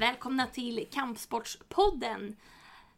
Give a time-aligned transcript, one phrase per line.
[0.00, 2.36] Välkomna till Kampsportspodden.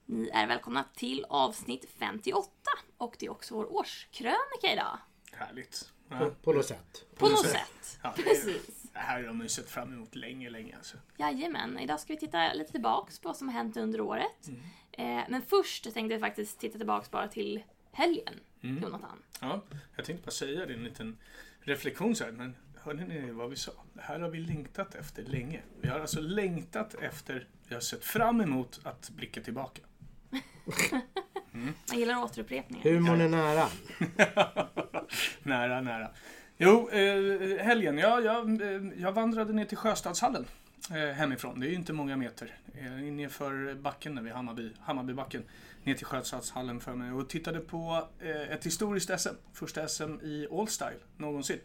[0.07, 2.51] Ni är välkomna till avsnitt 58
[2.97, 4.99] och det är också vår årskrönika idag.
[5.33, 5.93] Härligt.
[6.09, 7.05] På, Ja, på något sätt.
[7.17, 7.99] På något sätt.
[8.03, 8.83] Ja, det är- Precis.
[8.93, 10.97] Det här har man ju sett fram emot länge, länge alltså.
[11.17, 14.49] Jajamän, idag ska vi titta lite tillbaks på vad som har hänt under året.
[14.93, 19.23] Eh, men först tänkte jag faktiskt titta tillbaks bara till helgen, Jonathan.
[19.41, 19.63] Ja,
[19.97, 21.19] jag tänkte bara säga det, en liten
[21.61, 23.73] reflektion så här, men hörde ni vad vi sa?
[23.93, 25.61] Det här har vi längtat efter länge.
[25.81, 29.83] Vi har alltså längtat efter, vi har sett fram emot att blicka tillbaka.
[31.91, 32.85] Jag gillar återupprepningar.
[32.85, 33.67] Humorn är nära.
[35.43, 36.11] nära, nära.
[36.57, 37.99] Jo, eh, helgen.
[37.99, 40.47] Ja, jag, eh, jag vandrade ner till Sjöstadshallen
[40.91, 41.61] eh, hemifrån.
[41.61, 42.59] Det är ju inte många meter.
[42.75, 45.43] Eh, nerför backen där vid Hammarby, Hammarbybacken.
[45.85, 49.35] Ner till Sjöstadshallen för mig och tittade på eh, ett historiskt SM.
[49.53, 51.59] Första SM i Allstyle någonsin.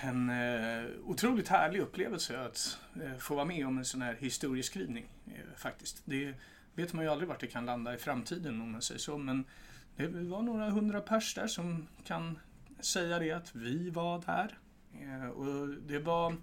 [0.00, 5.06] En eh, otroligt härlig upplevelse att eh, få vara med om en sån här historieskrivning
[5.26, 6.02] eh, faktiskt.
[6.04, 6.34] Det
[6.74, 9.18] vet man ju aldrig vart det kan landa i framtiden om man säger så.
[9.18, 9.44] Men
[9.96, 12.38] det var några hundra pers där som kan
[12.80, 14.58] säga det att vi var där.
[15.02, 16.36] Eh, och det var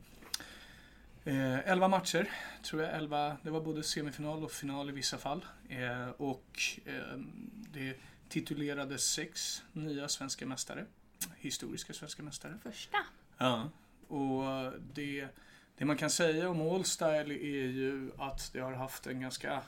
[1.24, 2.30] eh, 11 matcher,
[2.64, 2.96] tror jag.
[2.96, 5.46] 11, det var både semifinal och final i vissa fall.
[5.70, 7.20] Eh, och eh,
[7.74, 7.96] det
[8.30, 10.86] titulerades sex nya svenska mästare.
[11.38, 12.58] Historiska svenska mästare.
[12.64, 12.98] Första.
[13.42, 13.70] Ja,
[14.08, 15.28] och det,
[15.78, 19.62] det man kan säga om Allstyle är ju att det har haft en ganska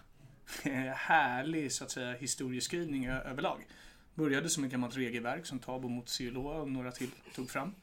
[0.95, 3.67] härlig så att säga, historieskrivning överlag.
[4.16, 7.75] Började som ett gammalt regelverk som Tabo mot Siloa och några till tog fram.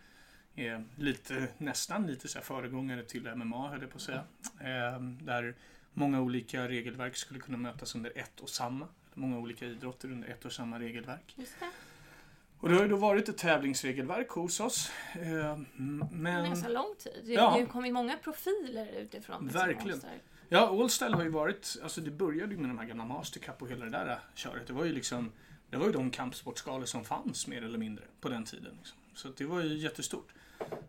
[0.54, 4.24] Eh, lite, nästan lite så här föregångare till MMA höll jag på att säga.
[4.60, 5.54] Eh, där
[5.92, 8.88] många olika regelverk skulle kunna mötas under ett och samma.
[9.14, 11.34] Många olika idrotter under ett och samma regelverk.
[11.36, 11.89] Just det.
[12.60, 14.90] Och det har ju då varit ett tävlingsregelverk hos oss.
[15.14, 16.44] Eh, m- En men...
[16.44, 17.22] ganska lång tid.
[17.24, 17.48] Det Ja.
[17.48, 19.48] har ju kommit många profiler utifrån.
[19.48, 20.00] Verkligen.
[20.48, 23.62] Ja, Allstyle har ju varit, alltså det började ju med de här gamla Master Cup
[23.62, 24.66] och hela det där köret.
[24.66, 25.32] Det var ju liksom,
[25.70, 28.74] det var ju de kampsportsgalor som fanns mer eller mindre på den tiden.
[28.78, 28.98] Liksom.
[29.14, 30.28] Så det var ju jättestort.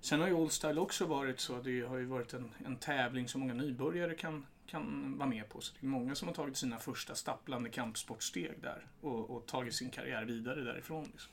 [0.02, 3.42] Sen har ju Allstyle också varit så, det har ju varit en, en tävling som
[3.42, 5.62] många nybörjare kan, kan vara med på.
[5.62, 9.74] Så det är många som har tagit sina första stapplande kampsportsteg där och, och tagit
[9.74, 11.04] sin karriär vidare därifrån.
[11.12, 11.32] Liksom.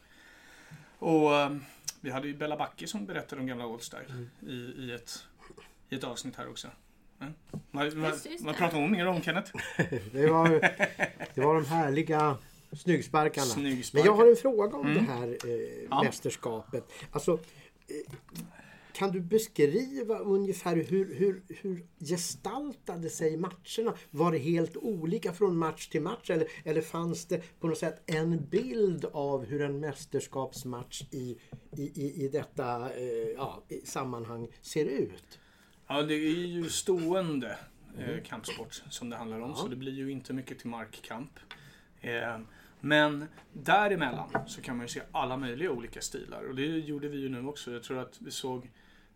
[0.99, 1.57] Och eh,
[2.01, 5.25] vi hade ju Bella Backe som berättade om gamla Allstyle i, i, ett,
[5.89, 6.69] i ett avsnitt här också.
[7.21, 7.35] Mm.
[7.71, 9.53] Vad, vad, vad pratar hon mer om Kenneth?
[10.13, 10.49] Det var,
[11.35, 12.37] det var de härliga
[12.73, 13.47] snyggsparkarna.
[13.47, 14.05] Snyggsparkar.
[14.05, 15.07] Men jag har en fråga om Mm.
[15.07, 16.03] det här eh, Ja.
[16.03, 16.85] mästerskapet.
[17.13, 18.13] Alltså, eh,
[18.99, 23.95] kan du beskriva ungefär hur, hur, hur gestaltade sig matcherna?
[24.11, 28.03] Var det helt olika från match till match eller, eller fanns det på något sätt
[28.07, 31.39] en bild av hur en mästerskapsmatch i,
[31.77, 35.39] i, i, detta eh, ja, sammanhang ser ut?
[35.87, 37.59] Ja, det är ju stående
[37.99, 39.51] eh, kampsport som det handlar om.
[39.51, 39.57] Ja.
[39.57, 41.39] Så det blir ju inte mycket till markkamp.
[42.01, 42.39] Eh,
[42.81, 46.49] men däremellan så kan man ju se alla möjliga olika stilar.
[46.49, 47.73] Och det gjorde vi ju nu också.
[47.73, 48.71] Jag tror att vi såg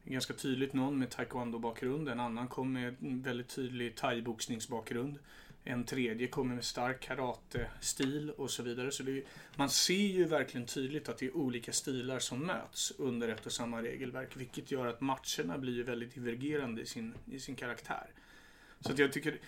[0.05, 2.09] ganska tydligt någon med taekwondo-bakgrund.
[2.09, 5.19] En annan kom med en väldigt tydlig thaiboxningsbakgrund.
[5.65, 8.91] En tredje kommer med stark karate-stil och så vidare.
[8.91, 9.23] Så det är,
[9.57, 13.53] man ser ju verkligen tydligt att det är olika stilar som möts under ett och
[13.53, 14.37] samma regelverk.
[14.37, 18.07] Vilket gör att matcherna blir väldigt divergerande i sin, i sin karaktär.
[18.81, 19.39] Så att jag tycker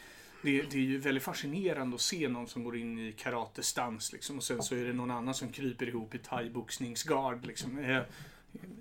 [0.43, 4.37] det, det är ju väldigt fascinerande att se någon som går in i karatestans liksom,
[4.37, 8.03] och sen så är det någon annan som kryper ihop i thaiboxningsgard liksom, eh,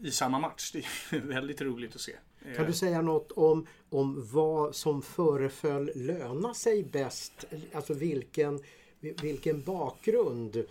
[0.03, 0.72] i samma match.
[0.72, 0.85] Det
[1.16, 2.16] är väldigt roligt att se.
[2.56, 7.45] Kan du säga något om, om vad som föreföll löna sig bäst?
[7.73, 8.59] Alltså vilken,
[9.00, 10.63] vilken bakgrund eh,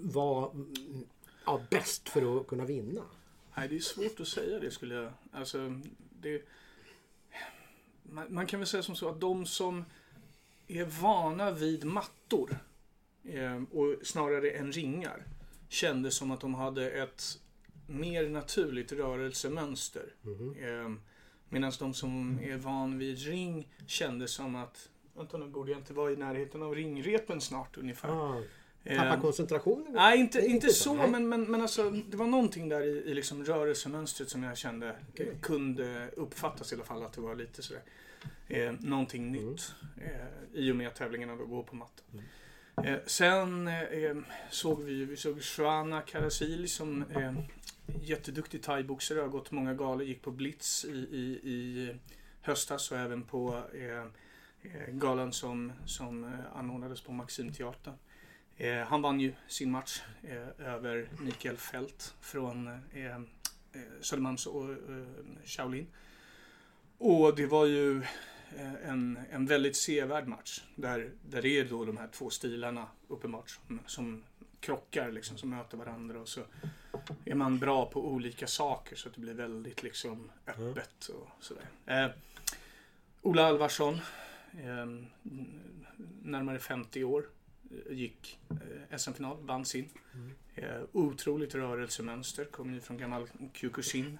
[0.00, 0.50] var
[1.46, 3.02] ja, bäst för att kunna vinna?
[3.56, 5.12] Nej, det är svårt att säga det skulle jag...
[5.32, 5.80] Alltså,
[6.20, 6.42] det,
[8.02, 9.84] man, man kan väl säga som så att de som
[10.66, 12.58] är vana vid mattor
[13.24, 15.24] eh, och snarare än ringar
[15.68, 17.40] kände som att de hade ett
[17.86, 20.04] mer naturligt rörelsemönster.
[20.62, 20.92] Eh,
[21.48, 25.92] Medan de som är van vid ring kände som att Vänta nu borde jag inte
[25.92, 28.08] vara i närheten av ringrepen snart ungefär.
[28.08, 28.42] Ah,
[28.86, 29.92] Eh, tappa koncentrationen?
[29.92, 31.10] Nej, inte, inte så, nej.
[31.10, 34.96] men, men, men alltså, det var någonting där i, i liksom rörelsemönstret som jag kände
[35.14, 37.82] eh, kunde uppfattas i alla fall att det var lite sådär.
[38.48, 39.44] Eh, någonting Mm.
[39.50, 42.22] nytt eh, i och med tävlingarna då går på mattan.
[42.84, 44.16] Eh, sen eh,
[44.50, 47.32] såg vi, vi såg Shwana Karasili som eh,
[47.86, 51.94] jätteduktig thaiboxare, har gått många galor, gick på Blitz i, i, i
[52.40, 54.04] höstas och även på eh,
[54.72, 57.94] eh galan som, som eh, anordnades på Maximteatern.
[58.56, 63.20] Eh, han vann ju sin match eh, över Mikael Fält från eh, eh
[64.00, 64.76] Södermalms och eh,
[65.44, 65.86] Shaolin.
[66.98, 68.02] Och det var ju
[68.82, 70.62] en, en väldigt sevärd match.
[70.76, 74.22] Där, där det är då de här två stilarna uppenbart som, som
[74.64, 76.20] krockar, liksom, som möter varandra.
[76.20, 76.40] Och så
[77.24, 81.64] är man bra på olika saker så att det blir väldigt liksom, öppet och sådär.
[81.86, 82.10] Eh,
[83.22, 83.94] Ola Alvarsson,
[84.52, 84.86] eh,
[86.22, 87.24] närmare 50 år,
[87.90, 89.88] gick eh, SM-final, vann sin.
[90.54, 94.18] Eh, otroligt rörelsemönster, kom ju från gammal Kyokushin,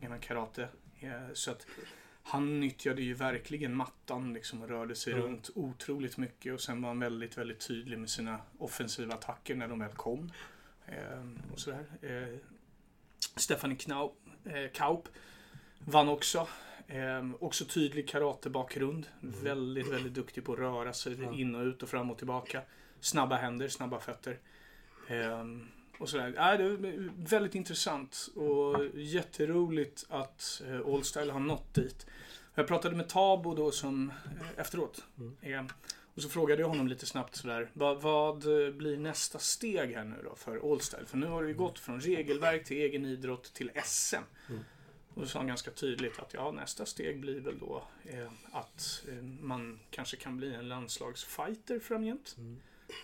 [0.00, 0.68] gammal karate.
[1.00, 1.66] Eh, så att
[2.28, 5.24] han nyttjade ju verkligen mattan liksom och rörde sig Mm.
[5.24, 9.68] runt otroligt mycket och sen var han väldigt, väldigt tydlig med sina offensiva attacker när
[9.68, 10.32] de väl kom.
[10.86, 11.84] Eh, och sådär.
[12.02, 12.38] Eh,
[13.36, 14.12] Stephanie Knau,
[14.44, 15.08] eh, Kaup
[15.78, 16.48] vann också.
[16.88, 19.06] Eh, också tydlig karatebakgrund.
[19.20, 21.34] Väldigt, väldigt duktig på att röra sig Mm.
[21.34, 22.62] In och ut och fram och tillbaka.
[23.00, 24.38] Snabba händer, snabba fötter.
[25.08, 26.32] Ehm, och sådär.
[26.36, 32.06] Ja, det är väldigt intressant och jätteroligt att eh, Allstyle har nått dit.
[32.54, 35.04] Jag pratade med Tabo då som eh, efteråt.
[35.18, 35.68] Mm.
[36.14, 37.70] Och så frågade jag honom lite snabbt sådär.
[37.72, 41.06] Vad, vad eh, blir nästa steg här nu då för Allstyle?
[41.06, 44.16] För nu har det ju gått från regelverk till egen idrott till SM.
[44.48, 44.64] Mm.
[45.14, 49.04] Och då sa han ganska tydligt att ja, nästa steg blir väl då eh, att
[49.08, 52.56] eh, man kanske kan bli en landslagsfighter framgent Mm.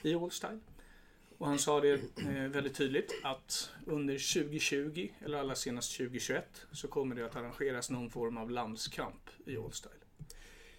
[0.02, 0.60] i Allstyle.
[1.38, 6.88] Och han sa det eh, väldigt tydligt att under 2020 eller allra senast 2021 så
[6.88, 9.94] kommer det att arrangeras någon form av landskamp i Allstyle.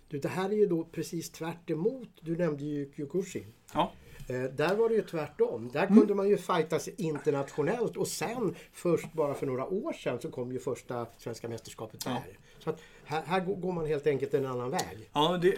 [0.07, 2.09] Du, det här är ju då precis tvärt emot.
[2.21, 3.53] Du nämnde ju Kyokushin.
[3.73, 3.93] Ja.
[4.27, 5.69] Eh, där var det ju tvärtom.
[5.73, 5.99] Där Mm.
[5.99, 10.51] kunde man ju fightas internationellt och sen först bara för några år sedan så kom
[10.51, 12.11] ju första svenska mästerskapet där.
[12.11, 12.21] Ja.
[12.59, 15.09] Så att här, här går man helt enkelt en annan väg.
[15.13, 15.55] Ja, det,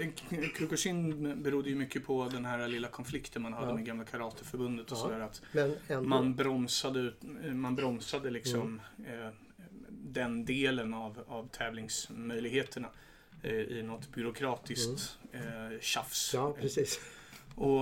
[1.35, 3.73] berodde ju mycket på den här lilla konflikten man hade Ja.
[3.75, 5.01] med gamla karateförbundet och Ja.
[5.01, 5.19] sådär.
[5.19, 5.41] Att
[5.87, 6.09] ändå.
[6.09, 7.13] man bromsade,
[7.53, 9.19] man bromsade liksom Mm.
[9.25, 9.29] eh,
[9.89, 12.87] den delen av, av tävlingsmöjligheterna
[13.43, 16.33] eh, i något byråkratiskt eh, tjafs.
[16.33, 16.45] Mm.
[16.45, 16.99] Ja, precis.
[17.55, 17.81] Och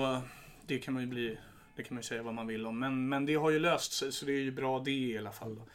[0.68, 1.38] det kan man ju bli,
[1.76, 2.80] det kan man säga vad man vill om.
[2.80, 5.32] Men, men det har ju löst sig så det är ju bra det i alla
[5.32, 5.56] fall.
[5.56, 5.66] Då.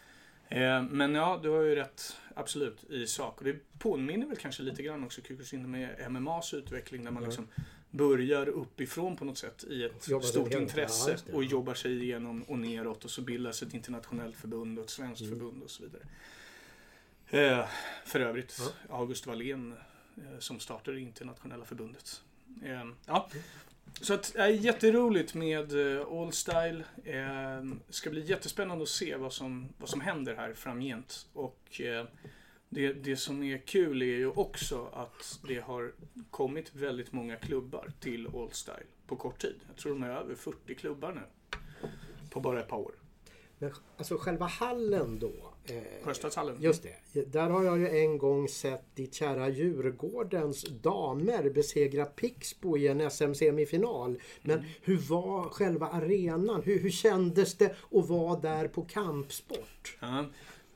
[0.57, 3.39] Eh, men ja, du har ju rätt absolut i sak.
[3.39, 7.49] Och det påminner väl kanske lite grann också Kyokushin med MMAs utveckling där man liksom
[7.91, 12.43] börjar uppifrån på något sätt i ett Jobbar stort intresse Ja, och jobbar sig igenom
[12.43, 15.33] och neråt och så bildas ett internationellt förbund och ett svenskt Mm.
[15.39, 16.03] förbund och så vidare.
[17.31, 17.69] Eh,
[18.05, 18.97] för övrigt Ja.
[18.97, 19.75] August Wallén
[20.17, 22.23] eh, som startade det internationella förbundet.
[22.65, 23.29] Eh, ja.
[24.01, 26.85] Så att, det är jätteroligt med eh, All Allstyle.
[26.97, 31.27] Det eh, ska bli jättespännande att se vad som, vad som händer här framgent.
[31.33, 31.81] Och
[32.69, 35.93] det, det som är kul är ju också att det har
[36.31, 39.61] kommit väldigt många klubbar till Allstyle på kort tid.
[39.69, 41.59] Jag tror de är över 40 klubbar nu.
[42.31, 42.95] På bara ett par år.
[43.59, 45.53] Men alltså själva hallen då.
[45.71, 46.57] Eh, Sjöstadshallen.
[46.61, 46.83] Just
[47.13, 47.23] det.
[47.33, 53.01] Där har jag ju en gång sett ditt kära Djurgårdens damer besegra Pixbo i en
[53.11, 54.19] SM-semifinal.
[54.43, 54.71] Men Mm.
[54.83, 56.63] hur var själva arenan?
[56.63, 59.97] Hur, hur kändes det att vara där på kampsport?
[60.01, 60.25] Ja.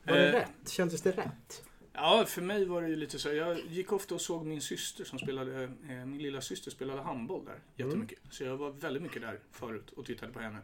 [0.07, 0.69] Var det Eh, rätt?
[0.69, 1.65] Kändes det rätt?
[1.95, 3.33] Ja, för mig var det ju lite så.
[3.33, 7.45] Jag gick ofta och såg min syster som spelade, eh, min lilla syster spelade handboll
[7.45, 8.19] där jättemycket.
[8.31, 10.59] Så jag var väldigt mycket där förut och tittade på henne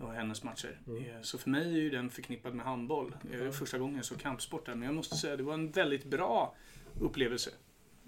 [0.00, 0.78] och hennes matcher.
[0.86, 3.16] Eh, Så för mig är ju den förknippad med handboll.
[3.22, 4.74] Det är första gången jag såg kampsport där.
[4.74, 6.54] Men jag måste säga, det var en väldigt bra
[7.00, 7.50] upplevelse.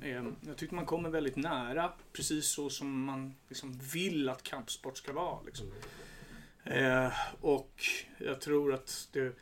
[0.02, 4.98] Eh, Jag tyckte man kommer väldigt nära, precis så som man liksom vill att kampsport
[4.98, 5.42] ska vara.
[5.46, 5.72] Liksom.
[6.64, 7.84] Eh, Och
[8.18, 9.32] jag tror att det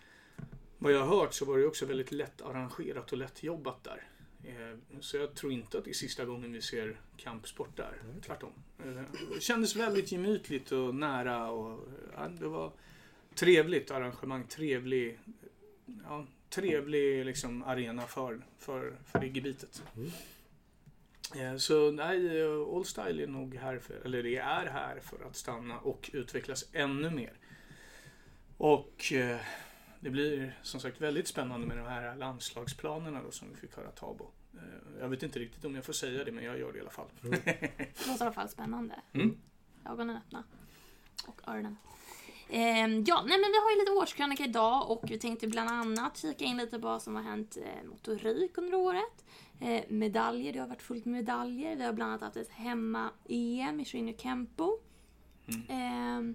[0.79, 4.03] vad jag har hört så var det också väldigt lätt arrangerat och lätt jobbat där.
[4.47, 7.93] Eh, Så jag tror inte att det är sista gången vi ser kampsport där.
[8.27, 8.53] Tvärtom.
[8.85, 9.03] Eh,
[9.35, 12.73] Det kändes väldigt gemytligt och nära och ja, det var
[13.35, 14.47] trevligt arrangemang.
[14.47, 15.19] Trevlig,
[16.05, 19.83] ja, trevlig liksom arena för, för, för det gebitet.
[19.97, 20.11] Mm.
[21.37, 25.25] Eh, Så nej, eh, All Style är nog här för, eller det är här för
[25.27, 27.33] att stanna och utvecklas ännu mer.
[28.57, 29.41] Och eh,
[30.05, 33.91] det blir som sagt väldigt spännande med de här landslagsplanerna då, som vi fick höra
[33.91, 34.31] Tabo.
[34.55, 36.81] Eh, Jag vet inte riktigt om jag får säga det, men jag gör det i
[36.81, 37.07] alla fall.
[37.21, 38.95] Det låter i alla fall spännande.
[39.13, 39.37] Mm.
[39.91, 40.45] Ögonen öppna.
[41.27, 41.77] Och öronen.
[42.51, 46.17] Ehm, ja, nej men vi har ju lite årskrönika idag och vi tänkte bland annat
[46.19, 49.25] kika in lite på vad som har hänt eh, motorik under året.
[49.61, 51.77] Eh, medaljer, det har varit fullt med medaljer.
[51.77, 54.79] Vi har bland annat haft ett hemma-EM i Shinny Kempo.
[55.69, 56.35] Ehm,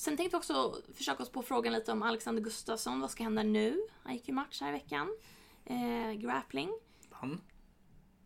[0.00, 3.00] sen tänkte vi också försöka oss på frågan lite om Alexander Gustafsson.
[3.00, 3.80] Vad ska hända nu?
[4.02, 5.16] Han gick ju match här i veckan.
[5.64, 6.70] Eh, grappling.
[7.08, 7.40] Vann.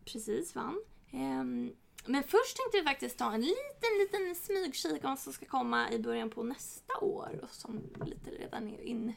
[0.05, 0.83] Precis, vann.
[1.11, 5.45] Ehm, men först tänkte vi faktiskt ta en liten, liten smygkik om vad som ska
[5.45, 9.13] komma i början på nästa år och som lite redan är in,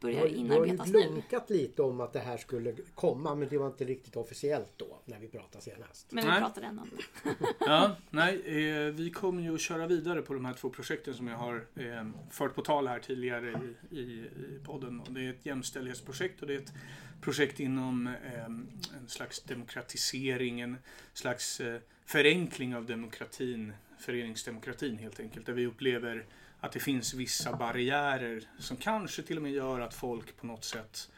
[0.00, 1.00] börjar Du har ju inarbetas nu.
[1.02, 5.00] glunkat lite om att det här skulle komma men det var inte riktigt officiellt då
[5.04, 6.12] när vi pratade senast.
[6.12, 6.40] Men vi Nej.
[6.40, 7.34] pratar än om det.
[7.66, 11.28] Ja, nej, eh, vi kommer ju att köra vidare på de här två projekten som
[11.28, 15.00] jag har eh, fört på tal här tidigare i, i, i podden.
[15.00, 16.72] Och det är ett jämställdhetsprojekt och det är ett
[17.20, 18.68] projekt inom eh, en
[19.08, 20.76] slags demokratisering, en
[21.12, 25.46] slags eh, förenkling av demokratin, föreningsdemokratin helt enkelt.
[25.46, 26.26] Där vi upplever
[26.60, 30.64] att det finns vissa barriärer som kanske till och med gör att folk på något
[30.64, 31.10] sätt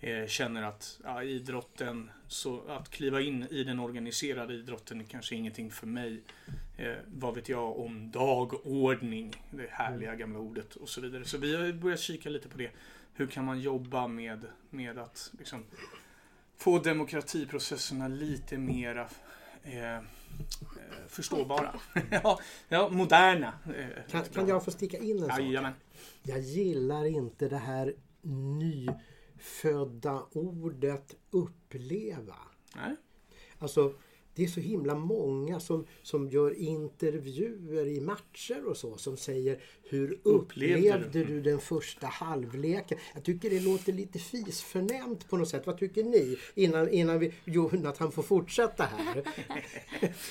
[0.00, 5.34] eh, känner att ja, idrotten, så att kliva in i den organiserade idrotten är kanske
[5.34, 6.22] ingenting för mig.
[6.76, 11.24] Eh, vad vet jag om dagordning, det härliga gamla ordet och så vidare.
[11.24, 12.70] Så vi har börjat kika lite på det.
[13.14, 15.64] Hur kan man jobba med, med att liksom,
[16.56, 19.08] få demokratiprocesserna lite mera
[19.62, 20.02] eh, eh,
[21.08, 21.80] förståbara.
[22.10, 23.52] ja, ja, moderna.
[23.76, 25.40] Eh, Kan, kan jag få sticka in en sak?
[25.40, 25.72] Jajamän.
[26.22, 32.36] Jag gillar inte det här nyfödda ordet uppleva.
[32.76, 32.96] Nej.
[33.58, 33.92] Alltså,
[34.38, 39.60] det är så himla många som, som gör intervjuer i matcher och så som säger
[39.82, 42.98] hur Upplevde upplevde du?" du den första halvleken?
[43.14, 45.66] Jag tycker det låter lite fisförnämt på något sätt.
[45.66, 46.38] Vad tycker ni?
[46.54, 49.22] Innan, innan vi, Jonathan får fortsätta här.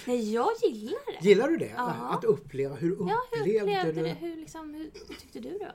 [0.05, 1.27] Nej, jag gillar det.
[1.27, 1.71] Gillar du det?
[1.75, 1.91] Ja.
[2.11, 2.75] Att uppleva.
[2.75, 4.07] Hur Ja, hur upplevde, upplevde du?
[4.07, 4.13] du?
[4.13, 5.71] Hur, liksom, hur tyckte du då?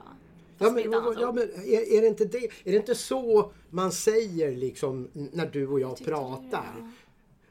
[0.57, 4.55] Ja men, ja, men är, är, det inte det, är det inte så man säger
[4.55, 6.91] liksom när du och jag Tyckte du pratar?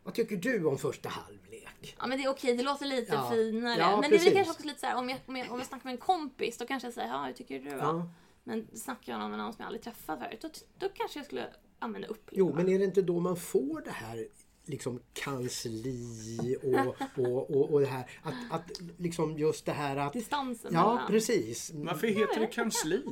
[0.02, 1.96] Vad tycker du om första halvlek?
[1.98, 3.30] Ja men det är okej, det låter lite Ja.
[3.30, 3.78] finare.
[3.78, 4.26] Ja, men det är precis.
[4.26, 5.98] väl kanske också lite så här, om jag, om, jag, om jag snackar med en
[5.98, 7.68] kompis då kanske jag säger ja hur tycker du?
[7.70, 8.08] Ja.
[8.44, 11.46] Men snackar jag med någon som jag aldrig träffat förut då, då kanske jag skulle
[11.78, 12.38] använda uppleva.
[12.38, 14.26] Jo, men är det inte då man får det här
[14.64, 20.12] liksom kansli och, och, och, och det här att, att liksom just det här att
[20.12, 21.70] Distansen Ja, precis.
[21.74, 23.02] Varför heter det kansli?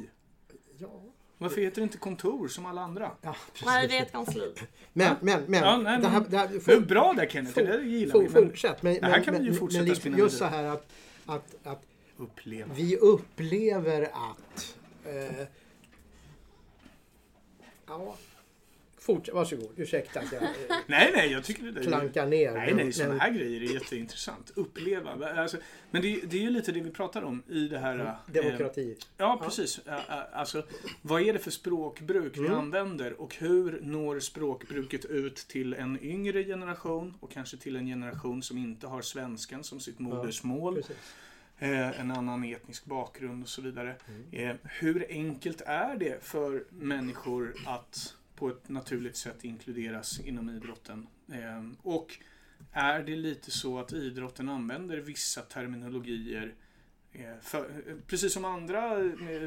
[0.78, 1.09] Ja,
[1.42, 3.10] Varför heter det inte kontor som alla andra?
[3.22, 4.52] ja Nej, det är ett kansli.
[4.92, 5.60] Men, men, men.
[5.62, 8.20] Ja, nej, det här, men- det här, Det är bra där Kenneth, det där gillar
[8.20, 8.28] vi.
[8.28, 8.82] for, Men fortsätt.
[8.82, 10.86] Men, Det här men, kan vi ju men- fortsätta men spinna Just så här att,
[11.26, 11.82] att, att
[12.16, 12.74] uppleva.
[12.74, 14.76] vi upplever att...
[15.04, 15.46] Eh,
[17.86, 18.14] ja,
[19.14, 19.34] fortsätt.
[19.34, 19.72] Varsågod.
[19.76, 20.48] Ursäkta att jag eh,
[20.86, 22.52] Nej, nej, jag tycker det klankar ner.
[22.52, 24.50] Nej, nej, sådana här grejer är jätteintressant.
[24.54, 25.32] Uppleva.
[25.40, 25.56] Alltså,
[25.90, 27.98] men det, det är ju lite det vi pratar om i det här...
[27.98, 28.96] eh, Demokrati.
[29.16, 29.80] Ja, precis.
[29.86, 30.62] Ä- Alltså,
[31.02, 32.58] vad är det för språkbruk vi Mm.
[32.58, 38.42] använder och hur når språkbruket ut till en yngre generation och kanske till en generation
[38.42, 40.96] som inte har svenskan som sitt modersmål, Precis.
[41.58, 43.94] eh, en annan etnisk bakgrund och så vidare.
[44.32, 44.50] Mm.
[44.50, 51.06] Eh, hur enkelt är det för människor att på ett naturligt sätt inkluderas inom idrotten?
[51.32, 52.18] Eh, och
[52.72, 56.54] är det lite så att idrotten använder vissa terminologier
[57.12, 59.42] eh, för, eh, precis som andra eh,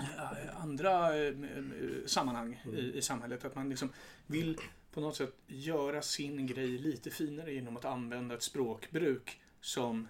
[0.00, 3.44] eh, andra eh, eh, sammanhang i, i samhället.
[3.44, 3.92] Att man liksom
[4.26, 4.58] vill
[4.92, 10.08] på något sätt göra sin grej lite finare genom att använda ett språkbruk som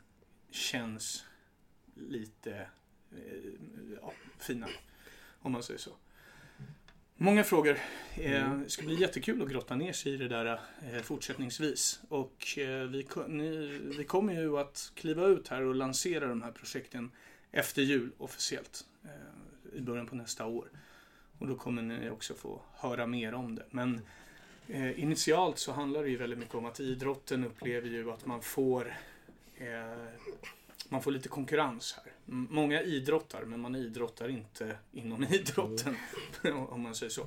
[0.51, 1.25] känns
[1.95, 2.67] lite
[4.01, 4.73] ja, finare.
[5.41, 5.93] Om man säger så.
[7.21, 7.79] Många frågor.
[8.17, 10.61] Eh, det ska bli jättekul att grotta ner sig i det där
[10.93, 12.01] eh, fortsättningsvis.
[12.09, 16.53] Och eh, vi, ni, vi kommer ju att kliva ut här och lansera de här
[16.53, 17.11] projekten
[17.53, 18.85] efter jul officiellt.
[19.05, 20.69] Eh, I början på nästa år.
[21.39, 23.65] Och då kommer ni också få höra mer om det.
[23.71, 24.01] Men
[24.97, 28.95] initialt så handlar det ju väldigt mycket om att idrotten upplever ju att man får
[30.89, 32.13] man får lite konkurrens här.
[32.25, 35.97] Många idrottar, men man idrottar inte inom idrotten.
[36.69, 37.27] om man säger så.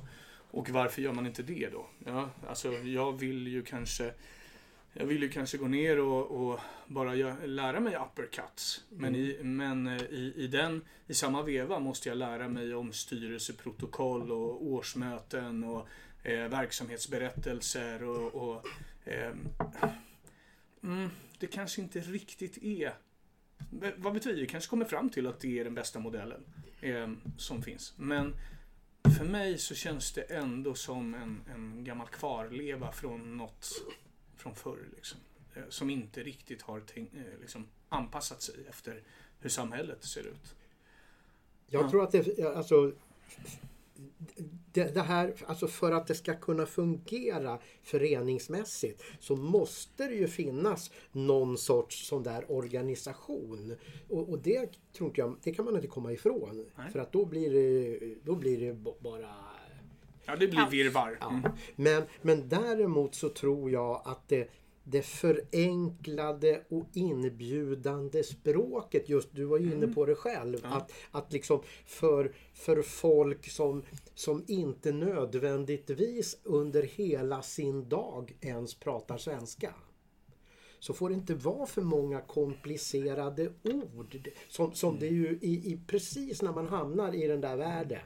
[0.50, 1.86] Och varför gör man inte det då?
[2.06, 4.12] Ja, alltså jag vill ju kanske
[4.94, 8.84] jag vill ju kanske gå ner och, och bara gö- lära mig uppercuts.
[8.88, 12.92] Men, i, men eh, i, i, den, i samma veva måste jag lära mig om
[12.92, 15.88] styrelseprotokoll och årsmöten och
[16.22, 18.66] eh, verksamhetsberättelser och, och
[19.04, 19.48] ehm,
[20.82, 22.94] mm, det kanske inte riktigt är
[23.96, 24.40] vad vi?
[24.40, 26.44] Vi kanske kommer fram till att det är den bästa modellen
[26.80, 27.94] eh, som finns.
[27.96, 28.34] Men
[29.18, 33.68] för mig så känns det ändå som en, en gammal kvarleva från något
[34.36, 34.88] från förr.
[34.96, 35.18] Liksom,
[35.54, 39.02] eh, som inte riktigt har tänkt, eh, liksom, anpassat sig efter
[39.40, 40.54] hur samhället ser ut.
[41.68, 41.90] Jag Ja.
[41.90, 42.92] tror att det, alltså,
[44.72, 50.28] det, det här, alltså för att det ska kunna fungera föreningsmässigt så måste det ju
[50.28, 53.76] finnas någon sorts sån där organisation.
[54.08, 56.66] Och, och det tror inte jag, det kan man inte komma ifrån.
[56.76, 56.90] Nej.
[56.90, 59.34] För att då blir det, då blir det bara
[60.24, 61.18] Ja, det blir virrvarr.
[61.20, 61.30] Ja.
[61.30, 61.52] Mm.
[61.76, 64.50] Men, men däremot så tror jag att det,
[64.84, 69.08] det förenklade och inbjudande språket.
[69.08, 70.58] Just du var ju inne på det själv.
[70.62, 73.82] Att, att liksom för, för folk som,
[74.14, 79.74] som inte nödvändigtvis under hela sin dag ens pratar svenska.
[80.78, 84.28] Så får det inte vara för många komplicerade ord.
[84.48, 88.00] Som, som det är ju i, i, precis när man hamnar i den där världen.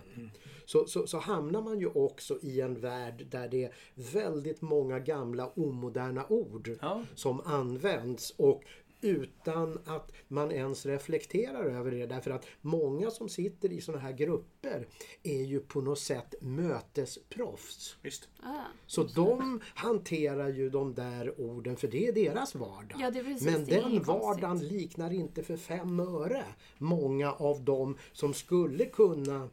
[0.66, 4.99] Så, så, så hamnar man ju också i en värld där det är väldigt många
[4.99, 7.02] gamla omoderna ord Ja.
[7.14, 8.30] som används.
[8.37, 8.62] Och
[9.00, 12.06] utan att man ens reflekterar över det.
[12.06, 14.87] Därför att många som sitter i sådana här grupper
[15.23, 17.96] är ju på något sätt mötesproffs.
[18.02, 18.28] Visst.
[18.42, 22.99] Ah, Så de hanterar ju de där orden för det är deras vardag.
[23.00, 24.73] Ja, det är Men den vardagen konstigt.
[24.73, 26.44] liknar inte för fem öre
[26.78, 29.49] många av dem som skulle kunna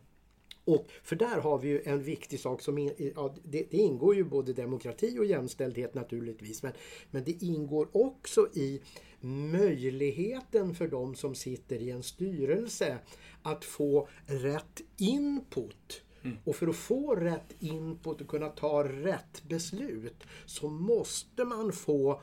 [0.65, 4.15] och för där har vi ju en viktig sak som in, ja, det, det ingår
[4.15, 6.63] ju både demokrati och jämställdhet naturligtvis.
[6.63, 6.71] Men,
[7.11, 8.81] men det ingår också i
[9.21, 12.97] möjligheten för de som sitter i en styrelse
[13.41, 16.01] att få rätt input.
[16.43, 22.21] Och för att få rätt input och kunna ta rätt beslut så måste man få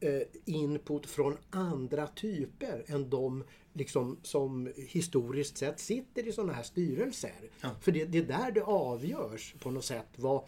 [0.00, 3.44] eh, input från andra typer än de
[3.76, 7.50] liksom, som historiskt sett sitter i sådana här styrelser.
[7.80, 10.08] För det, det är där det avgörs på något sätt.
[10.16, 10.44] Vad,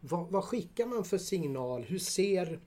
[0.00, 1.82] vad, vad skickar man för signal?
[1.82, 2.60] Hur ser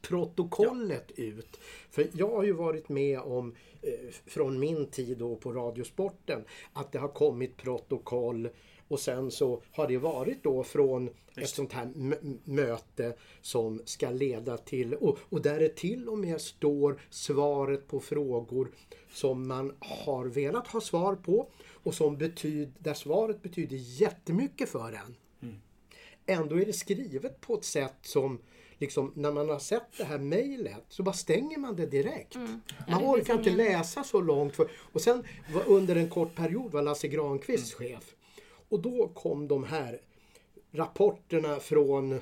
[0.00, 1.60] protokollet ut?
[1.90, 6.92] För jag har ju varit med om eh, från min tid då på Radiosporten att
[6.92, 8.48] det har kommit protokoll
[8.88, 11.92] och sen så har det varit då från ett sånt här
[12.44, 18.00] möte som ska leda till och, och där det till och med står svaret på
[18.00, 18.70] frågor
[19.12, 21.48] som man har velat ha svar på
[21.82, 25.16] och som betyder, där svaret betyder jättemycket för en.
[26.26, 28.38] Ändå är det skrivet på ett sätt som
[28.78, 32.34] liksom, när man har sett det här mejlet så bara stänger man det direkt.
[32.34, 32.60] Man Mm.
[32.86, 34.56] det orkar finns inte läsa så långt.
[34.56, 35.24] För, och sen
[35.66, 38.14] under en kort period var Lasse Granqvist chef.
[38.68, 40.00] Och då kom de här
[40.70, 42.20] rapporterna från eh,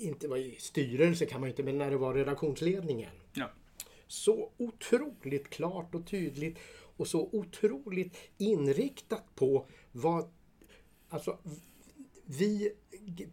[0.00, 3.12] inte var i styrelse kan man inte, men när det var redaktionsledningen.
[3.32, 3.50] Ja.
[4.06, 6.58] Så otroligt klart och tydligt
[6.96, 10.30] och så otroligt inriktat på vad
[11.08, 11.38] alltså,
[12.24, 12.72] vi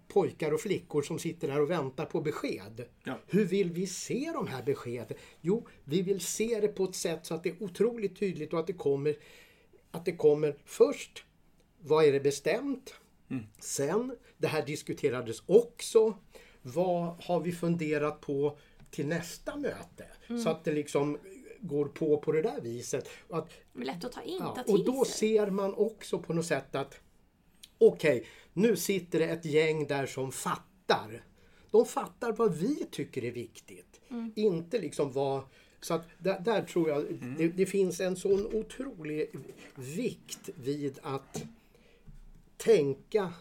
[0.07, 2.85] pojkar och flickor som sitter här och väntar på besked.
[3.03, 3.19] Ja.
[3.27, 5.17] Hur vill vi se de här beskeden?
[5.41, 8.59] Jo, vi vill se det på ett sätt så att det är otroligt tydligt och
[8.59, 9.15] att det kommer,
[9.93, 11.25] att det kommer först,
[11.79, 12.93] vad är det bestämt?
[13.59, 16.17] Sen, det här diskuterades också.
[16.61, 18.57] Vad har vi funderat på
[18.91, 20.05] till nästa möte?
[20.43, 21.17] Så att det liksom
[21.59, 23.09] går på på det där viset.
[23.27, 25.13] Och att lätt att ta in, Ja, ta till och då sig.
[25.13, 26.95] ser man också på något sätt att
[27.77, 31.23] okej, nu sitter det ett gäng där som fattar.
[31.71, 34.01] De fattar vad vi tycker är viktigt.
[34.35, 35.43] Inte liksom vad...
[35.83, 37.05] Så att där, där tror jag
[37.37, 39.29] det, det finns en sån otrolig
[39.75, 41.43] vikt vid att
[42.57, 43.33] tänka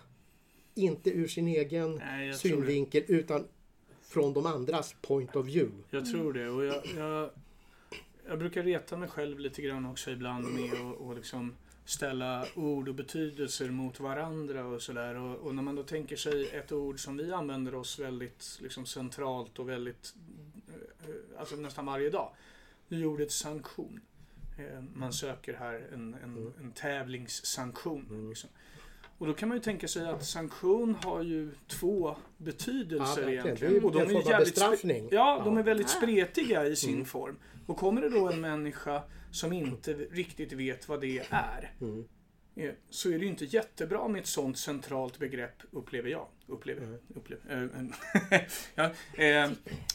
[0.74, 3.44] inte ur sin egen Nej, synvinkel utan
[4.02, 5.72] från de andras point of view.
[5.90, 6.48] Jag tror det.
[6.48, 7.30] Och jag, jag,
[8.28, 12.88] jag brukar reta mig själv lite grann också ibland med att och liksom ställa ord
[12.88, 15.14] och betydelser mot varandra och sådär.
[15.14, 18.86] Och, och när man då tänker sig ett ord som vi använder oss väldigt liksom,
[18.86, 20.14] centralt och väldigt,
[21.38, 22.32] alltså nästan varje dag.
[22.88, 24.00] Det är ordet sanktion.
[24.58, 28.28] Eh, Man söker här en, en, en tävlingssanktion.
[28.28, 28.50] Liksom.
[29.18, 33.56] Och då kan man ju tänka sig att sanktion har ju två betydelser Ja, egentligen.
[33.60, 35.08] Det är ju och de en är av jävligt bestraffning.
[35.10, 35.60] Ja, de Ja.
[35.60, 35.90] är väldigt Ah.
[36.02, 37.38] spretiga i sin form.
[37.66, 41.72] Och kommer det då en människa som inte riktigt vet vad det är.
[42.56, 46.26] eh, Så är det ju inte jättebra med ett sånt centralt begrepp, upplever jag.
[46.52, 48.42] Upplever, upplever, eh,
[48.74, 48.90] ja,
[49.24, 49.50] eh,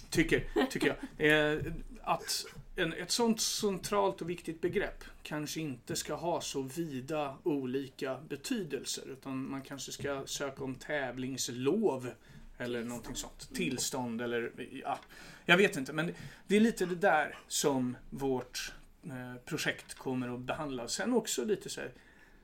[0.09, 1.31] tycker, tycker jag.
[1.31, 7.37] Eh, att en, ett sånt centralt och viktigt begrepp kanske inte ska ha så vida
[7.43, 9.03] olika betydelser.
[9.11, 12.09] Utan man kanske ska söka om tävlingslov
[12.57, 13.49] eller någonting sånt.
[13.53, 14.51] Tillstånd eller
[14.83, 14.99] ja,
[15.45, 15.93] jag vet inte.
[15.93, 16.13] Men
[16.47, 20.87] det är lite det där som vårt eh, projekt kommer att behandla.
[20.87, 21.91] Sen också lite så här,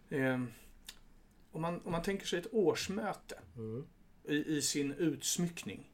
[0.10, 0.44] eh,
[1.52, 3.86] om, man, om man tänker sig ett årsmöte mm
[4.28, 5.90] i, i sin utsmyckning.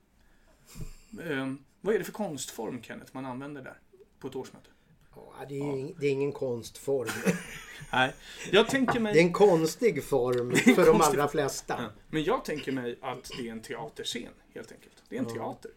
[1.24, 3.80] Eh, vad är det för konstform Kenneth man använder där
[4.20, 4.70] på ett årsmöte?
[5.16, 7.10] Ja, det, är, ing- det är ingen konstform.
[7.92, 8.14] Nej,
[8.52, 9.14] jag tänker mig...
[9.14, 11.76] Det är en konstig form för de konstig allra flesta.
[11.80, 11.90] Ja.
[12.10, 15.04] Men jag tänker mig att det är en teaterscen helt enkelt.
[15.10, 15.72] Det är en teater.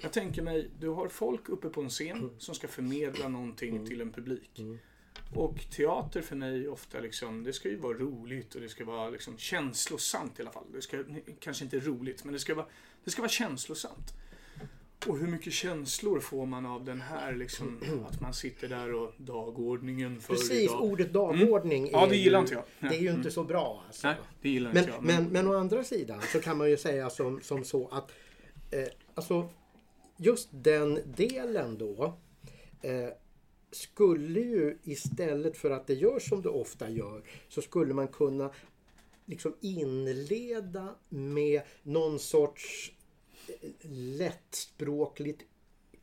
[0.00, 4.00] Jag tänker mig, du har folk uppe på en scen som ska förmedla någonting till
[4.00, 4.60] en publik.
[5.34, 9.10] Och teater för mig ofta liksom, det ska ju vara roligt och det ska vara
[9.10, 10.64] liksom känslosamt i alla fall.
[10.74, 11.04] Det ska,
[11.40, 12.66] kanske inte roligt, men det ska vara,
[13.04, 14.14] det ska vara känslosamt.
[15.06, 19.12] Och hur mycket känslor får man av den här liksom, att man sitter där och
[19.16, 20.82] dagordningen för Precis, idag.
[20.82, 22.90] ordet dagordning Ja, det gillar ju, inte jag.
[22.90, 24.06] Det är ju inte så bra alltså.
[24.06, 25.04] Nej, det gillar Men, inte jag.
[25.04, 28.12] men, men å andra sidan så kan man ju säga som, som så att
[28.70, 29.48] eh, alltså
[30.16, 32.14] just den delen då
[32.82, 33.08] eh,
[33.72, 38.50] skulle ju istället för att det gör som det ofta gör så skulle man kunna
[39.26, 42.92] liksom inleda med någon sorts
[43.48, 45.42] eh, lättspråkligt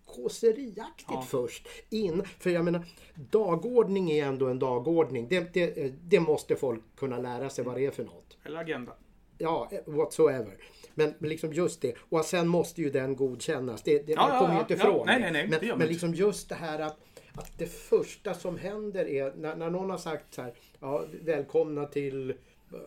[0.06, 1.22] kåseriaktigt Ja.
[1.30, 1.68] först.
[1.90, 5.28] In, för jag menar, dagordning är ändå en dagordning.
[5.28, 8.38] Det, det, eh, det måste folk kunna lära sig vad det är för något.
[8.44, 8.94] Eller agenda.
[9.38, 10.58] Ja, eh, whatsoever.
[10.96, 11.96] Men, men liksom just det.
[12.10, 13.84] Och sen måste ju den godkännas.
[13.84, 14.80] Det, det, Ja, man ja, kommer ju ja, inte ja.
[14.80, 15.32] ifrån Nej, det.
[15.32, 15.88] nej, nej, det Men, men inte.
[15.88, 16.98] liksom just det här att,
[17.34, 20.54] att det första som händer är när, när någon har sagt så här.
[20.80, 22.34] Ja, välkomna till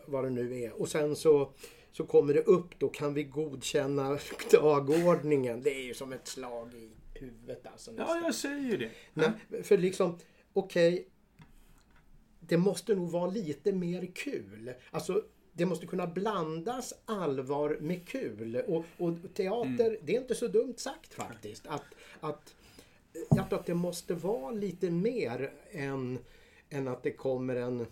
[0.05, 0.81] vad det nu är.
[0.81, 1.51] Och sen så,
[1.91, 2.79] så kommer det upp.
[2.79, 4.19] Då kan vi godkänna
[4.51, 5.61] dagordningen.
[5.61, 7.91] Det är ju som ett slag i huvudet alltså.
[7.91, 8.23] Ja, nästan.
[8.23, 8.89] jag säger ju det.
[9.13, 10.17] Nej, för liksom,
[10.53, 11.07] okej.
[12.39, 14.73] det måste nog vara lite mer kul.
[14.91, 18.55] Alltså, det måste kunna blandas allvar med kul.
[18.67, 19.97] Och, och teater, Mm.
[20.03, 21.67] det är inte så dumt sagt faktiskt.
[21.67, 21.85] Att,
[22.19, 22.55] att,
[23.29, 26.19] jag tror att det måste vara lite mer än,
[26.69, 27.85] än att det kommer en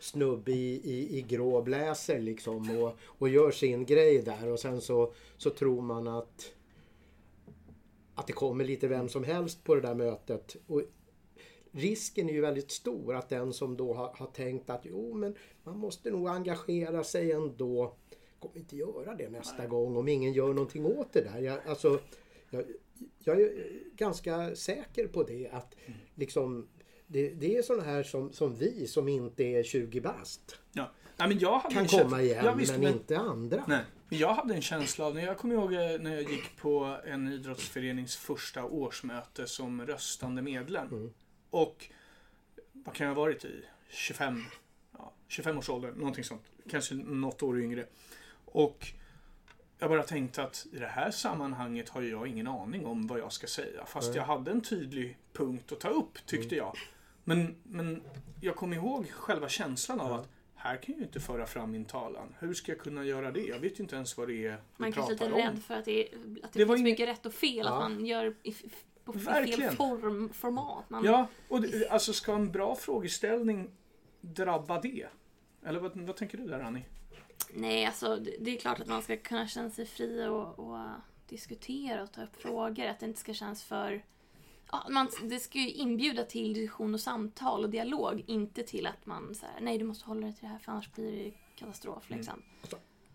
[0.00, 4.80] snubbe i, i, i grå bläser liksom och, och gör sin grej där och sen
[4.80, 6.52] så, så tror man att
[8.14, 10.56] att det kommer lite vem som helst på det där mötet.
[10.66, 10.82] Och
[11.70, 15.34] risken är ju väldigt stor att den som då har, har tänkt att jo men
[15.64, 17.94] man måste nog engagera sig ändå
[18.40, 21.38] kommer inte göra det nästa gång om ingen gör någonting åt det där.
[21.38, 22.00] Jag, alltså,
[22.50, 22.64] jag,
[23.18, 23.52] jag är
[23.96, 25.74] ganska säker på det att
[26.14, 26.68] liksom
[27.06, 30.90] det, det är sådana här som, som vi som inte är 20 bast Ja.
[31.16, 33.64] Nej, men jag hade kan känsla- komma igen Ja, visst, men, men inte andra.
[33.68, 33.84] Nej.
[34.10, 37.28] Jag hade en känsla av, när jag kommer ihåg eh, när jag gick på en
[37.32, 40.88] idrottsförenings första årsmöte som röstande medlem.
[40.88, 41.12] Mm.
[41.50, 41.86] Och
[42.72, 43.64] vad kan jag ha varit i?
[43.88, 44.44] 25,
[44.98, 46.42] ja, 25 års ålder, någonting sånt.
[46.70, 47.86] Kanske något år yngre.
[48.44, 48.86] Och
[49.82, 53.32] jag bara tänkte att i det här sammanhanget har jag ingen aning om vad jag
[53.32, 53.84] ska säga.
[53.86, 54.16] Fast Nej.
[54.16, 56.76] jag hade en tydlig punkt att ta upp, tyckte jag.
[57.24, 58.02] Men, men
[58.40, 60.18] jag kommer ihåg själva känslan av Ja.
[60.18, 62.34] att här kan jag ju inte föra fram min talan.
[62.38, 63.40] Hur ska jag kunna göra det?
[63.40, 65.54] Jag vet ju inte ens vad det är Man vi är kanske pratar lite om.
[65.54, 66.08] rädd för att det,
[66.42, 67.56] att det, Det var finns ingen- mycket rätt och fel.
[67.66, 67.82] Ja.
[67.84, 68.54] Att man gör i,
[69.04, 69.76] på fel Verkligen.
[69.76, 70.90] form, format.
[70.90, 73.70] Man, Ja, och det, alltså ska en bra frågeställning
[74.20, 75.06] drabba det?
[75.66, 76.84] Eller vad, vad tänker du där Annie?
[77.50, 80.78] Nej, alltså det, är klart att man ska kunna känna sig fri och, och
[81.28, 82.86] diskutera och ta upp frågor.
[82.86, 84.04] Att det inte ska kännas för...
[84.72, 88.24] Ja, man, det ska ju inbjuda till diskussion och samtal och dialog.
[88.26, 90.92] Inte till att man säger nej du måste hålla dig till det här för annars
[90.92, 92.10] blir det katastrof.
[92.10, 92.18] Mm.
[92.18, 92.42] Liksom.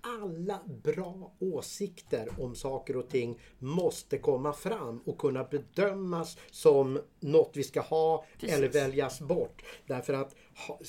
[0.02, 7.52] alla bra åsikter om saker och ting måste komma fram och kunna bedömas som något
[7.54, 8.58] vi ska ha Precis.
[8.58, 9.63] eller väljas bort.
[9.88, 10.36] Därför att
[10.68, 10.80] ha,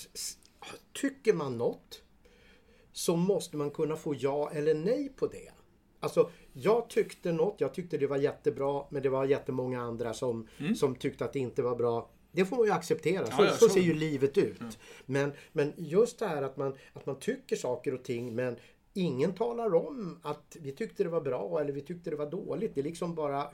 [0.93, 2.03] tycker man något
[2.99, 5.51] så måste man kunna få ja eller nej på det.
[6.01, 10.49] Alltså, jag tyckte något, jag tyckte det var jättebra men det var jättemånga andra som,
[10.77, 12.11] som tyckte att det inte var bra.
[12.33, 13.45] Det får man ju acceptera, så, Mm.
[13.45, 14.79] Ja, ja, så ser ju livet ut.
[15.07, 18.57] Men, men just det här att man, att man tycker saker och ting men
[18.99, 22.75] ingen talar om att vi tyckte det var bra eller vi tyckte det var dåligt.
[22.75, 23.51] Det liksom bara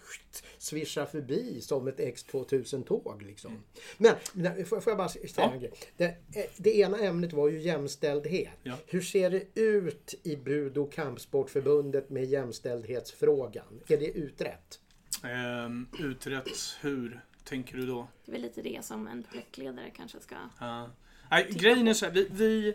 [0.58, 3.22] svischar förbi som ett X2000-tåg.
[3.22, 3.58] Liksom.
[3.98, 5.52] Men, men får, jag bara säga Ja.
[5.52, 5.72] en grej?
[5.96, 8.58] Det, eh, det ena ämnet var ju jämställdhet.
[8.62, 8.74] Ja.
[8.86, 13.80] Hur ser det ut i Budo kampsportförbundet med jämställdhetsfrågan?
[13.88, 14.80] Är det utrett?
[15.24, 18.08] Ehm, utrett hur, tänker du då?
[18.24, 20.34] Det är väl lite det som en projektledare kanske ska...
[20.60, 20.90] Ja.
[21.30, 22.74] Nej, grejen är så här, vi, vi,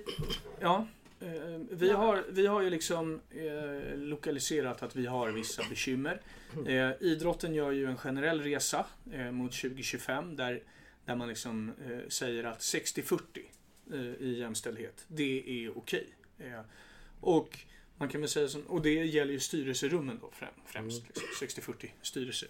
[0.60, 0.88] ja,
[1.69, 6.21] vi, har, vi har ju liksom eh, lokaliserat att vi har vissa bekymmer.
[6.67, 10.63] Eh, idrotten gör ju en generell resa eh, mot 2025 där,
[11.05, 13.19] där man liksom eh, säger att 60-40
[13.93, 16.08] eh, i jämställdhet, det är okej.
[16.39, 16.62] Eh,
[17.21, 17.60] och
[17.97, 21.03] man kan väl säga som, och det gäller ju styrelserummen då främ, främst.
[21.08, 22.49] Liksom, 60-40 styrelser.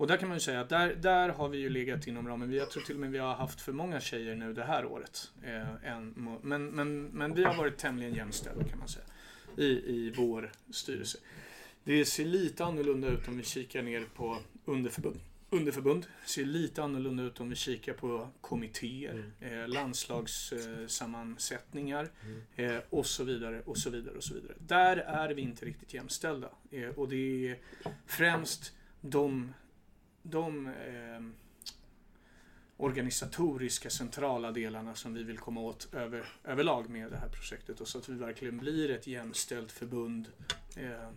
[0.00, 2.50] och där kan man ju säga att där, där har vi ju legat inom ramen.
[2.50, 4.84] Vi, jag tror till och med vi har haft för många tjejer nu det här
[4.84, 5.30] året.
[5.42, 9.04] Eh, må- men, men, men vi har varit tämligen jämställda kan man säga.
[9.56, 11.18] I, I vår styrelse.
[11.84, 15.20] Det ser lite annorlunda ut om vi kikar ner på underförbund.
[15.52, 22.10] Underförbund ser lite annorlunda ut om vi kikar på kommittéer, eh, landslagssammansättningar
[22.56, 24.52] eh, och så vidare och så vidare och så vidare.
[24.58, 27.58] Där är vi inte riktigt jämställda eh, och det är
[28.06, 29.54] främst de,
[30.22, 31.20] de eh,
[32.76, 37.88] organisatoriska centrala delarna som vi vill komma åt över, överlag med det här projektet och
[37.88, 40.28] så att vi verkligen blir ett jämställt förbund
[40.76, 41.08] eh, eh,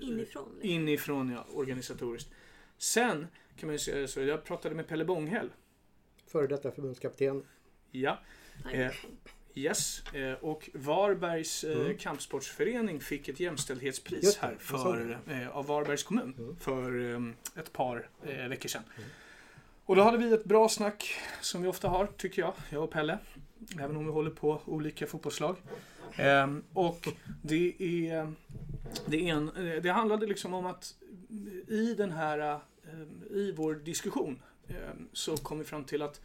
[0.00, 0.16] Inifrån.
[0.16, 0.46] Liksom.
[0.62, 2.30] inifrån ja, organisatoriskt.
[2.78, 3.26] Sen
[3.56, 5.50] kan man ju säga så, jag pratade med Pelle Bånghäll.
[6.26, 7.44] Före detta förbundskapten.
[7.90, 8.18] Ja,
[8.72, 8.92] eh,
[9.54, 10.02] yes.
[10.14, 11.96] Eh, och Varbergs eh, Mm.
[11.98, 16.56] kampsportsförening fick ett jämställdhetspris här för, eh, av Varbergs kommun Mm.
[16.56, 18.08] för eh, ett par
[18.48, 18.82] veckor sedan.
[19.84, 22.90] Och då hade vi ett bra snack som vi ofta har, tycker jag, jag och
[22.90, 23.18] Pelle.
[23.80, 25.56] Även om vi håller på olika fotbollslag.
[26.16, 27.08] Ehm, och
[27.42, 27.74] det
[28.10, 28.32] är,
[29.06, 29.50] det är en,
[29.82, 30.94] det handlade liksom om att
[31.68, 32.38] i den här,
[32.84, 34.42] eh, i vår diskussion
[35.12, 36.20] så kom vi fram till att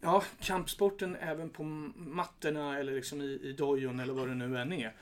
[0.00, 1.62] Ja, kampsporten även på
[1.96, 4.96] mattorna eller liksom i, i dojon eller vad det nu än är,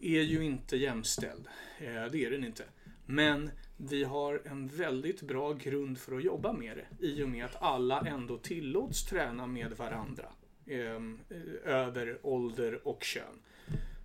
[0.00, 1.46] är ju inte jämställd.
[1.78, 2.64] Eh, det är den inte.
[3.06, 7.44] Men vi har en väldigt bra grund för att jobba med det i och med
[7.44, 10.26] att alla ändå tillåts träna med varandra.
[10.66, 13.42] Ehm, eh, över ålder och kön.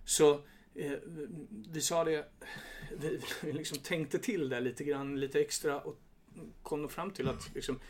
[0.04, 0.34] Så
[0.74, 0.92] eh,
[1.68, 2.28] vi sa det,
[3.00, 6.00] vi, vi liksom tänkte till där lite grann, lite extra och
[6.62, 7.80] kom då fram till att liksom,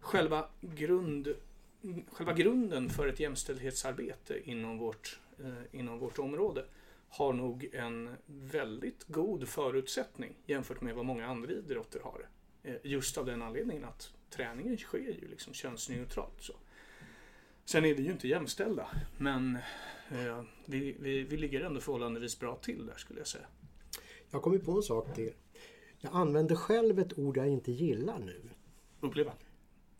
[0.00, 1.34] själva grund
[2.12, 6.64] själva grunden för ett jämställdhetsarbete inom vårt, eh, inom vårt område
[7.08, 12.28] har nog en väldigt god förutsättning jämfört med vad många andra idrotter har.
[12.62, 16.40] Eh, just av den anledningen att träningen sker ju liksom könsneutralt.
[16.42, 16.52] Så.
[17.64, 19.58] Sen är vi ju inte jämställda, men
[20.10, 23.46] eh, vi, vi, vi ligger ändå förhållandevis bra till där skulle jag säga.
[24.30, 25.32] Jag kommer på en sak till.
[25.98, 28.50] Jag använder själv ett ord jag inte gillar nu.
[29.00, 29.32] Uppleva.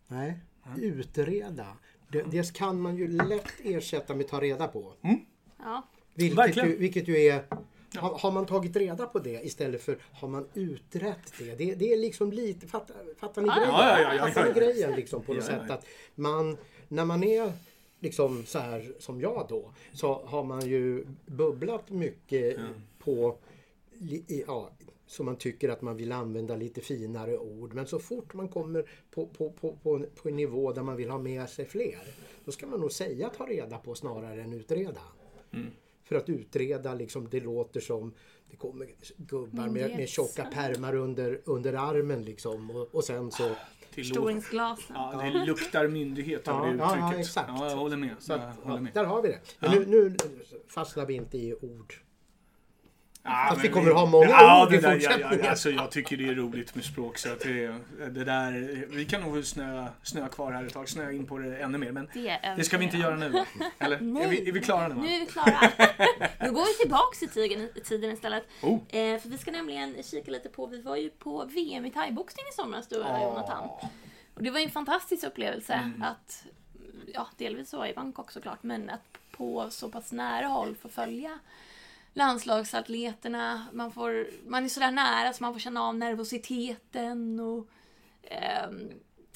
[0.07, 0.39] Nej,
[0.77, 1.77] utreda.
[2.11, 4.93] Det, det kan man ju lätt ersätta med ta reda på.
[5.57, 5.87] Ja.
[6.13, 7.43] Vilket ju, vilket ju är...
[7.95, 11.55] Har, har man tagit reda på det istället för har man utrett det?
[11.55, 12.67] Det, det är liksom lite...
[12.67, 13.69] Fattar, fattar ni Ja, grejen?
[13.71, 14.67] ja, ja, ja, fattar ni ja, ja.
[14.67, 15.71] grejen liksom på något Ja, ja, sätt?
[15.71, 17.51] Att man, när man är
[17.99, 22.57] liksom så här som jag då så har man ju bubblat mycket
[22.99, 23.37] på
[24.27, 24.71] ja,
[25.07, 27.73] så man tycker att man vill använda lite finare ord.
[27.73, 30.95] Men så fort man kommer på, på, på, på, en, på en nivå där man
[30.95, 32.03] vill ha med sig fler.
[32.45, 35.01] Då ska man nog säga ta reda på snarare än utreda.
[36.03, 38.13] För att utreda liksom, det låter som
[38.49, 42.71] det kommer gubbar med, med tjocka pärmar under, under armen liksom.
[42.71, 43.49] Och, och sen så...
[43.93, 44.95] Till Förstoringsglasen.
[44.95, 47.13] Ja, det luktar myndighet av Ja, det uttrycket.
[47.13, 47.49] ja, exakt.
[47.49, 48.15] Ja, jag håller med.
[48.19, 48.93] så jag håller ja, med.
[48.93, 49.39] där har vi det.
[49.59, 50.15] Men nu, nu
[50.67, 51.93] fastnar vi inte i ord.
[53.27, 55.39] Ja, Fast men vi kommer ha många ja, ord i där, fortsättningen.
[55.43, 57.67] ja, alltså, Jag tycker det är roligt med språk så att det,
[58.09, 61.57] det där, vi kan nog snöa, snöa kvar här ett tag, snöa in på det
[61.57, 61.91] ännu mer.
[61.91, 63.43] Men Det, det ska vi inte göra nu?
[63.79, 63.95] Eller?
[63.95, 65.01] Är vi, är vi klara nu va?
[65.01, 65.59] Nu är vi klara.
[66.41, 68.43] nu går vi tillbaks i tiden, tiden istället.
[68.61, 68.79] Oh.
[68.89, 72.45] Eh, för vi ska nämligen kika lite på, vi var ju på VM i thaiboxning
[72.51, 73.69] i somras du och jag Jonathan.
[74.33, 76.01] Och det var ju en fantastisk upplevelse Mm.
[76.03, 76.43] att,
[77.13, 81.39] ja delvis så i Bangkok såklart, men att på så pass nära håll få följa
[82.17, 83.67] landslagsatleterna.
[83.73, 87.67] Man, får, man är sådär nära så man får känna av nervositeten och
[88.23, 88.89] ehm,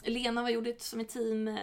[0.03, 1.55] Lena var gjorde ett, som ett team eh,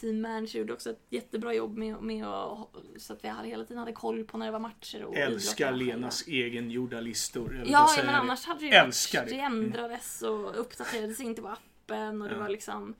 [0.00, 3.78] team manager gjorde också ett jättebra jobb med, med att, så att vi hela tiden
[3.78, 5.04] hade koll på när det var matcher.
[5.04, 5.72] Och Älskar.
[5.72, 7.62] Lenas egengjorda listor.
[7.66, 9.38] Ja, men annars hade det ju varit, det.
[9.38, 12.40] ändrades och uppdaterades inte på appen och det Ja.
[12.40, 12.94] var liksom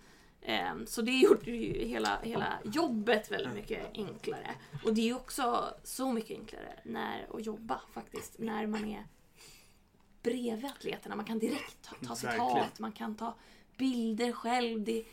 [0.87, 4.54] så det gjorde ju hela, hela jobbet väldigt mycket enklare.
[4.85, 9.07] Och det är också så mycket enklare när, att jobba faktiskt, när man är
[10.22, 11.16] bredvid atleterna.
[11.16, 13.35] Man kan direkt ta, ta citat, man kan ta
[13.76, 14.85] bilder själv.
[14.85, 15.04] Det,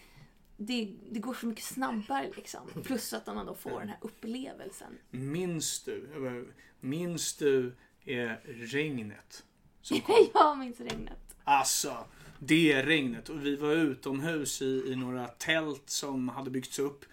[0.57, 2.83] det, det går så mycket snabbare liksom.
[2.83, 4.97] Plus att man då får den här upplevelsen.
[5.09, 9.43] Minns du, minns du eh, regnet?
[9.81, 10.27] Som kom?
[10.33, 11.35] Jag minns regnet.
[11.43, 12.05] Alltså,
[12.43, 13.30] det regnet.
[13.30, 17.06] Och vi var utomhus i, i några tält som hade byggts upp.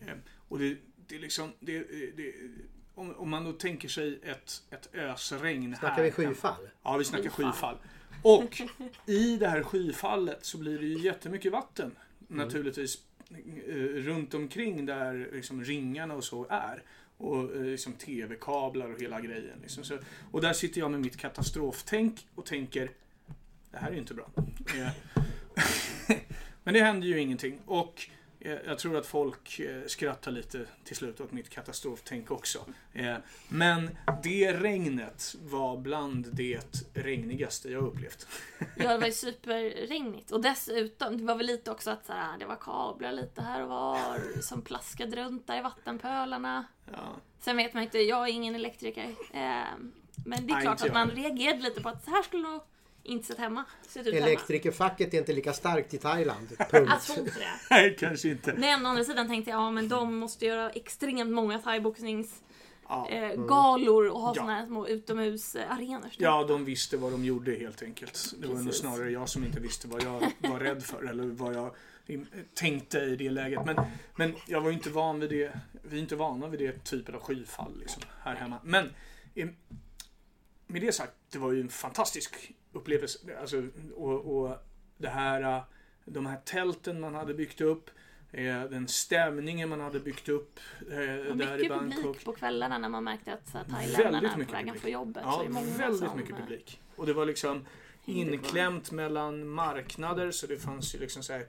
[0.00, 0.14] Eh,
[0.48, 1.78] och det, det är liksom, det,
[2.16, 2.34] det,
[2.94, 6.02] om, om man då tänker sig ett, ett ösregn Snackar här.
[6.02, 6.68] vi skyfall?
[6.82, 7.52] Ja, vi snackar Skyfall.
[7.52, 7.76] skyfall.
[8.22, 8.62] Och
[9.06, 11.96] i det här skyfallet så blir det ju jättemycket vatten.
[12.28, 12.98] Naturligtvis
[13.68, 16.82] eh, runt omkring där liksom ringarna och så är.
[17.16, 19.58] Och eh, liksom tv-kablar och hela grejen.
[19.62, 19.84] Liksom.
[19.84, 19.98] Så,
[20.30, 22.90] och där sitter jag med mitt katastroftänk och tänker
[23.70, 24.26] det här är inte bra.
[24.76, 24.88] Eh,
[26.64, 27.60] Men det händer ju ingenting.
[27.66, 28.08] Och
[28.40, 32.58] eh, jag tror att folk eh, skrattar lite till slut åt mitt katastroftänk också.
[33.48, 33.90] Men
[34.22, 38.26] det regnet var bland det regnigaste jag upplevt.
[38.76, 40.30] Ja, det var ju superregnigt.
[40.30, 43.62] Och dessutom, det var väl lite också att så här, det var kablar lite här
[43.62, 46.64] och var som plaskade runt där i vattenpölarna.
[46.92, 47.16] Ja.
[47.40, 49.14] Sen vet man inte, jag är ingen elektriker.
[50.26, 52.62] Men det är Nej, klart att man reagerade lite på att så här skulle nog
[53.08, 53.64] inte sett hemma.
[53.88, 54.26] Sett ut hemma.
[54.26, 56.48] Elektrikerfacket är inte lika starkt i Thailand.
[56.70, 56.90] Punkt.
[56.90, 57.50] Jag tror inte det.
[57.70, 58.54] Nej, kanske inte.
[58.54, 62.42] Men å andra sidan tänkte jag, ja men de måste göra extremt många thaiboxnings
[62.90, 63.08] Ja.
[63.10, 64.40] eh, galor och ha Ja.
[64.42, 66.10] såna här små utomhusarenor.
[66.18, 68.34] Ja, de visste vad de gjorde helt enkelt.
[68.38, 71.54] Det var nog snarare jag som inte visste vad jag var rädd för eller vad
[71.54, 71.74] jag
[72.54, 73.60] tänkte i det läget.
[73.66, 73.76] Men,
[74.16, 75.52] men jag var ju inte van vid det.
[75.82, 78.56] Vi är inte vana vid det typen av skyfall liksom, här hemma.
[78.64, 78.90] Men
[80.66, 83.18] med det sagt, det var ju en fantastisk upplevelse.
[83.40, 83.62] Alltså,
[83.96, 84.56] och, och
[84.98, 85.62] det här, eh,
[86.04, 87.90] de här tälten man hade byggt upp,
[88.32, 90.60] eh, den stämningen man hade byggt upp
[90.90, 92.02] eh, där i mycket Bangkok.
[92.02, 95.22] publik på kvällarna när man märkte att så Väldigt thailändarna mycket på vägen från jobbet.
[95.22, 96.80] så Ja, det många väldigt som, mycket publik.
[96.96, 97.64] Och det var liksom
[98.04, 101.40] inklämt mellan marknader så det fanns ju liksom så här,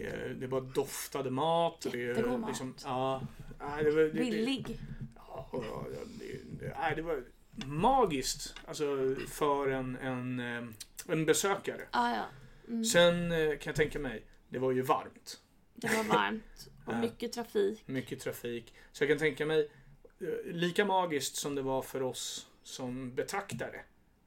[0.00, 1.84] eh, det bara doftade mat.
[1.84, 2.50] Och det, Jättegod mat.
[2.50, 3.22] liksom, ja,
[3.58, 4.78] det var, det, det, Billig.
[5.16, 5.84] ja, ja,
[6.18, 7.22] det, det, det var
[7.66, 10.64] magiskt alltså, för en, en, eh,
[11.08, 11.82] en besökare.
[11.90, 12.24] Ah, ja.
[12.68, 12.84] mm.
[12.84, 15.40] Sen eh, kan jag tänka mig, det var ju varmt.
[15.74, 17.00] Det var varmt och Ja.
[17.00, 17.82] mycket trafik.
[17.86, 18.74] Mycket trafik.
[18.92, 19.70] Så jag kan tänka mig,
[20.20, 23.80] eh, lika magiskt som det var för oss som betraktare.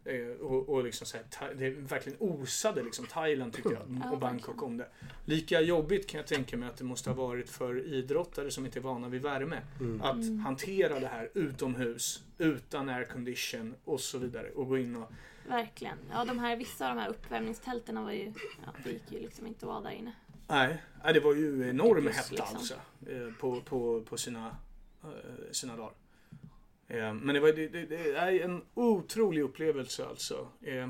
[0.05, 4.19] Eh, Och, och liksom så här, det verkligen osade liksom Thailand tyckte jag Ja, och
[4.19, 4.87] Bangkok om det.
[5.25, 8.79] Lika jobbigt kan jag tänka mig att det måste ha varit för idrottare som inte
[8.79, 9.61] är vana vid värme.
[9.79, 10.01] Mm.
[10.01, 10.39] Att Mm.
[10.39, 14.51] hantera det här utomhus, utan aircondition och så vidare.
[14.51, 15.11] Och gå in och...
[15.47, 15.97] Verkligen.
[16.11, 18.33] Ja, de här, vissa av de här uppvärmningstälten var ju,
[18.65, 20.13] ja, det gick ju liksom inte att vara där inne.
[20.47, 20.81] Nej,
[21.13, 22.55] det var ju enorm hetta liksom.
[22.57, 22.73] alltså.
[23.07, 24.55] eh, På, på, på sina,
[25.03, 25.09] eh,
[25.51, 25.93] sina dagar.
[26.89, 30.47] Eh, men det var det, det, det är en otrolig upplevelse alltså.
[30.61, 30.89] Eh,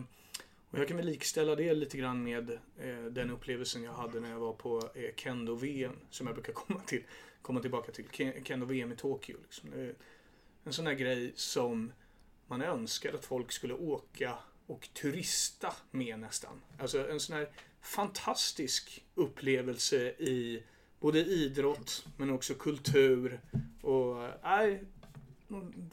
[0.72, 4.30] och jag kan väl likställa det lite grann med eh, den upplevelsen jag hade när
[4.30, 5.96] jag var på Kendo-VM.
[6.10, 7.04] Som jag brukar komma, till,
[7.42, 8.34] komma tillbaka till.
[8.44, 9.38] Kendo-VM i Tokyo.
[9.42, 9.70] Liksom.
[9.70, 9.96] Det är
[10.64, 11.92] En sån här grej som
[12.48, 16.62] man önskar att folk skulle åka och turista med nästan.
[16.80, 17.50] Alltså en sån här
[17.82, 20.64] fantastisk upplevelse i
[21.00, 23.40] både idrott men också kultur.
[23.82, 24.84] Och nej,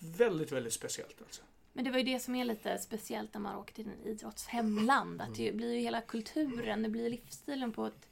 [0.00, 1.42] väldigt, väldigt speciellt alltså.
[1.72, 5.20] Men det var ju det som är lite speciellt när man åker till en idrottshemland.
[5.20, 8.08] Att det blir ju hela kulturen, det blir livsstilen på ett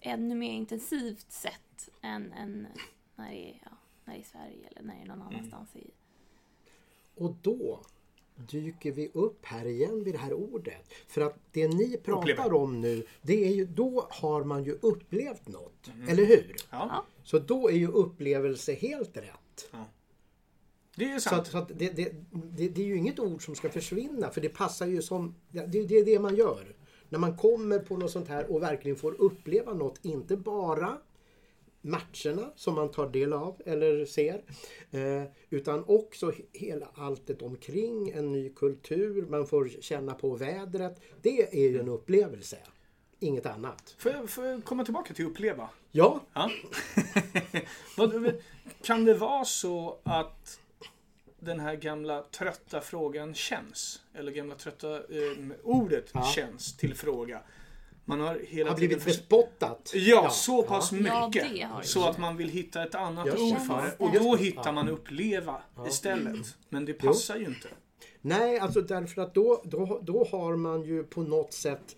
[0.00, 2.66] ännu mer intensivt sätt än, än
[3.16, 3.70] när, det är, ja,
[4.04, 5.90] när det är i Sverige eller när det är någon annanstans i...
[7.14, 7.80] Och då
[8.36, 10.92] dyker vi upp här igen vid det här ordet.
[11.06, 12.56] För att det ni pratar Uppleva.
[12.56, 15.90] om nu, det är ju, då har man ju upplevt något.
[16.08, 16.56] Eller hur?
[16.70, 19.70] Ja, Så då är ju upplevelse helt rätt.
[20.96, 21.40] Det är Så, sant.
[21.42, 22.14] att, så att det, det,
[22.56, 25.66] det, det är ju inget ord som ska försvinna för det passar ju som, det,
[25.66, 26.76] det är det man gör.
[27.08, 30.98] När man kommer på något sånt här och verkligen får uppleva något, inte bara
[31.80, 34.42] matcherna som man tar del av eller ser.
[34.90, 41.00] Eh, utan också he- hela alltet omkring, en ny kultur, man får känna på vädret.
[41.22, 42.58] Det är ju en upplevelse.
[43.20, 43.94] Inget annat.
[43.98, 45.68] Får jag, får jag komma tillbaka till uppleva?
[45.92, 46.50] Ja, Ja.
[48.82, 50.60] Kan det vara så att
[51.44, 54.00] den här gamla trötta frågan känns?
[54.14, 55.02] Eller gamla trötta eh,
[55.62, 56.22] ordet Ja.
[56.34, 57.40] känns till fråga.
[58.04, 59.92] Man har hela har tiden blivit förs- bespottat.
[59.94, 61.50] Ja, så pass Ja, mycket.
[61.52, 64.04] det så att man vill hitta ett annat Just ord för det.
[64.04, 64.72] Och då hittar Ja.
[64.72, 65.88] man uppleva Ja.
[65.88, 66.56] istället.
[66.68, 67.68] Men det passar ju inte.
[68.20, 71.96] Nej, alltså därför att då, då, då har man ju på något sätt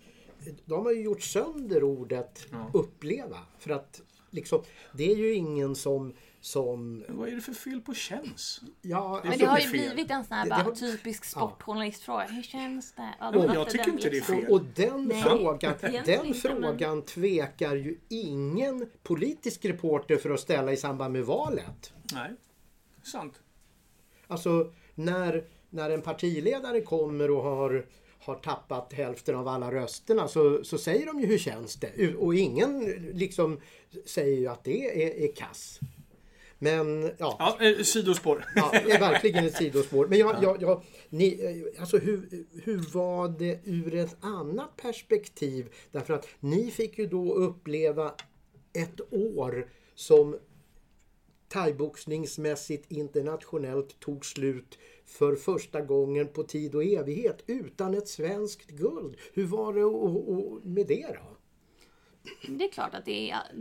[0.65, 2.71] då har man ju gjort sönder ordet Ja.
[2.73, 3.37] uppleva.
[3.59, 4.61] För att liksom,
[4.93, 6.13] det är ju ingen som,
[6.47, 8.61] som Men vad är det för fel på känns?
[8.81, 9.71] ja, Men alltså, det har ju fel.
[9.93, 11.29] blivit en sån här Det- det bara har- typisk Ja.
[11.29, 12.23] sportjournalistfråga.
[12.27, 13.15] Hur känns det?
[13.19, 14.45] Ja, då jag tycker inte det är fel.
[14.51, 15.23] och den Nej.
[15.23, 15.73] frågan,
[16.05, 21.93] den men- frågan tvekar ju ingen politisk reporter för att ställa i samband med valet.
[22.13, 22.31] Nej,
[23.03, 23.33] sant.
[24.27, 27.85] Alltså när, när en partiledare kommer och har,
[28.19, 32.15] har tappat hälften av alla rösterna så, så säger de ju hur känns det?
[32.15, 33.59] Och ingen liksom
[34.05, 35.79] säger ju att det är, är kass.
[36.59, 38.45] Men ja, Ja, eh, sidospår.
[38.55, 40.07] ja, är verkligen ett sidospår.
[40.07, 45.73] Men jag, jag, jag, ni, eh, alltså hur, hur var det ur ett annat perspektiv?
[45.91, 48.13] Därför att ni fick ju då uppleva
[48.73, 50.37] ett år som
[51.49, 59.17] thaiboxningsmässigt internationellt tog slut för första gången på tid och evighet utan ett svenskt guld.
[59.33, 61.36] Hur var det och, och med det då?
[62.47, 63.55] Det är klart att det är...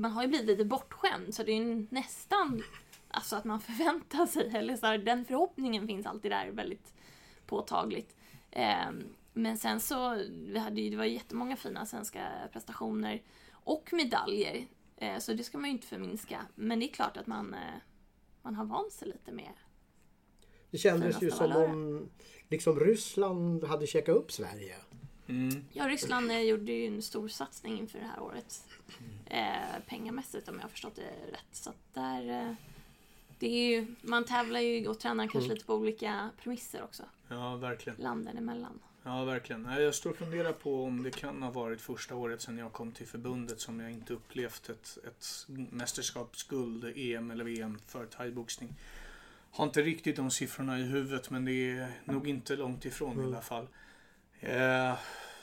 [0.00, 2.62] Man har ju blivit lite bortskämd så det är ju nästan
[3.10, 6.94] alltså att man förväntar sig, eller så här, den förhoppningen finns alltid där väldigt
[7.46, 8.16] påtagligt.
[8.50, 13.88] Ehm, men sen så, vi hade ju, det var ju jättemånga fina svenska prestationer och
[13.92, 14.66] medaljer.
[14.96, 16.46] Eh, så det ska man ju inte förminska.
[16.54, 17.80] Men det är klart att man, eh,
[18.42, 19.52] man har vant sig lite med
[20.70, 22.08] Det kändes ju som om
[22.48, 24.76] liksom Ryssland hade checkat upp Sverige.
[25.30, 25.64] Mm.
[25.72, 28.64] Ja, Ryssland eh, gjorde ju en stor satsning inför det här året.
[29.26, 31.46] Eh, pengamässigt om jag har förstått det rätt.
[31.52, 32.30] Så att där...
[32.48, 32.52] Eh,
[33.38, 35.54] det är ju, man tävlar ju och tränar kanske Mm.
[35.54, 37.02] lite på olika premisser också.
[37.28, 37.98] Ja, verkligen.
[38.02, 38.78] Landen emellan.
[39.02, 39.64] Ja, verkligen.
[39.64, 42.92] Jag står och funderar på om det kan ha varit första året sedan jag kom
[42.92, 48.74] till förbundet som jag inte upplevt ett, ett mästerskapsguld, EM eller VM för thaiboxning.
[49.50, 53.14] Har inte riktigt de siffrorna i huvudet men det är nog inte långt ifrån i
[53.14, 53.26] Mm.
[53.26, 53.66] alla fall.
[54.40, 54.94] Eh,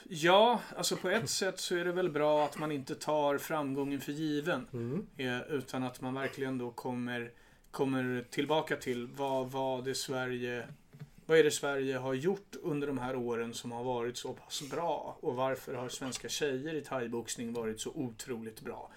[0.08, 4.00] ja, alltså på ett sätt så är det väl bra att man inte tar framgången
[4.00, 4.66] för given.
[4.72, 5.06] Mm.
[5.16, 7.30] Eh, utan att man verkligen då kommer,
[7.70, 10.66] kommer tillbaka till vad var det Sverige
[11.28, 14.62] vad är det Sverige har gjort under de här åren som har varit så pass
[14.70, 15.16] bra?
[15.20, 18.90] Och varför har svenska tjejer i thaiboxning varit så otroligt bra?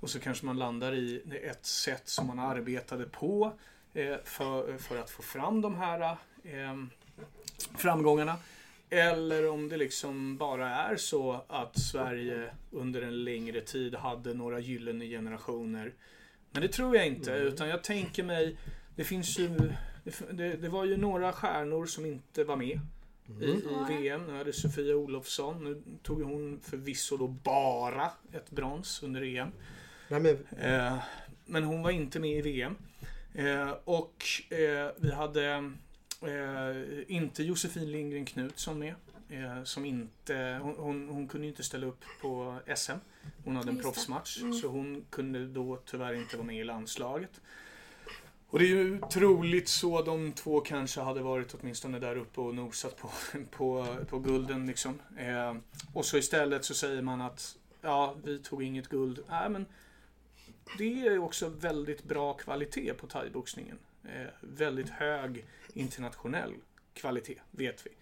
[0.00, 3.52] Och så kanske man landar i ett sätt som man arbetade på
[3.94, 6.84] eh, för, för att få fram de här eh,
[7.76, 8.36] framgångarna.
[8.94, 14.60] Eller om det liksom bara är så att Sverige under en längre tid hade några
[14.60, 15.92] gyllene generationer.
[16.50, 17.46] Men det tror jag inte, Mm.
[17.48, 18.56] utan jag tänker mig,
[18.96, 19.50] det finns ju,
[20.30, 22.80] det, det, var ju några stjärnor som inte var med i,
[23.28, 23.50] Mm.
[23.50, 24.26] i VM.
[24.26, 29.48] Nu hade Sofia Olofsson, nu tog hon förvisso då bara ett brons under EM.
[30.08, 30.98] Nej, men, Eh,
[31.46, 32.76] men hon var inte med i VM.
[33.34, 35.72] Eh, och eh, vi hade
[36.26, 38.94] eh, inte Josefin Lindgren Knutsson med.
[39.28, 42.92] Eh, som inte, hon, hon, hon kunde ju inte ställa upp på SM.
[43.44, 44.40] Hon hade en Just proffsmatch.
[44.40, 44.52] Mm.
[44.52, 47.40] Så hon kunde då tyvärr inte vara med i landslaget.
[48.46, 52.54] Och det är ju troligt så de två kanske hade varit åtminstone där uppe och
[52.54, 53.10] nosat på,
[53.50, 54.98] på, på gulden liksom.
[55.16, 55.54] Eh,
[55.92, 59.18] och så istället så säger man att ja, vi tog inget guld.
[59.28, 59.66] Nej, men
[60.78, 63.78] det är också väldigt bra kvalitet på thaiboxningen.
[64.08, 66.54] Eh, väldigt hög internationell
[66.94, 67.90] kvalitet, vet vi.
[67.90, 67.96] Det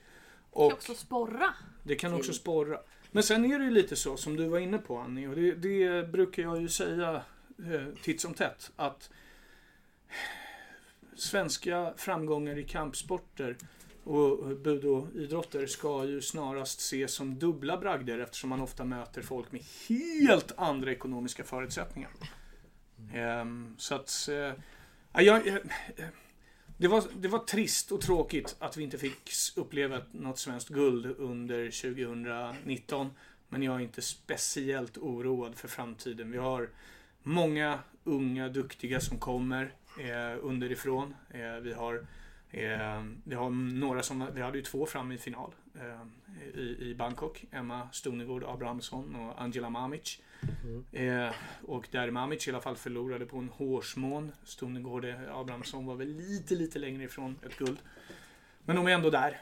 [0.51, 1.55] Och kan också sporra.
[1.83, 2.81] det kan också sporra.
[3.11, 5.53] Men sen är det ju lite så som du var inne på Annie och det,
[5.53, 7.23] det brukar jag ju säga
[7.59, 9.11] eh, titt som tätt att
[11.17, 13.57] svenska framgångar i kampsporter
[14.05, 19.63] och budoidrotter ska ju snarast ses som dubbla bragder eftersom man ofta möter folk med
[19.89, 22.11] helt andra ekonomiska förutsättningar.
[23.15, 24.29] Ehm, så att...
[25.15, 25.59] Jag, jag,
[26.77, 31.07] det, var, det var trist och tråkigt att vi inte fick uppleva något svenskt guld
[31.19, 33.11] under 2019.
[33.49, 36.31] Men jag är inte speciellt oroad för framtiden.
[36.31, 36.69] Vi har
[37.23, 41.15] många unga duktiga som kommer eh, underifrån.
[41.31, 42.07] Eh, vi har
[42.53, 46.95] Eh, vi har några som, vi hade ju två fram i final eh, i, i
[46.95, 47.45] Bangkok.
[47.51, 50.23] Emma Stonegård Abrahamsson och Angela Mamic.
[50.65, 50.85] Mm.
[50.93, 54.33] Eh, och där Mamic i alla fall förlorade på en hårsmån.
[54.45, 57.79] Stonegård eh, Abrahamsson var väl lite, lite längre ifrån ett guld.
[58.65, 59.41] Men de är ändå där.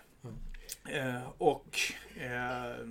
[0.89, 1.79] Eh, och
[2.17, 2.87] eh,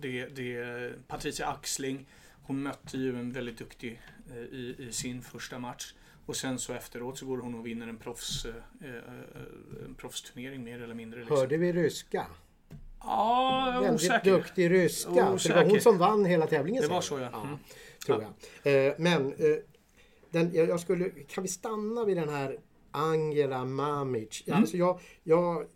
[0.00, 2.06] det, det, Patricia Axling,
[2.42, 5.94] hon mötte ju en väldigt duktig eh, i, i sin första match.
[6.26, 8.94] Och sen så efteråt så går hon och vinner en, proffs, eh, eh,
[9.84, 11.20] en proffsturnering mer eller mindre.
[11.20, 11.36] Liksom.
[11.36, 12.26] hörde vi ryska?
[13.00, 14.30] Ja, jag är Väldigt osäker.
[14.30, 15.38] duktig ryska.
[15.38, 16.82] För det var hon som vann hela tävlingen.
[16.82, 17.42] Det var så ja.
[17.42, 17.58] Mm.
[18.06, 18.24] tror
[18.62, 18.86] jag.
[18.86, 19.56] Eh, men eh,
[20.30, 22.58] den, jag, skulle, kan vi stanna vid den här
[22.90, 24.42] Angela Mamic?
[24.46, 24.58] Mm.
[24.58, 25.66] Alltså jag, jag,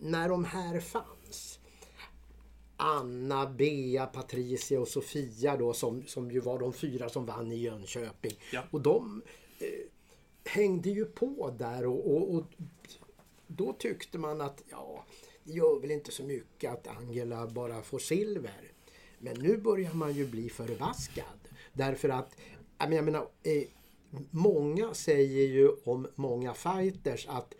[0.00, 1.58] när de här fanns.
[2.78, 7.56] Anna, Bea, Patricia och Sofia då som, som ju var de fyra som vann i
[7.56, 8.32] Jönköping.
[8.52, 8.62] Ja.
[8.70, 9.22] Och de
[9.58, 9.68] eh,
[10.44, 12.44] hängde ju på där och, och, och
[13.46, 15.04] då tyckte man att ja,
[15.46, 18.72] det gör väl inte så mycket att Angela bara får silver.
[19.18, 21.48] Men nu börjar man ju bli förbaskad.
[21.72, 22.36] Därför att,
[22.78, 23.62] jag menar, eh,
[24.30, 27.54] många säger ju om många fighters att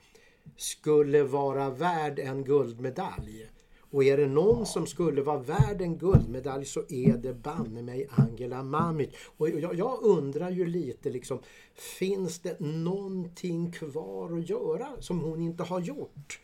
[0.56, 3.50] skulle vara värd en guldmedalj.
[3.90, 8.08] Och är det någon som skulle vara värd en guldmedalj så är det banne mig
[8.10, 9.10] Angela Mamic.
[9.36, 11.38] Och jag, jag undrar ju lite liksom,
[11.74, 16.40] finns det någonting kvar att göra som hon inte har gjort?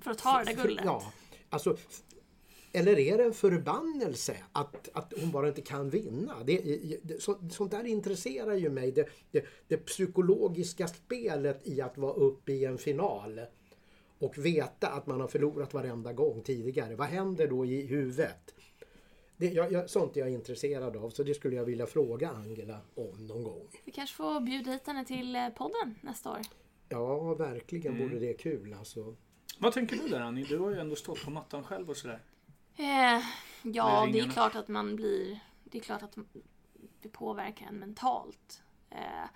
[0.00, 0.84] För att ta det där guldet.
[0.84, 1.12] Ja,
[1.50, 1.76] alltså,
[2.72, 6.34] eller är det en förbannelse att, att hon bara inte kan vinna?
[6.44, 6.58] Det,
[7.02, 8.92] det, så, sånt där intresserar ju mig.
[8.92, 13.40] Det, det, det psykologiska spelet i att vara uppe i en final
[14.18, 16.96] och veta att man har förlorat varenda gång tidigare.
[16.96, 18.54] Vad händer då i huvudet?
[19.36, 22.80] Det, jag, jag, sånt är jag intresserad av så det skulle jag vilja fråga Angela
[22.94, 23.68] om någon gång.
[23.84, 26.40] Vi kanske får bjuda hit henne till eh, podden nästa år.
[26.88, 28.08] Ja, verkligen Mm.
[28.08, 29.16] vore det kul alltså.
[29.58, 30.44] Vad tänker du där Annie?
[30.44, 32.20] Du har ju ändå stått på mattan själv och sådär.
[32.76, 33.22] Eh,
[33.62, 35.40] ja, det är klart att man blir...
[35.64, 36.16] Det är klart att
[37.02, 38.62] det påverkar en mentalt.
[38.90, 39.28] Eh,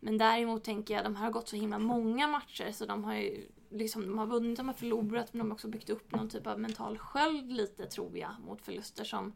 [0.00, 3.14] Men däremot tänker jag, de här har gått så himla många matcher så de har
[3.14, 6.28] ju liksom, de har vunnit, de har förlorat men de har också byggt upp någon
[6.28, 9.32] typ av mental sköld lite tror jag mot förluster som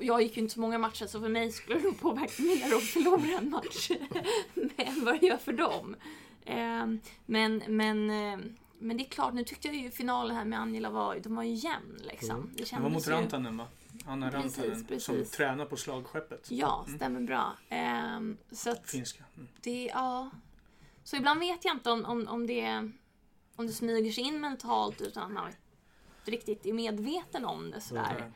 [0.00, 2.76] jag gick ju inte så många matcher så för mig skulle det nog påverka mer
[2.76, 3.90] att förlora en match
[4.76, 5.96] än vad det gör för dem.
[6.44, 8.38] Ehm, men, men, eh,
[8.78, 11.42] men det är klart, nu tyckte jag ju finalen här med Angela var, de var
[11.42, 12.36] ju jämn liksom.
[12.36, 12.52] Mm.
[12.56, 13.66] Det, var mot Rantanen va?
[14.06, 15.04] Anna precis, Rantanen precis.
[15.04, 16.50] som tränar på slagskeppet.
[16.50, 16.98] Ja, mm.
[16.98, 17.52] stämmer bra.
[18.16, 19.24] Um, så att Finska.
[19.36, 19.48] Mm.
[19.60, 20.30] Det, ja.
[21.04, 22.90] Så ibland vet jag inte om, om, om, det,
[23.56, 25.50] om det smyger sig in mentalt utan att man
[26.24, 28.16] riktigt är medveten om det sådär.
[28.18, 28.32] Mm.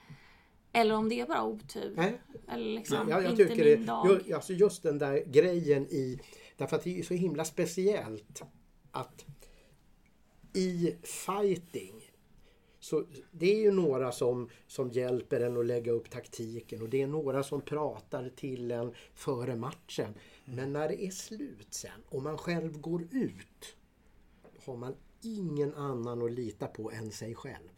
[0.72, 1.92] Eller om det är bara otur.
[1.96, 2.20] Nej.
[2.48, 4.06] Eller liksom, ja, jag inte tycker min det, dag.
[4.06, 6.20] Just, alltså just den där grejen i...
[6.56, 8.42] Därför att det är så himla speciellt
[8.90, 9.24] att
[10.52, 12.14] i fighting
[12.84, 17.02] så det är ju några som, som hjälper en att lägga upp taktiken och det
[17.02, 20.14] är några som pratar till en före matchen.
[20.44, 20.56] Mm.
[20.56, 23.76] Men när det är slut sen och man själv går ut
[24.66, 27.70] har man ingen annan att lita på än sig själv.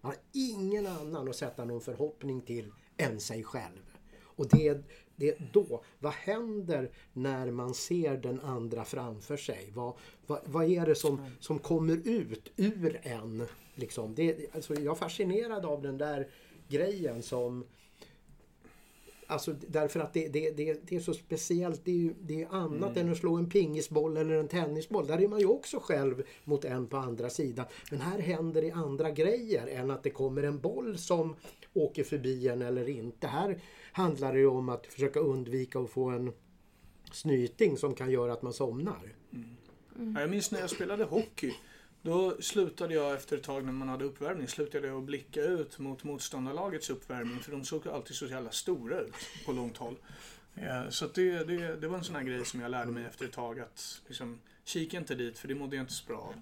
[0.00, 3.90] Man har ingen annan att sätta någon förhoppning till än sig själv.
[4.20, 4.82] Och det,
[5.16, 9.72] det då, vad händer när man ser den andra framför sig?
[9.74, 9.94] Vad,
[10.26, 13.46] vad, vad är det som, som kommer ut ur en?
[13.74, 14.14] Liksom?
[14.14, 16.28] Det, alltså jag är fascinerad av den där
[16.68, 17.64] grejen som
[19.28, 21.84] Alltså därför att det, det, det, det är så speciellt.
[21.84, 23.06] Det är, ju, det är annat mm.
[23.06, 25.06] än att slå en pingisboll eller en tennisboll.
[25.06, 27.66] Där är man ju också själv mot en på andra sidan.
[27.90, 31.36] Men här händer det andra grejer än att det kommer en boll som
[31.74, 33.26] åker förbi en eller inte.
[33.26, 33.62] Här
[33.96, 36.32] handlar det ju om att försöka undvika att få en
[37.12, 39.14] snyting som kan göra att man somnar.
[39.32, 39.56] Mm.
[39.98, 40.16] Mm.
[40.20, 41.54] Jag minns när jag spelade hockey.
[42.02, 45.78] Då slutade jag efter ett tag när man hade uppvärmning, slutade jag att blicka ut
[45.78, 49.14] mot motståndarlagets uppvärmning för de såg alltid så jävla stora ut
[49.46, 49.96] på långt håll.
[50.54, 53.24] Eh, så det, det, det var en sån här grej som jag lärde mig efter
[53.24, 56.34] ett tag att liksom, Kika inte dit för det mådde jag inte så bra av.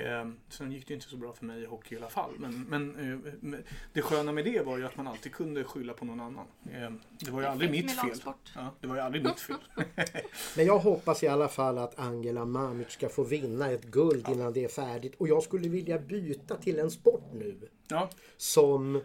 [0.00, 2.30] Eh, sen gick det inte så bra för mig i hockey i alla fall.
[2.38, 3.12] Men, men
[3.52, 3.58] eh,
[3.92, 6.46] det sköna med det var ju att man alltid kunde skylla på någon annan.
[6.72, 8.18] Eh, det var ju aldrig mitt fel.
[8.54, 9.56] Ja, det var ju aldrig mitt fel.
[10.56, 14.32] men jag hoppas i alla fall att Angela Mamic ska få vinna ett guld ja.
[14.32, 15.14] innan det är färdigt.
[15.18, 17.68] Och jag skulle vilja byta till en sport nu.
[17.88, 18.10] Ja.
[18.36, 19.02] Som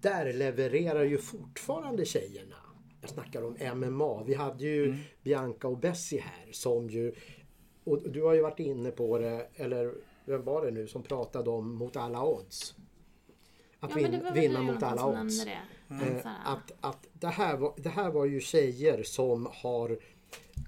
[0.00, 2.56] där levererar ju fortfarande tjejerna
[3.02, 4.22] jag snackar om MMA.
[4.22, 4.98] Vi hade ju mm.
[5.22, 7.14] Bianca och Bessie här som ju
[7.84, 9.94] och du har ju varit inne på det, eller
[10.24, 12.74] vem var det nu som pratade om mot alla odds?
[13.80, 15.44] Att ja, vin, vinna mot alla odds.
[15.44, 15.58] Det.
[15.90, 16.18] Mm.
[16.44, 19.98] att, att det, här var, det här var ju tjejer som har,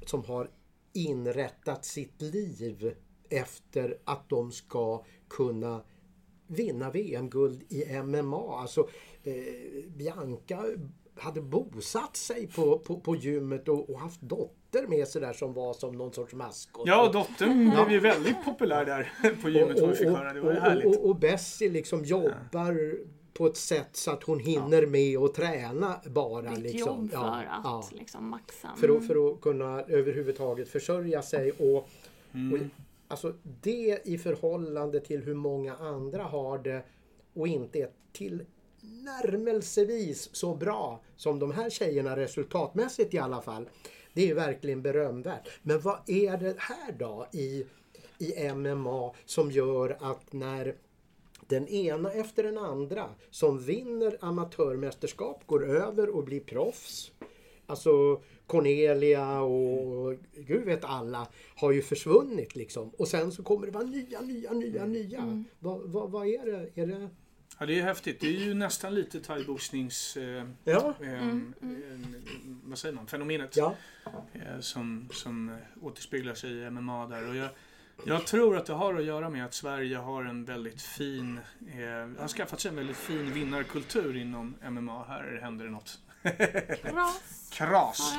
[0.07, 0.51] som har
[0.93, 2.95] inrättat sitt liv
[3.31, 5.83] efter att de ska kunna
[6.47, 8.61] vinna VM-guld i MMA.
[8.61, 8.89] Alltså
[9.23, 9.35] eh,
[9.97, 10.65] Bianca
[11.17, 15.53] hade bosatt sig på, på, på gymmet och, och haft dotter med sig där som
[15.53, 16.87] var som någon sorts maskot.
[16.87, 19.13] Ja, dottern blev ju väldigt populär där
[19.43, 20.33] på gymmet och, och, fick höra.
[20.33, 20.87] Det var ju härligt.
[20.87, 23.05] Och, och, Bessie liksom jobbar ja.
[23.33, 24.89] på ett sätt så att hon hinner ja.
[24.89, 26.53] med att träna bara.
[26.53, 26.79] Ett liksom.
[26.81, 27.99] jobb för ja, att ja.
[27.99, 28.69] liksom maxa.
[28.77, 31.51] För att, för att kunna överhuvudtaget försörja sig.
[31.51, 31.89] Och,
[32.35, 32.53] mm.
[32.53, 32.67] och,
[33.09, 36.83] alltså det i förhållande till hur många andra har det
[37.35, 38.43] och inte är till
[38.85, 43.69] närmelsevis så bra som de här tjejerna resultatmässigt i alla fall.
[44.13, 45.49] Det är verkligen berömvärt.
[45.63, 47.67] Men vad är det här då i,
[48.19, 50.75] i MMA som gör att när
[51.49, 57.13] den ena efter den andra som vinner amatörmästerskap går över och blir proffs.
[57.67, 62.91] Alltså Cornelia och gud vet alla har ju försvunnit liksom.
[62.99, 65.19] Och sen så kommer det vara nya, nya, nya, nya.
[65.19, 65.45] Mm.
[65.59, 66.83] Vad, vad, vad är det?
[66.83, 67.09] Är det
[67.59, 68.21] Ja, det är häftigt.
[68.21, 70.17] Det är ju nästan lite thaiboxnings...
[70.17, 70.95] Eh, ja.
[71.01, 72.61] eh, mm, mm.
[72.65, 73.07] vad säger man?
[73.07, 73.57] Fenomenet.
[73.57, 73.75] Ja.
[74.33, 77.29] Eh, som, som återspeglar sig i MMA där.
[77.29, 77.51] Och jag,
[78.07, 81.41] jag tror att det har att göra med att Sverige har en väldigt fin...
[81.67, 85.05] Eh, har skaffat sig en väldigt fin vinnarkultur inom MMA.
[85.05, 85.99] Här händer det något.
[86.83, 87.51] Kras.
[87.53, 88.15] Kras.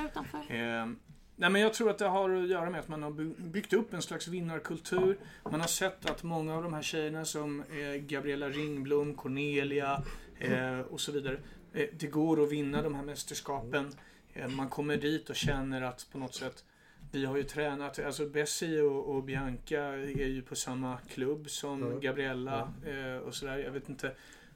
[0.49, 0.88] Ja,
[1.36, 3.11] Nej, men jag tror att det har att göra med att man har
[3.41, 5.17] byggt upp en slags vinnarkultur.
[5.43, 7.63] Man har sett att många av de här tjejerna som
[7.99, 10.03] Gabriella Ringblom, Cornelia
[10.39, 11.38] eh, och så vidare.
[11.73, 13.91] Eh, det går att vinna de här mästerskapen.
[14.33, 16.63] Eh, man kommer dit och känner att på något sätt
[17.11, 21.99] vi har ju tränat, alltså Bessie och, och Bianca är ju på samma klubb som
[21.99, 23.57] Gabriella eh, och sådär.
[23.57, 24.11] Jag vet inte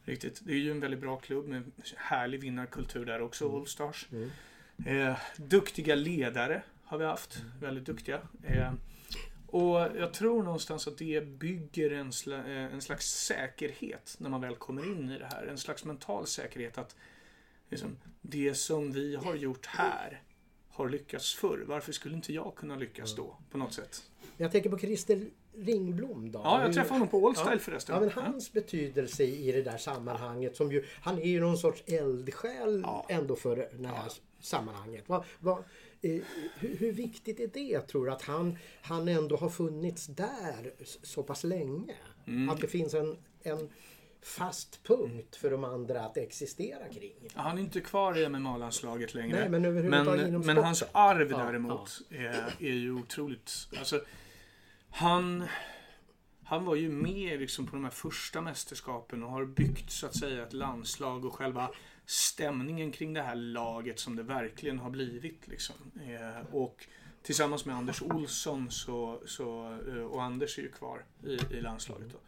[0.05, 0.41] riktigt.
[0.43, 3.57] Det är ju en väldigt bra klubb med härlig vinnarkultur där också, mm.
[3.57, 4.07] Allstars.
[4.11, 4.31] Mm.
[4.85, 7.43] Eh, duktiga ledare har vi haft.
[7.59, 8.21] Väldigt duktiga.
[8.43, 8.73] Eh,
[9.47, 14.41] och jag tror någonstans att det bygger en, sla, eh, en slags säkerhet när man
[14.41, 15.45] väl kommer in i det här.
[15.45, 16.95] En slags mental säkerhet att
[17.69, 20.21] liksom, det som vi har gjort här
[20.69, 21.63] har lyckats förr.
[21.67, 24.03] Varför skulle inte jag kunna lyckas då på något sätt?
[24.37, 25.25] Jag tänker på Christer
[25.57, 26.41] Ringblom då.
[26.43, 27.59] Ja, jag träffade honom på Allstyle Ja.
[27.59, 27.95] förresten.
[27.95, 31.83] Ja, men hans betydelse i det där sammanhanget som ju, han är ju någon sorts
[31.87, 33.05] eldsjäl Ja.
[33.09, 35.03] ändå för det här sammanhanget.
[35.07, 35.57] Vad, vad,
[36.01, 36.21] eh,
[36.59, 40.73] hur, hur viktigt är det tror du att han, han ändå har funnits där
[41.03, 41.95] så pass länge?
[42.27, 42.49] Mm.
[42.49, 43.69] Att det finns en, en
[44.21, 47.29] fast punkt för de andra att existera kring.
[47.33, 49.39] Han är inte kvar i MMA-landslaget längre.
[49.39, 53.51] Nej, men men, men hans arv Ja, däremot Är, är ju otroligt.
[53.79, 54.01] Alltså,
[54.89, 55.47] han,
[56.43, 60.15] han var ju med liksom på de här första mästerskapen och har byggt så att
[60.15, 61.71] säga ett landslag och själva
[62.05, 65.47] stämningen kring det här laget som det verkligen har blivit.
[65.47, 65.75] Liksom.
[65.95, 66.87] Eh, och
[67.21, 72.11] tillsammans med Anders Olsson så, så, eh, och Anders är ju kvar i, i landslaget.
[72.11, 72.19] Då.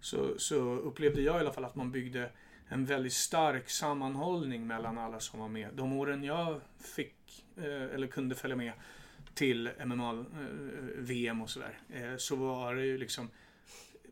[0.00, 2.30] Så, så upplevde jag i alla fall att man byggde
[2.68, 5.68] en väldigt stark sammanhållning mellan alla som var med.
[5.74, 8.72] De åren jag fick, eh, eller kunde följa med
[9.34, 13.30] till MMA-VM och sådär, eh, så var det ju liksom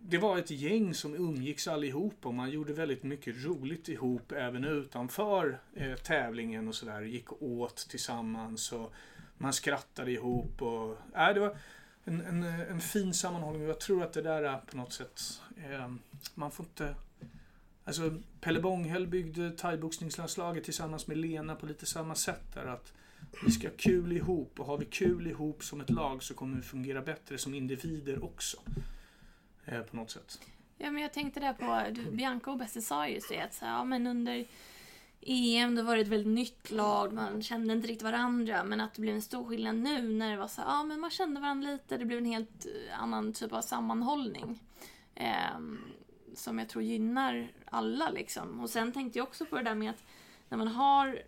[0.05, 4.64] det var ett gäng som umgicks allihop och man gjorde väldigt mycket roligt ihop även
[4.64, 7.03] utanför eh, tävlingen och sådär.
[7.03, 8.93] Gick åt tillsammans och
[9.39, 11.57] man skrattade ihop och äh, det var
[12.05, 13.62] en, en, en fin sammanhållning.
[13.62, 15.20] Jag tror att det där är på något sätt,
[15.57, 15.93] eh,
[16.35, 16.95] man får inte
[17.85, 22.93] Alltså, Pelle Bånghäll byggde thaiboxningslandslaget tillsammans med Lena på lite samma sätt där att
[23.45, 26.57] vi ska ha kul ihop och har vi kul ihop som ett lag så kommer
[26.57, 28.57] vi fungera bättre som individer också.
[29.64, 30.41] Eh, på något sätt.
[30.78, 33.64] Ja, men jag tänkte där på, du, Bianca och Bessie sa just det att så,
[33.64, 34.47] ja, men under
[35.20, 38.95] EM då var det ett väldigt nytt lag, man kände inte riktigt varandra men att
[38.95, 41.70] det blev en stor skillnad nu när det var så ja men man kände varandra
[41.70, 44.61] lite, det blev en helt eh, annan typ av sammanhållning.
[45.14, 45.59] Eh,
[46.35, 48.61] som jag tror gynnar alla liksom.
[48.61, 50.05] Och sen tänkte jag också på det där med att
[50.49, 51.22] när man har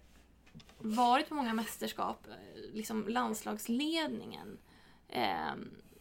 [0.78, 4.58] varit på många mästerskap, eh, liksom landslagsledningen
[5.14, 5.54] Eh,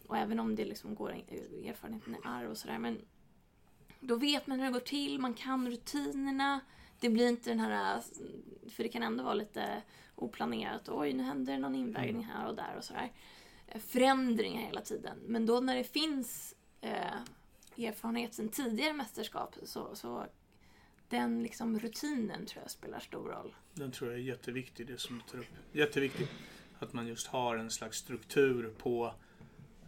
[0.08, 2.78] och även om det liksom går eh, erfarenheten i arv och sådär.
[2.78, 3.02] Men
[4.00, 6.60] då vet man hur det går till, man kan rutinerna.
[7.00, 8.02] Det blir inte den här, eh,
[8.70, 9.82] för det kan ändå vara lite
[10.16, 10.90] oplanerat.
[10.90, 13.12] Oj, nu händer någon invägning här och där och sådär.
[13.80, 15.18] Förändringar hela tiden.
[15.28, 17.20] Men då när det finns eh,
[17.78, 20.26] erfarenhet sedan tidigare mästerskap så, så
[21.14, 23.56] den liksom rutinen tror jag spelar stor roll.
[23.74, 25.54] Den tror jag är jätteviktig, det som du tar upp.
[25.72, 26.30] Jätteviktigt
[26.80, 29.14] att man just har en slags struktur på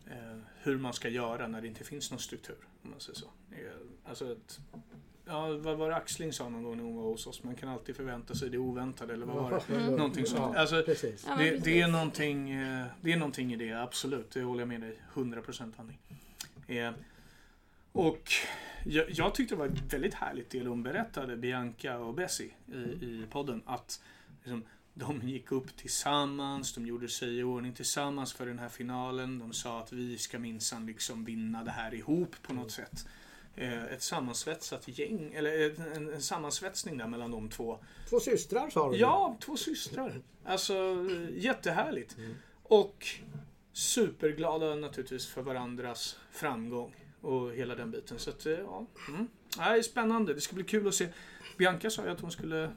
[0.08, 2.58] eh, hur man ska göra när det inte finns någon struktur.
[2.84, 3.28] Om man säger så.
[4.04, 4.60] Alltså ett,
[5.26, 7.44] ja, vad var det Axling sa någon gång när hon var hos oss?
[7.44, 9.76] Man kan alltid förvänta sig det oväntade eller vad var det?
[9.76, 9.96] Mm.
[9.96, 10.56] Någonting sånt.
[10.56, 10.76] Ja, Alltså,
[11.38, 14.32] det, det, är någonting, eh, det är någonting i det, absolut.
[14.32, 15.98] Det håller jag med dig 100% Annie.
[16.80, 16.94] Eh,
[17.96, 18.32] och
[18.84, 22.78] jag, jag tyckte det var ett väldigt härligt del hon berättade, Bianca och Bessie i,
[23.06, 23.62] i podden.
[23.66, 24.02] Att
[24.44, 29.40] liksom, de gick upp tillsammans, de gjorde sig i ordning tillsammans för den här finalen.
[29.40, 33.08] De sa att vi ska minsann liksom vinna det här ihop på något sätt.
[33.56, 37.80] Eh, ett sammansvetsat gäng, eller en, en sammansvetsning där mellan de två.
[38.10, 38.98] Två systrar sa du?
[38.98, 40.22] Ja, två systrar.
[40.46, 42.18] Alltså jättehärligt.
[42.64, 43.08] Och
[43.74, 48.20] superglada naturligtvis för varandras framgång och hela den biten.
[48.20, 48.86] Så att, eh, ja.
[49.08, 49.28] Mm.
[49.58, 50.34] Det är spännande.
[50.34, 51.08] Det ska bli kul att se.
[51.58, 52.72] Bianca sa ju att hon skulle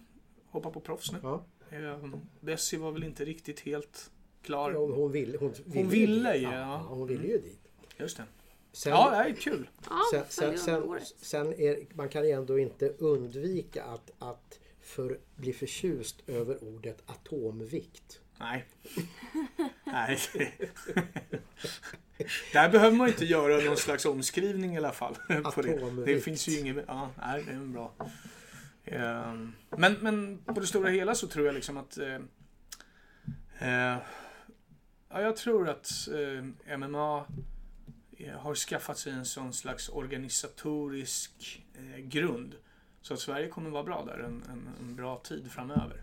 [0.50, 1.18] hoppa på proffs nu.
[1.22, 1.44] Ja.
[1.70, 2.08] Eh,
[2.40, 4.10] Bessie var väl inte riktigt helt
[4.42, 4.72] klar.
[4.72, 6.58] Hon, hon ville, hon ville, Hon ville ju, ja.
[6.58, 6.86] ja.
[6.88, 7.60] Hon ville ju dit.
[7.96, 8.24] Just det.
[8.72, 9.68] Sen, Ja, det är kul.
[9.90, 15.52] Ja, sen, sen, sen, sen är, man kan ändå inte undvika att, att för, bli
[15.52, 18.20] förtjust över ordet atomvikt.
[18.38, 18.64] Nej.
[19.92, 20.18] Nej.
[22.52, 25.14] Där behöver man inte göra någon slags omskrivning i alla fall.
[25.54, 26.04] På det.
[26.06, 26.84] det finns ju inget...
[26.86, 27.92] Ja, nej, det är bra.
[28.84, 31.98] Ehm, Men, men på det stora hela så tror jag liksom att...
[31.98, 32.14] eh,
[33.58, 33.98] eh,
[35.10, 35.90] ja, jag tror att
[36.68, 37.24] eh, MMA
[38.16, 42.54] eh, har skaffat sig en sån slags organisatorisk eh, grund.
[43.02, 46.02] Så att Sverige kommer vara bra där en, en, en bra tid framöver.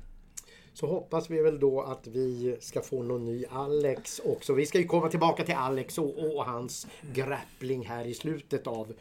[0.75, 4.53] Så hoppas vi väl då att vi ska få någon ny Alex också.
[4.53, 8.93] Vi ska ju komma tillbaka till Alex och, och hans grappling här i slutet av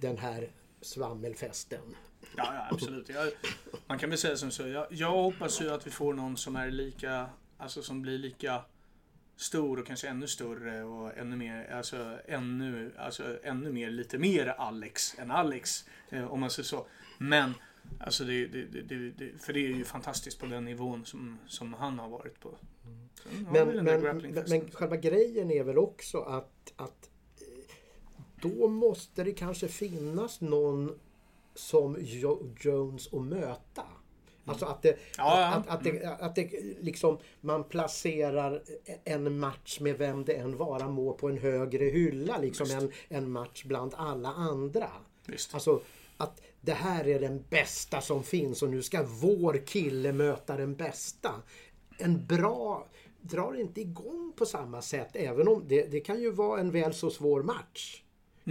[0.00, 0.50] den här
[0.80, 1.96] svammelfesten.
[2.36, 3.08] Ja, ja absolut.
[3.08, 3.32] Jag,
[3.86, 4.68] man kan väl säga som så.
[4.68, 7.26] Jag, jag hoppas ju att vi får någon som är lika,
[7.58, 8.62] alltså som blir lika
[9.36, 14.46] stor och kanske ännu större och ännu mer, alltså ännu, alltså ännu mer, lite mer
[14.46, 15.84] Alex än Alex.
[16.10, 16.86] Eh, om man säger så.
[17.18, 17.54] Men,
[18.00, 18.64] alltså det, det,
[19.10, 22.50] det, för det är ju fantastiskt på den nivån som, som han har varit på.
[23.30, 27.10] Vi Men, men, men själva grejen är väl också att, att
[27.40, 27.74] eh,
[28.42, 30.98] då måste det kanske finnas någon
[31.54, 33.82] som jo Jones att möta.
[34.44, 35.46] Alltså att det, Ja, ja.
[35.46, 38.62] Att, att, det, att det liksom man placerar
[39.04, 43.30] en match med vem det än vara må på en högre hylla liksom än en
[43.30, 44.90] match bland alla andra.
[45.26, 45.54] Visst.
[45.54, 45.80] Alltså
[46.18, 50.76] att det här är den bästa som finns och nu ska vår kille möta den
[50.76, 51.42] bästa.
[51.98, 52.88] En bra
[53.20, 56.94] drar inte igång på samma sätt även om det, det kan ju vara en väl
[56.94, 58.02] så svår match.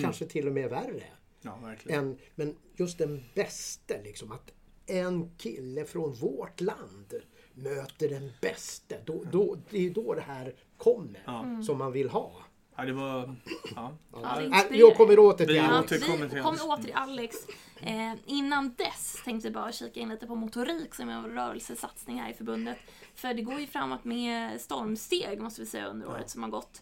[0.01, 1.03] Kanske till och med värre.
[1.41, 1.99] Ja, verkligen.
[1.99, 4.51] En, men just den bästa liksom att
[4.85, 7.13] en kille från vårt land
[7.53, 8.95] möter den bästa.
[9.05, 12.35] Då, då, det är då det här kommer som man vill ha.
[12.77, 13.35] Ja, det var...
[13.75, 13.97] Ja.
[14.13, 15.91] Ja, det är Äh, jag kommer åter till Vi Alex.
[15.91, 16.61] återkommer till vi Alex.
[16.61, 17.35] kommer åter till Alex.
[17.81, 22.21] Eh, innan dess tänkte jag bara kika in lite på motorik som är en rörelsesatsning
[22.21, 22.77] här i förbundet.
[23.15, 26.81] För det går ju framåt med stormsteg måste vi säga under året som har gått.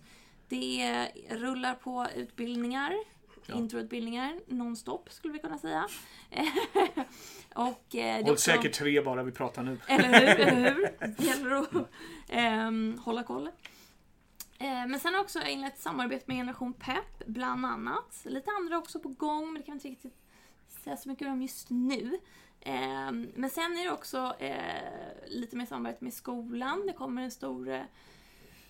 [0.50, 2.94] Det rullar på utbildningar,
[3.56, 5.86] introutbildningar nonstop skulle vi kunna säga.
[7.56, 9.78] Och eh, Håll också- säkert tre bara vi pratar nu.
[9.88, 10.40] eller hur?
[10.48, 10.90] Eller hur?
[11.18, 11.68] Det gäller att
[12.30, 13.50] ehm, hålla koll.
[14.60, 18.22] Eh, men sen har jag också inlett samarbete med Generation Pep, bland annat.
[18.26, 20.22] Lite andra också på gång, men det kan jag inte riktigt
[20.84, 22.20] säga så mycket om just nu.
[22.60, 26.84] Eh, men sen är det också eh, lite mer samarbete med skolan.
[26.88, 27.86] Det kommer en stor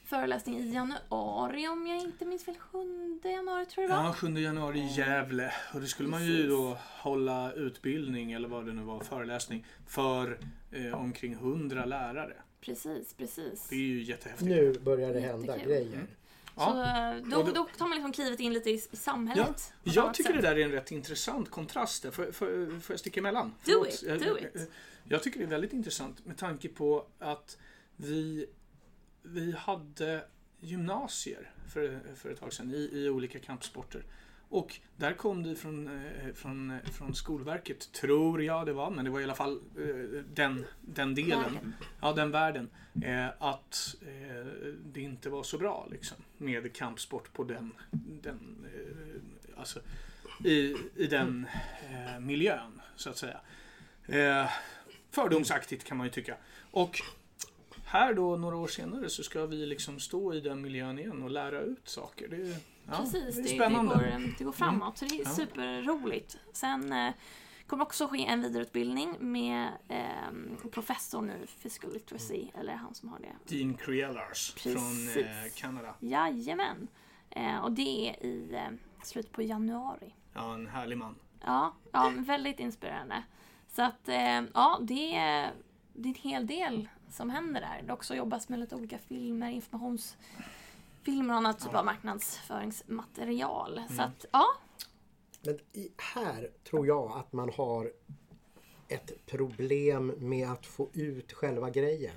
[0.05, 2.55] föreläsning i januari, om jag inte minns fel.
[2.59, 2.79] 7
[3.23, 4.03] januari tror jag det var.
[4.03, 5.51] Ja, 7 januari i Gävle.
[5.73, 10.39] Och det skulle man ju då hålla utbildning, eller vad det nu var, föreläsning, för
[10.71, 12.33] eh, omkring 100 lärare.
[12.61, 13.67] Precis, precis.
[13.69, 14.49] Det är ju jättehäftigt.
[14.49, 15.67] Nu börjar det hända Jättekul.
[15.73, 16.07] grejer.
[16.57, 16.71] Ja.
[16.71, 19.49] Så eh, då, då- då tar man liksom klivet in lite i, i Ja, samhället.
[19.49, 20.41] ett jag tycker sätt.
[20.41, 22.03] det där är en rätt intressant kontrast.
[22.03, 22.11] där.
[22.11, 23.47] Får, får, får jag sticka emellan?
[23.47, 23.87] Do Förlåt.
[23.93, 24.71] it, do jag- it.
[25.03, 27.57] Jag tycker det är väldigt intressant med tanke på att
[27.95, 28.45] vi,
[29.25, 30.23] vi hade
[30.59, 34.03] gymnasier för, för ett tag sedan i, i olika kampsporter.
[34.49, 39.11] Och där kom det från, eh, från, från Skolverket, tror jag det var, men det
[39.11, 41.73] var i alla fall eh, den, den delen, Världen.
[42.01, 42.69] ja den världen,
[43.03, 43.95] eh, att
[44.85, 47.71] det inte var så bra liksom, med kampsport på den,
[48.21, 48.67] den
[49.57, 49.79] alltså,
[50.43, 51.47] i, i den
[52.19, 53.39] miljön, så att säga.
[55.11, 56.35] Fördomsaktigt kan man ju tycka.
[56.71, 57.01] Och
[57.85, 61.29] här då, några år senare, så ska vi liksom stå i den miljön igen och
[61.29, 62.27] lära ut saker.
[62.27, 62.57] Det, är-
[62.87, 63.93] ja, Precis, det är det, det, spännande.
[63.95, 64.97] går, det går framåt.
[64.97, 65.29] Så det är Ja.
[65.29, 66.37] superroligt.
[66.53, 67.13] Sen eh,
[67.67, 73.19] kommer också ske en vidareutbildning med eh, professorn i physical literacy, eller han som har
[73.19, 73.55] det.
[73.57, 75.25] Dean Criellars från eh,
[75.55, 75.95] Kanada.
[75.99, 76.87] Jajamän.
[77.29, 80.13] Eh, och det är i eh, slutet på januari.
[80.33, 81.15] Ja, en härlig man.
[81.45, 83.23] Ja, ja väldigt inspirerande.
[83.69, 85.51] Så att, eh, ja, det är,
[85.93, 87.83] det är en hel del som händer där.
[87.87, 93.81] Det också jobbas med lite olika filmer, informationsfilmer och annat typ av marknadsföringsmaterial.
[93.89, 94.45] Så att, ja,
[95.41, 97.91] Men i, här tror jag att man har
[98.87, 102.15] ett problem med att få ut själva grejen.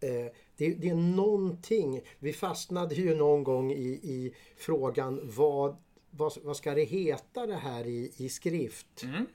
[0.00, 0.26] Eh,
[0.56, 5.76] det, det är någonting, vi fastnade ju någon gång i, i frågan vad,
[6.10, 9.02] vad, vad ska det heta det här i, i skrift?
[9.02, 9.26] Mm.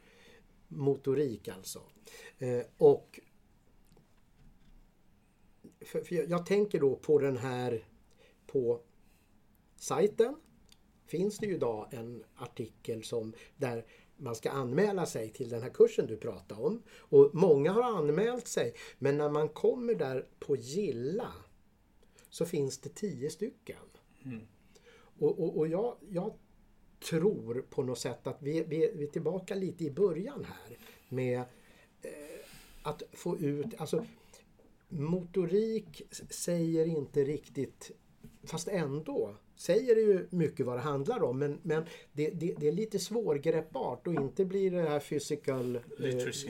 [0.68, 1.82] Motorik alltså.
[2.38, 3.20] Eh, och
[5.86, 7.88] för, för jag, jag tänker då på den här
[8.47, 8.81] på
[9.75, 10.36] sajten
[11.05, 13.86] finns det ju idag en artikel som där
[14.17, 16.83] man ska anmäla sig till den här kursen du pratade om.
[16.97, 21.33] Och många har anmält sig men när man kommer där på gilla
[22.29, 23.77] så finns det tio stycken.
[25.19, 26.33] Och, och, och jag, jag
[27.09, 30.77] tror på något sätt att vi, vi, vi är tillbaka lite i början här
[31.09, 31.39] med
[32.01, 32.45] eh,
[32.83, 34.05] att få ut, alltså
[35.00, 37.91] motorik säger inte riktigt,
[38.43, 42.68] fast ändå säger det ju mycket vad det handlar om men, men det, det, det
[42.68, 45.76] är lite svårgreppbart och inte blir det här physical...
[45.76, 46.50] eh, Literacy.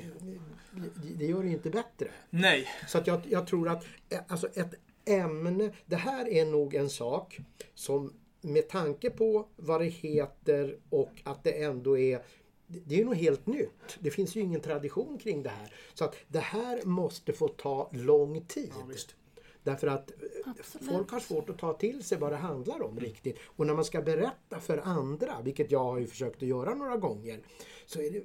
[1.17, 2.07] det, gör det ju inte bättre.
[2.29, 4.73] Nej, Så att jag, jag tror att eh, alltså ett
[5.05, 7.39] ämne, det här är nog en sak
[7.73, 12.21] som med tanke på vad det heter och att det ändå är
[12.67, 13.97] det är nog helt nytt.
[13.99, 15.73] Det finns ju ingen tradition kring det här.
[15.93, 18.71] Så att det här måste få ta lång tid.
[18.75, 18.95] ja.
[19.63, 20.87] Därför att eh, Absolut.
[20.89, 23.39] folk har svårt att ta till sig vad det handlar om riktigt.
[23.45, 26.97] Och när man ska berätta för andra, vilket jag har ju försökt att göra några
[26.97, 27.39] gånger,
[27.85, 28.23] så är det,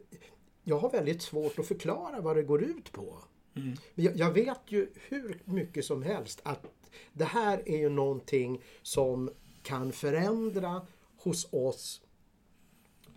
[0.64, 3.18] jag har väldigt svårt att förklara vad det går ut på.
[3.52, 6.66] Men Jag, jag vet ju hur mycket som helst att
[7.12, 9.30] det här är ju någonting som
[9.62, 10.86] kan förändra
[11.16, 12.00] hos oss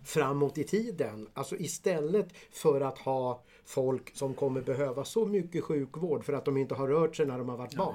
[0.04, 1.28] framåt i tiden.
[1.34, 6.56] Alltså istället för att ha folk som kommer behöva så mycket sjukvård för att de
[6.56, 7.94] inte har rört sig när de har varit barn.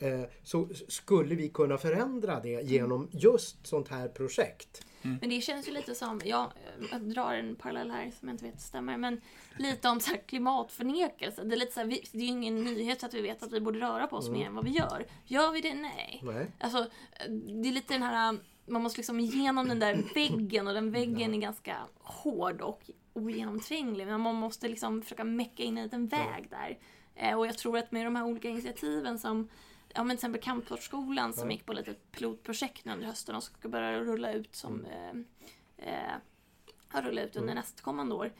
[0.00, 4.82] eh, så skulle vi kunna förändra det genom just sånt här projekt.
[5.02, 6.52] Men det känns ju lite som, ja,
[6.92, 9.20] jag drar en parallell här som jag inte vet stämmer, men
[9.58, 11.44] lite om så här klimatförnekelse.
[11.44, 13.52] Det är, lite så här, vi, det är ju ingen nyhet att vi vet att
[13.52, 15.06] vi borde röra på oss mer än vad vi gör.
[15.26, 15.74] Gör vi det?
[15.74, 16.20] Nej.
[16.22, 16.46] Nej.
[16.60, 16.86] Alltså,
[17.62, 18.38] det är lite den här,
[18.70, 24.06] man måste liksom igenom den där väggen och den väggen är ganska hård och ogenomtränglig.
[24.06, 26.78] Men man måste liksom försöka mecka in en liten väg där.
[27.14, 29.48] Eh, Och jag tror att med de här olika initiativen som
[29.94, 33.68] Ja men till exempel Kampsportsskolan som gick på lite pilotprojekt nu under hösten och ska
[33.68, 35.10] börja rulla ut som eh,
[35.76, 36.12] eh,
[36.92, 38.32] ja, rulla ut under nästkommande år.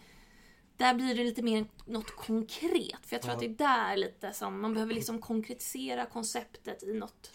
[0.76, 3.07] Där blir det lite mer något konkret.
[3.07, 6.93] För jag tror att det är där lite som man behöver liksom konkretisera konceptet i
[6.95, 7.31] något.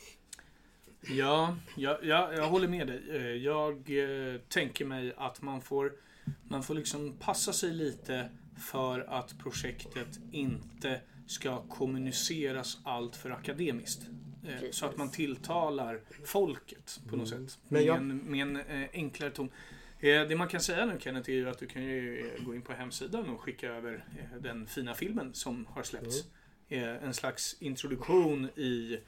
[1.10, 3.01] Ja, jag, jag, jag håller med dig.
[3.10, 5.93] Eh, Jag eh, tänker mig att man får,
[6.47, 14.01] man får liksom passa sig lite för att projektet inte ska kommuniceras allt för akademiskt.
[14.47, 14.76] Eh, Precis.
[14.76, 17.39] Så att man tilltalar folket på något sätt.
[17.68, 19.49] Men Med jag- en, med en eh, enklare ton.
[19.99, 22.56] Eh, Det man kan säga nu Kenneth är ju att du kan ju eh, gå
[22.56, 26.24] in på hemsidan och skicka över eh, den fina filmen som har släppts.
[26.70, 26.89] Mm.
[26.97, 28.99] Eh, En slags introduktion i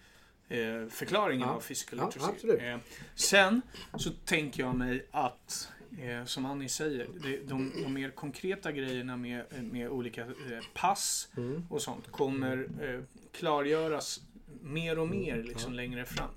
[0.49, 1.53] eh, förklaringen Ja.
[1.55, 2.31] av physical Ja, literacy.
[2.33, 2.61] absolut.
[2.61, 2.77] Eh,
[3.15, 3.61] Sen
[3.97, 5.71] så tänker jag mig att,
[6.01, 10.27] eh, som Annie säger, det, de, de mer konkreta grejerna med, med olika eh,
[10.73, 11.63] pass Mm.
[11.69, 14.21] och sånt kommer eh, klargöras
[14.61, 16.29] mer och mer liksom längre fram.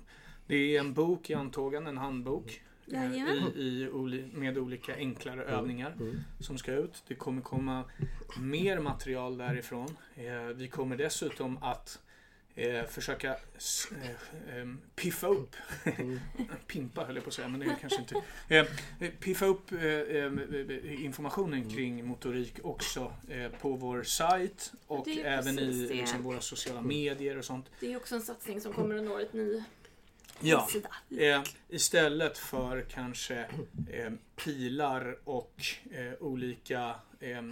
[0.47, 2.61] Det är en bok i antågande, en handbok.
[2.85, 2.95] I,
[3.61, 3.89] i,
[4.33, 6.19] med olika enklare övningar Mm.
[6.39, 7.03] som ska ut.
[7.07, 7.83] Det kommer komma
[8.39, 9.95] mer material därifrån.
[10.55, 11.99] Vi kommer dessutom att
[12.55, 15.55] eh, försöka eh, em, piffa upp,
[16.67, 18.15] pimpa höll jag på att säga, men det är kanske inte.
[18.49, 18.65] Eh,
[18.99, 25.59] eh, piffa upp eh, eh, informationen kring motorik också eh, på vår sajt och även
[25.59, 27.65] i liksom, våra sociala medier och sånt.
[27.79, 29.63] Det är också en satsning som kommer under året ny
[30.43, 30.67] Ja.
[31.17, 33.39] Eh, istället för kanske
[33.91, 37.43] eh, pilar och eh, olika eh, eh,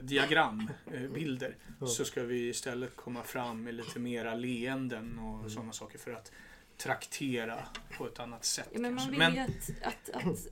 [0.00, 1.56] diagram, eh, bilder,
[1.86, 6.32] så ska vi istället komma fram med lite mera leenden och sådana saker för att
[6.76, 7.58] traktera
[7.98, 8.68] på ett annat sätt.
[8.72, 10.48] Ja, men man vill ju att, att, att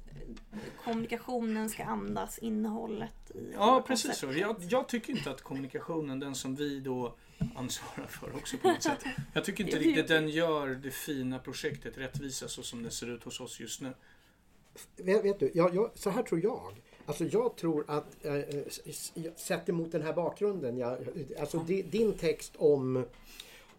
[0.84, 4.32] kommunikationen ska andas innehållet i Ja, precis så.
[4.32, 7.16] Jag, jag tycker inte att kommunikationen, den som vi då
[7.54, 9.04] ansvarar för också på något sätt.
[9.32, 13.24] Jag tycker inte riktigt den gör det fina projektet rättvisa så som det ser ut
[13.24, 13.94] hos oss just nu.
[14.96, 16.82] Vet, vet du, jag, jag, så här tror jag.
[17.10, 18.44] Alltså jag tror att, eh, eh,
[19.36, 20.98] sett emot den här bakgrunden, jag,
[21.40, 23.04] alltså di, din text om,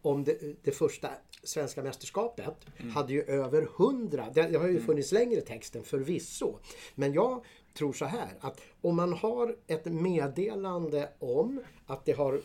[0.01, 1.09] om det, det första
[1.43, 2.55] svenska mästerskapet
[2.93, 6.55] hade ju över hundra, det, det har ju funnits längre texten förvisso.
[6.95, 12.41] Men jag tror så här att om man har ett meddelande om att det har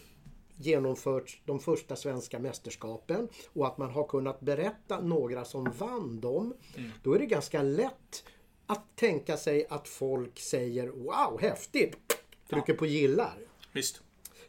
[0.57, 6.55] genomförts de första svenska mästerskapen och att man har kunnat berätta några som vann dem.
[7.03, 8.25] Då är det ganska lätt
[8.67, 11.97] att tänka sig att folk säger Wow, häftigt!
[12.51, 13.39] Trycker på gillar.
[13.73, 14.01] Visst.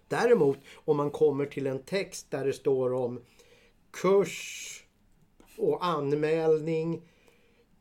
[0.07, 3.21] Däremot om man kommer till en text där det står om
[3.91, 4.83] kurs
[5.57, 7.01] och anmälning.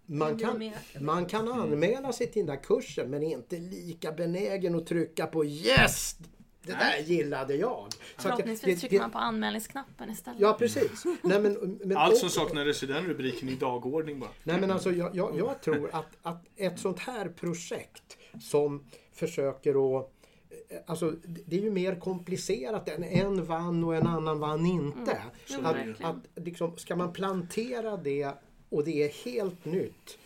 [0.06, 4.74] Man kan, man kan anmäla sig till den där kursen men är inte lika benägen
[4.74, 6.16] att trycka på Yes!
[6.66, 7.68] Det där gillade jag.
[7.68, 10.40] Så att jag- Förhoppningsvis det- trycker det- man på anmälningsknappen istället.
[10.40, 11.04] Ja precis.
[11.22, 14.30] Nej, men, men, Allt som och- saknades i den rubriken i dagordning bara.
[14.44, 19.98] Nej men alltså jag, jag, jag tror att, att ett sånt här projekt som försöker
[20.00, 20.12] att
[20.86, 21.14] Alltså
[21.46, 25.18] det är ju mer komplicerat än en vann och en annan vann inte.
[25.46, 28.32] Jo, att, att liksom, ska man plantera det
[28.68, 30.18] och det är helt nytt.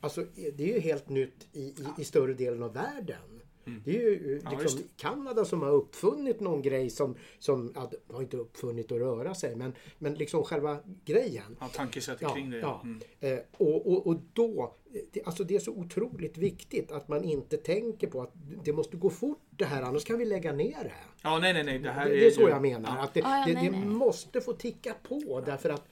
[0.00, 0.24] Alltså
[0.56, 3.35] det är ju helt nytt i, i, i större delen av världen.
[3.84, 8.22] Det är ju Ja, liksom Kanada som har uppfunnit någon grej som, som ja, har
[8.22, 11.56] inte uppfunnit att röra sig men, men liksom själva grejen.
[11.60, 12.58] Ja, tankesättet Ja, kring det.
[12.58, 12.80] ja.
[12.84, 13.00] Mm.
[13.20, 14.74] Eh, och, och, och då,
[15.12, 18.32] det, alltså det är så otroligt viktigt att man inte tänker på att
[18.64, 20.92] det måste gå fort det här annars kan vi lägga ner det.
[21.22, 21.78] ja, nej, nej, nej.
[21.78, 22.98] Det här Det, är det är så ju- jag menar.
[22.98, 23.86] Att det, Ah, ja, det, nej, det nej.
[23.86, 25.88] måste få ticka på därför att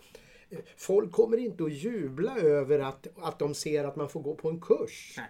[0.51, 4.35] eh, folk kommer inte att jubla över att, att de ser att man får gå
[4.35, 5.14] på en kurs.
[5.16, 5.27] Nej.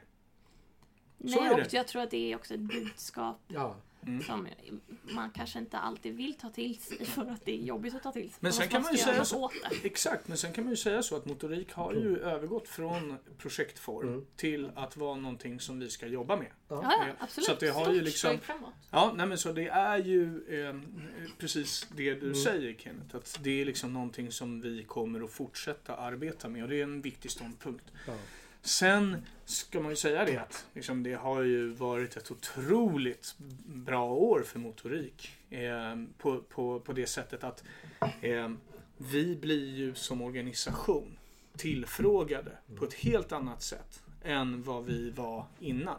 [1.24, 1.72] Nej, så är och det.
[1.72, 3.76] jag tror att det är också ett budskap Ja.
[4.26, 4.48] som
[5.02, 8.12] man kanske inte alltid vill ta till sig för att det är jobbigt att ta
[8.12, 8.38] till sig.
[8.40, 9.50] Men sen kan man ju säga så.
[9.82, 14.26] Exakt, men sen kan man ju säga så att motorik har ju övergått från projektform
[14.36, 16.46] till att vara någonting som vi ska jobba med.
[16.68, 17.46] Ja, ja, Eh, absolut.
[17.46, 18.28] Så att det har ju Stort liksom...
[18.30, 18.74] steg framåt.
[18.90, 20.80] Ja, nej men så det är ju eh,
[21.38, 23.16] precis det du säger Kenneth.
[23.16, 26.82] Att det är liksom någonting som vi kommer att fortsätta arbeta med och det är
[26.82, 27.84] en viktig ståndpunkt.
[28.06, 28.12] Ja.
[28.64, 33.34] Sen ska man ju säga det att liksom, det har ju varit ett otroligt
[33.66, 35.30] bra år för motorik.
[35.50, 37.64] Eh, på, på, på det sättet att
[38.20, 38.50] eh,
[38.96, 41.18] vi blir ju som organisation
[41.56, 45.98] tillfrågade på ett helt annat sätt än vad vi var innan.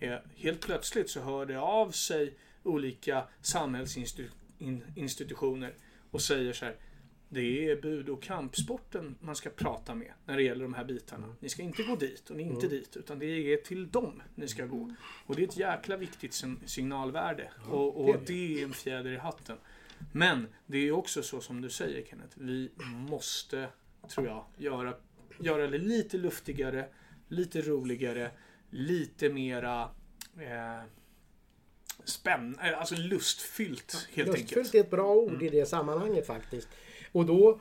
[0.00, 5.74] Eh, helt plötsligt så hör det av sig olika samhällsinstitutioner
[6.10, 6.76] och säger så här.
[7.34, 11.34] Det är bud och kampsporten man ska prata med när det gäller de här bitarna.
[11.40, 14.48] Ni ska inte gå dit och ni inte dit utan det är till dem ni
[14.48, 14.94] ska gå.
[15.26, 19.56] Och det är ett jäkla viktigt signalvärde och, och det är en fjäder i hatten.
[20.12, 22.36] Men det är också så som du säger Kenneth.
[22.38, 22.70] Vi
[23.08, 23.68] måste,
[24.08, 24.94] tror jag, göra,
[25.40, 26.88] göra det lite luftigare,
[27.28, 28.30] lite roligare,
[28.70, 29.82] lite mera
[30.38, 30.84] eh,
[32.04, 34.74] spänn, eh, alltså lustfyllt helt Lustfyllt enkelt.
[34.74, 36.68] är ett bra ord i det sammanhanget faktiskt.
[37.12, 37.60] Och då,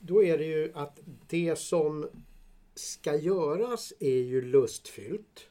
[0.00, 2.08] då är det ju att det som
[2.74, 5.48] ska göras är ju lustfyllt.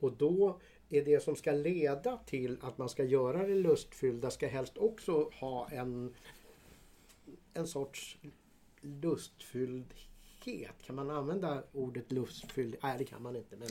[0.00, 0.60] Och då
[0.90, 5.30] är det som ska leda till att man ska göra det lustfyllda ska helst också
[5.34, 6.14] ha en,
[7.54, 8.18] en sorts
[8.80, 10.74] lustfylldhet.
[10.86, 12.76] Kan man använda ordet lustfylld?
[12.82, 13.56] Nej, det kan man inte.
[13.56, 13.68] Men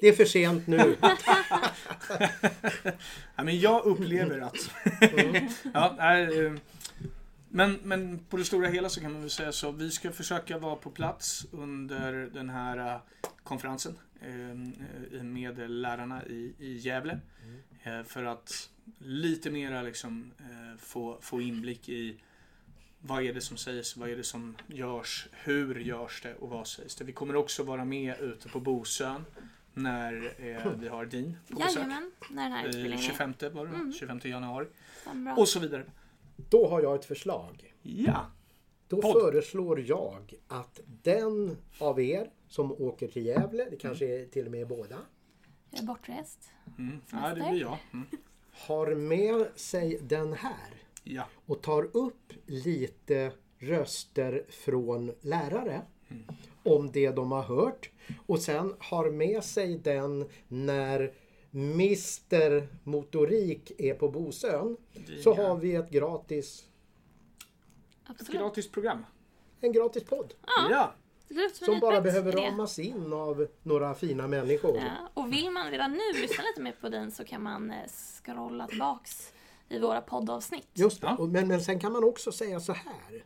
[0.00, 0.96] det är för sent nu.
[3.36, 4.70] Ja, men jag upplever att...
[5.74, 6.52] ja, nej, eh,
[7.50, 9.70] men, men på det stora hela så kan man väl säga så.
[9.70, 13.00] Vi ska försöka vara på plats under den här eh,
[13.42, 17.20] konferensen eh, med lärarna i, i Gävle.
[17.82, 20.32] Eh, För att lite mera liksom,
[20.78, 22.16] få, få inblick i
[23.00, 26.66] vad är det som sägs, vad är det som görs, hur görs det och vad
[26.66, 27.04] sägs det.
[27.04, 29.24] Vi kommer också vara med ute på Bosön
[29.74, 31.76] när eh, vi har DIN på besök.
[31.76, 32.98] Jajamän, när den här är.
[32.98, 33.74] 25 var det?
[33.74, 33.92] Mm.
[33.92, 34.66] 25 januari.
[35.36, 35.84] Och så vidare.
[36.48, 37.74] Då har jag ett förslag.
[37.82, 38.26] Ja.
[38.88, 39.12] Då Podd.
[39.12, 44.52] föreslår jag att den av er som åker till Gävle, det kanske är till och
[44.52, 44.96] med båda,
[45.70, 46.50] Jag är bortrest.
[46.78, 47.00] Mm.
[47.12, 47.78] ja, det blir jag.
[47.92, 48.06] Mm.
[48.52, 50.74] har med sig den här
[51.04, 51.24] Ja.
[51.46, 55.82] och tar upp lite röster från lärare
[56.64, 57.90] om det de har hört
[58.26, 61.12] och sen har med sig den när
[61.52, 64.76] Mr Motorik är på Bosön
[65.22, 66.64] så har vi ett gratis,
[68.06, 68.40] Absolut.
[68.40, 69.06] Gratis program.
[69.60, 70.34] en gratis podd
[70.70, 70.94] Ja.
[71.52, 72.46] Som, som bara behöver idé.
[72.48, 74.76] ramas in av några fina människor.
[74.76, 77.76] Ja, och vill man redan nu lyssna lite mer på den så kan man eh,
[78.22, 79.32] scrolla tillbaks
[79.68, 80.68] i våra poddavsnitt.
[80.74, 81.06] Just det.
[81.18, 81.26] Ja.
[81.26, 83.24] Men, men sen kan man också säga så här.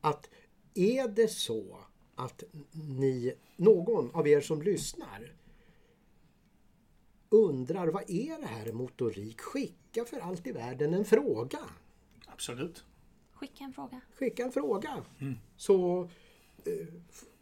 [0.00, 0.30] Att
[0.74, 1.76] är det så
[2.16, 2.42] att
[2.72, 5.32] ni, någon av er som lyssnar
[7.32, 9.40] undrar vad är det här motorik?
[9.40, 11.58] Skicka för allt i världen en fråga.
[12.26, 12.84] Absolut.
[13.32, 14.00] Skicka en fråga.
[14.18, 15.02] Skicka en fråga.
[15.56, 16.08] Så
[16.64, 16.86] eh,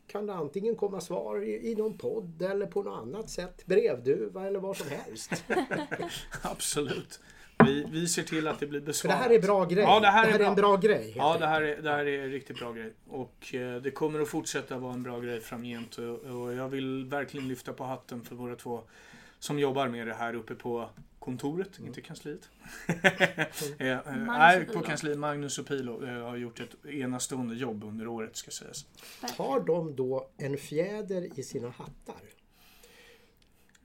[0.06, 3.66] kan det antingen komma svar i, i någon podd eller på något annat sätt.
[3.66, 5.44] Brevduva eller vad som helst.
[6.42, 7.20] Absolut.
[7.66, 9.18] Vi, vi ser till att det blir För besvarat.
[9.18, 9.82] det här är bra grej.
[9.84, 11.12] Ja, det här är en bra grej.
[11.16, 12.92] Ja, det här, är, det här är en riktigt bra grej.
[13.08, 15.98] Och eh, det kommer att fortsätta vara en bra grej framgent.
[15.98, 18.82] Och, och jag vill verkligen lyfta på hatten för våra två
[19.40, 22.48] som jobbar med det här uppe på kontoret, inte kansliet.
[23.78, 25.18] Eh, eh, Nej, på kansliet.
[25.18, 28.86] Magnus och Pilo eh, har gjort ett enastående jobb under året ska sägas.
[29.36, 32.14] Har de då en fjäder i sina hattar?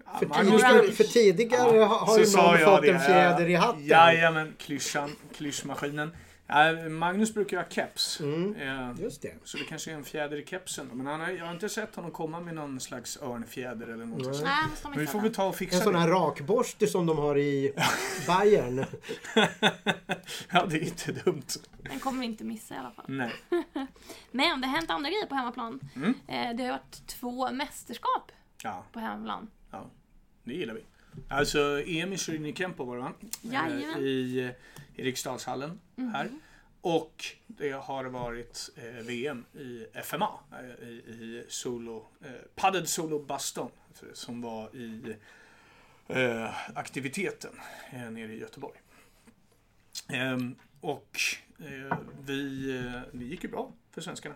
[0.05, 2.91] Ja, För tidigare, för tidigare Ja, har ju någon jag fått det.
[2.91, 3.85] en fjäder i hatten.
[3.85, 6.11] Jajamän, klyschan, klyschmaskinen.
[6.47, 8.19] Ja, Magnus brukar ju ha keps.
[8.19, 9.33] Mm, Eh, just det.
[9.43, 10.87] Så det kanske är en fjäder i kepsen.
[10.93, 14.23] Men han har, jag har inte sett honom komma med någon slags örnfjäder eller något
[14.25, 14.41] sånt.
[14.43, 17.05] Nej, måste de Men vi får väl ta och fixa En sån här rakborste som
[17.05, 17.73] de har i
[18.27, 18.85] Bayern.
[20.51, 21.43] ja, det är inte dumt.
[21.77, 23.05] Den kommer vi inte missa i alla fall.
[23.07, 23.31] Nej.
[24.31, 25.79] Men det har hänt andra grejer på hemmaplan.
[25.95, 26.13] Mm.
[26.27, 28.31] Eh, Det har varit två mästerskap
[28.63, 29.47] Ja, på hemmaplan.
[29.71, 29.89] ja,
[30.43, 30.81] det gillar vi.
[31.29, 33.11] Alltså, EM i Syrinikämpo var det va?
[33.41, 33.95] Jajamän.
[33.95, 34.53] Eh, I,
[34.95, 36.29] I Riksdalshallen här.
[36.81, 40.29] Och det har varit eh, VM i FMA.
[40.51, 43.71] Eh, I, i solo, eh, padded solo baston.
[44.13, 45.15] Som var i
[46.07, 47.51] eh, aktiviteten
[47.91, 48.77] eh, nere i Göteborg.
[50.09, 51.19] Ehm, och
[51.59, 54.35] eh, vi, eh, det gick ju bra för svenskarna.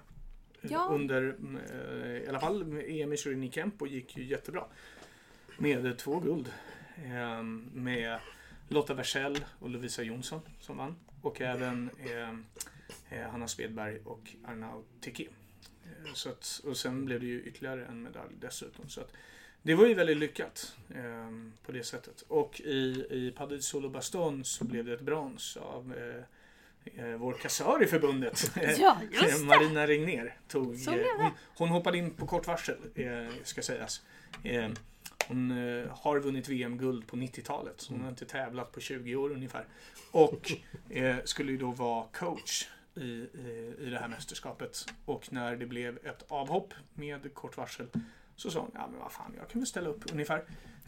[0.61, 0.87] Eh, Ja.
[0.91, 1.35] Under,
[2.25, 4.65] i alla fall EM i Syrinikämpo gick ju jättebra.
[5.57, 6.53] Med två guld.
[7.05, 8.19] Ehm, med
[8.67, 10.95] Lotta Wersell och Lovisa Jonsson som vann.
[11.21, 12.29] Och även eh,
[13.19, 15.23] eh, Hanna Svedberg och Arnaud Teke.
[15.23, 18.89] Eh, så att, och sen blev det ju ytterligare en medalj dessutom.
[18.89, 19.11] Så att,
[19.61, 21.31] det var ju väldigt lyckat eh,
[21.65, 22.21] på det sättet.
[22.27, 25.93] Och i, i Padel Solo Baston så blev det ett brons av
[26.95, 28.51] eh, vår kassör i förbundet.
[28.79, 29.01] Ja.
[29.43, 32.77] Marina Regner tog, eh, hon, hon hoppade in på kort varsel,
[33.43, 34.01] ska sägas.
[35.29, 39.15] Eh, hon eh, har vunnit VM-guld på 90-talet, så hon har inte tävlat på 20
[39.15, 39.65] år ungefär.
[40.11, 40.51] Och
[40.89, 44.85] eh, skulle ju då vara coach i, i, i det här mästerskapet.
[45.05, 47.87] Och när det blev ett avhopp med kort varsel
[48.35, 50.37] så sa hon, ja men vad fan, jag kan väl ställa upp ungefär.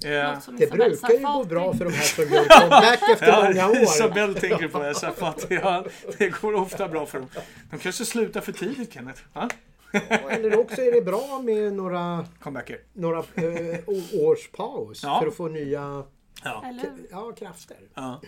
[0.06, 0.12] Eh,
[0.58, 3.84] Det Isabel brukar ju gå bra för de här som gör comeback efter många år.
[3.84, 5.86] Isabel tänker på det, så att ja,
[6.18, 7.30] det går ofta bra för dem.
[7.72, 9.22] De kanske slutar för tidigt Kenneth.
[9.34, 9.50] Ja?
[10.30, 12.80] Eller också är det bra med några, Comebacker.
[12.94, 13.80] några eh,
[14.22, 15.20] års paus Ja.
[15.20, 16.04] för att få nya
[16.44, 16.64] Ja.
[16.66, 17.78] Eller ja, krafter.
[17.94, 18.22] ja.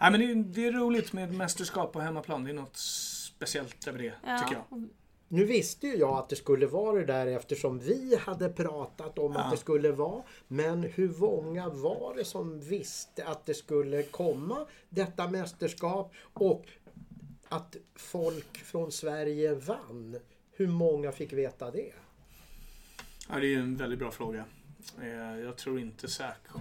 [0.00, 2.44] Nej, men det, är, det är roligt med mästerskap på hemmaplan.
[2.44, 4.88] Det är något speciellt över det, Ja, tycker jag.
[5.28, 9.32] Nu visste ju jag att det skulle vara det där eftersom vi hade pratat om
[9.36, 9.50] att Ja.
[9.50, 10.22] det skulle vara.
[10.48, 16.64] Men hur många var det som visste att det skulle komma detta mästerskap och
[17.48, 20.16] att folk från Sverige vann?
[20.52, 21.92] Hur många fick veta det?
[23.28, 24.44] Ja, det är en väldigt bra fråga.
[25.02, 26.08] Eh, Jag tror inte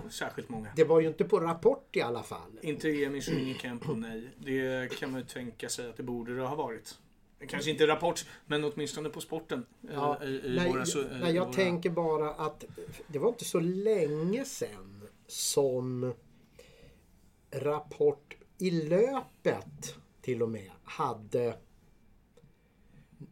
[0.10, 0.70] särskilt många.
[0.76, 2.60] Det var ju inte på Rapport i alla fall.
[2.62, 4.30] Inte Emil Svinnikamp nej.
[4.38, 7.00] Det kan man ju tänka sig att det borde det ha varit.
[7.48, 9.66] Kanske inte Rapport, men åtminstone på sporten.
[9.84, 10.84] eh, Ja, i, i nej, våra,
[11.20, 11.54] nej, i jag våra...
[11.54, 12.66] tänker bara att
[13.08, 16.14] det var inte så länge sedan som
[17.52, 21.56] Rapport i löpet till och med hade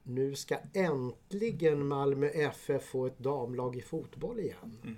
[0.04, 4.98] nu ska äntligen Malmö FF få ett damlag i fotboll igen.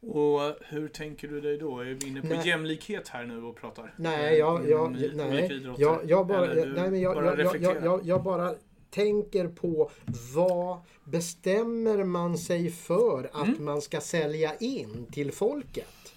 [0.00, 1.80] Och hur tänker du dig då?
[1.80, 2.48] Är vi inne på Nej.
[2.48, 3.94] jämlikhet här nu och pratar?
[3.96, 7.62] Nej, jag, jag, Mm, nej, jag, jag bara, du nej, men jag, bara jag, jag,
[7.62, 8.54] jag, jag, jag bara
[8.90, 9.90] tänker på
[10.34, 13.64] vad bestämmer man sig för att Mm.
[13.64, 16.14] man ska sälja in till folket?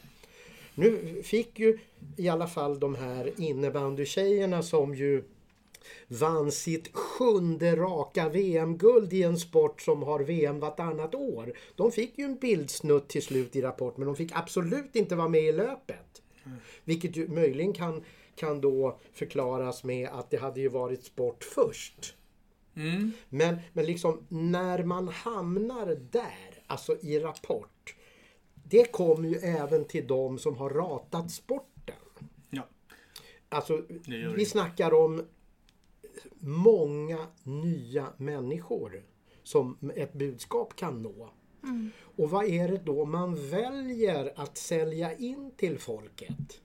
[0.76, 1.80] Nu fick ju
[2.18, 5.24] i alla fall de här innebandyktjejerna som ju
[6.08, 11.54] vann sitt sjunde raka VM-guld i en sport som har VM vartannat år.
[11.76, 15.30] De fick ju en bildsnutt till slut i Rapport men de fick absolut inte vara
[15.30, 16.22] med i löpet.
[16.84, 18.04] Vilket ju möjligen kan,
[18.36, 22.16] kan då förklaras med att det hade ju varit sport först.
[22.76, 23.12] Mm.
[23.30, 27.96] Men, men liksom när man hamnar där, alltså i Rapport.
[28.64, 31.96] Det kommer ju även till de som har ratat sporten.
[32.50, 32.68] Ja.
[33.50, 33.82] Alltså,
[34.36, 35.26] vi snackar om
[36.40, 39.04] många nya människor
[39.44, 41.30] som ett budskap kan nå.
[42.18, 46.62] Och vad är det då man väljer att sälja in till folket?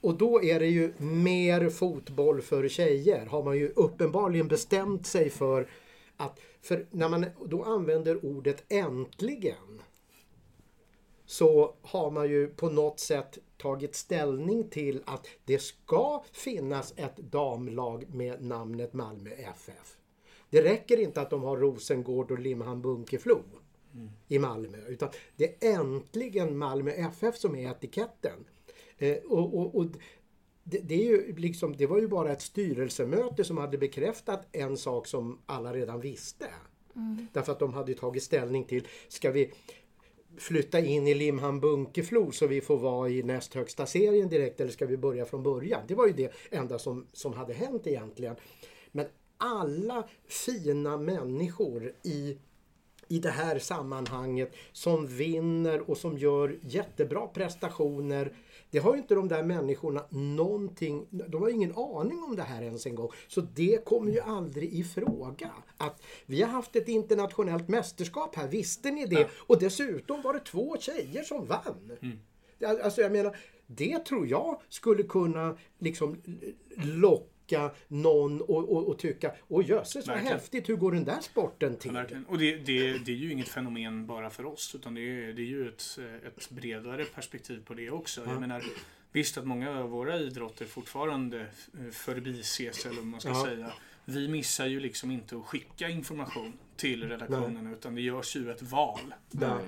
[0.00, 3.26] Och då är det ju mer fotboll för tjejer.
[3.26, 5.68] Har man ju uppenbarligen bestämt sig för
[6.16, 9.82] att, för när man då använder ordet äntligen
[11.26, 17.16] så har man ju på något sätt tagit ställning till att det ska finnas ett
[17.16, 19.96] damlag med namnet Malmö FF.
[20.50, 23.42] Det räcker inte att de har Rosengård och Limhamn Bunkeflo
[24.28, 28.44] i Malmö utan det är äntligen Malmö FF som är etiketten.
[28.98, 29.86] Eh, och, och, och
[30.64, 34.76] det, det, är ju liksom, det var ju bara ett styrelsemöte som hade bekräftat en
[34.76, 36.46] sak som alla redan visste.
[37.32, 39.52] Därför att de hade tagit ställning till, ska vi
[40.38, 44.72] flytta in i Limhamn Bunkeflo så vi får vara i näst högsta serien direkt eller
[44.72, 45.80] ska vi börja från början?
[45.88, 48.36] Det var ju det enda som, som hade hänt egentligen.
[48.92, 49.06] Men
[49.38, 52.38] alla fina människor i
[53.08, 58.32] i det här sammanhanget som vinner och som gör jättebra prestationer.
[58.70, 62.62] Det har ju inte de där människorna någonting, de har ingen aning om det här
[62.62, 63.10] ens en gång.
[63.28, 65.50] Så det kommer ju aldrig i fråga.
[65.76, 69.28] Att vi har haft ett internationellt mästerskap här, visste ni det?
[69.36, 71.92] Och dessutom var det två tjejer som vann.
[72.82, 73.36] Alltså jag menar,
[73.66, 76.22] det tror jag skulle kunna liksom
[76.76, 77.33] locka
[77.88, 81.94] någon och, och, och tycka, åh jösses vad häftigt, hur går den där sporten till?
[81.94, 82.04] Ja.
[82.28, 85.42] Och det, det, det är ju inget fenomen bara för oss utan det är, det
[85.42, 88.24] är ju ett, ett bredare perspektiv på det också.
[88.26, 88.64] Jag menar,
[89.12, 91.46] visst att många av våra idrotter fortfarande
[91.92, 93.44] förbises eller vad man ska Ja.
[93.44, 93.72] säga.
[94.04, 98.62] Vi missar ju liksom inte att skicka information till redaktionen utan det görs ju ett
[98.62, 99.60] val där.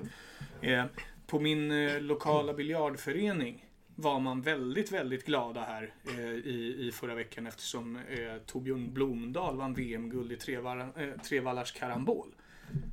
[0.61, 0.85] Eh,
[1.27, 3.65] på min eh, lokala biljardförening
[3.99, 8.03] var man väldigt, väldigt glada här eh, i, i förra veckan eftersom eh,
[8.45, 12.27] Torbjörn Blomdahl vann VM-guld i trevalla, eh, trevallars karambol.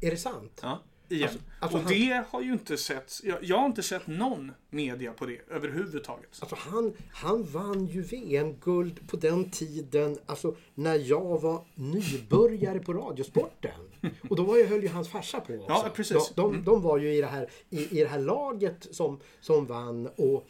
[0.03, 0.61] Är det sant?
[0.63, 1.29] Ja, igen.
[1.29, 4.53] Alltså- alltså och han- det har ju inte sett, jag, jag har inte sett någon
[4.71, 6.39] media på det överhuvudtaget.
[6.41, 12.93] Alltså han, han vann ju VM-guld på den tiden, alltså när jag var nybörjare på
[12.95, 13.91] Radiosporten.
[14.31, 15.67] Och då var jag, höll ju hans farsa på också.
[15.69, 16.33] Ja, precis.
[16.35, 19.67] De, de, de var ju i det här, i, i det här laget som, som
[19.67, 20.07] vann.
[20.17, 20.47] Och,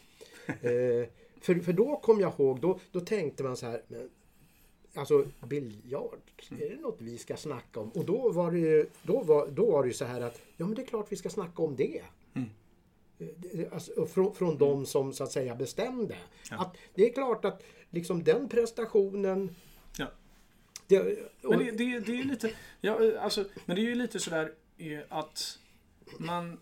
[0.47, 1.09] eh,
[1.41, 4.11] för, för då kom jag ihåg, då, då tänkte man så här, men,
[4.95, 7.89] alltså biljard, är det något vi ska snacka om?
[7.89, 10.67] Och då var det ju, då var, då var det ju så här att, ja
[10.67, 12.03] men det är klart vi ska snacka om det.
[13.19, 16.17] eh, alltså, från, från de som så att säga bestämde.
[16.51, 16.61] Ja.
[16.61, 19.55] Att det är klart att liksom den prestationen
[19.99, 20.07] Ja.
[20.87, 21.01] det,
[21.43, 22.51] och, Men det, det, det är lite,
[22.81, 25.59] ja, alltså, men det är ju lite sådär eh, att
[26.19, 26.61] man,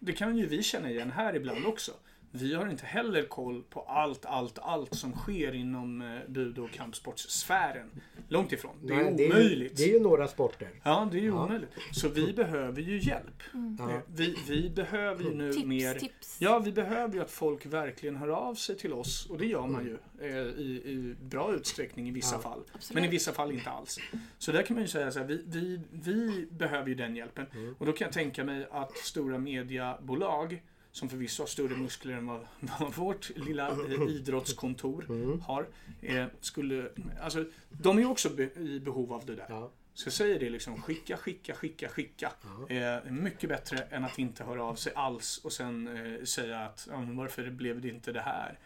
[0.00, 1.92] det kan ju vi känna igen här ibland också.
[2.30, 6.70] Vi har inte heller koll på allt, allt, allt som sker inom eh, bud och
[6.70, 7.90] kampsportssfären.
[8.28, 8.76] Långt ifrån.
[8.82, 9.76] Det är nej, det, är ju, omöjligt.
[9.76, 10.70] det är ju några sporter.
[10.82, 11.44] Ja, det är ju Ja.
[11.44, 11.70] omöjligt.
[11.92, 13.42] Så vi behöver ju hjälp.
[13.78, 13.90] Ja.
[13.90, 15.94] Eh, Vi, vi behöver ju nu Tips, mer...
[15.94, 16.36] tips.
[16.40, 19.26] Ja, vi behöver ju att folk verkligen hör av sig till oss.
[19.30, 19.98] Och det gör man ju
[20.28, 22.40] eh, i, i bra utsträckning i vissa Ja.
[22.42, 22.62] fall.
[22.72, 22.94] Absolut.
[22.94, 23.98] Men i vissa fall inte alls.
[24.38, 27.46] Så där kan man ju säga så här, vi, vi, vi behöver ju den hjälpen.
[27.78, 30.62] Och då kan jag tänka mig att stora mediebolag
[30.96, 32.46] som förvisso har större muskler än vad,
[32.80, 35.66] vad vårt lilla eh, idrottskontor har.
[36.02, 36.88] Eh, skulle,
[37.20, 39.46] alltså, de är också be, i behov av det där.
[39.48, 39.70] Ja.
[39.94, 42.32] Så jag säger det liksom, skicka, skicka, skicka, skicka.
[42.68, 46.88] Eh, mycket bättre än att inte höra av sig alls och sen eh, säga att
[46.90, 48.58] varför blev det inte det här?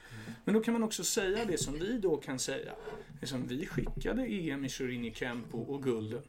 [0.45, 2.73] Men då kan man också säga det som vi då kan säga.
[3.21, 6.23] Liksom, vi skickade EM i Shorini Kempo och gulden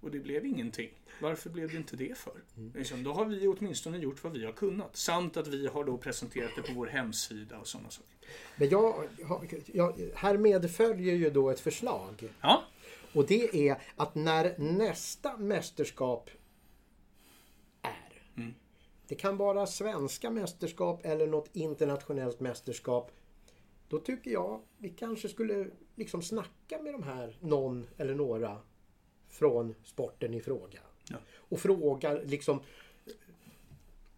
[0.00, 0.90] och det blev ingenting.
[1.20, 2.42] Varför blev det inte det för?
[2.74, 4.96] Liksom, då har vi åtminstone gjort vad vi har kunnat.
[4.96, 8.14] Samt att vi har då presenterat det på vår hemsida och sådana saker.
[8.56, 9.08] Men jag,
[9.66, 12.32] jag, här medföljer ju då ett förslag.
[12.40, 12.64] Ja,
[13.14, 16.30] Och det är att när nästa mästerskap
[17.82, 18.22] är.
[18.36, 18.54] Mm.
[19.08, 23.12] Det kan vara svenska mästerskap eller något internationellt mästerskap.
[23.88, 28.58] Då tycker jag vi kanske skulle liksom snacka med de här någon eller några
[29.28, 30.80] från sporten i fråga.
[31.10, 31.16] Ja.
[31.48, 32.60] Och fråga liksom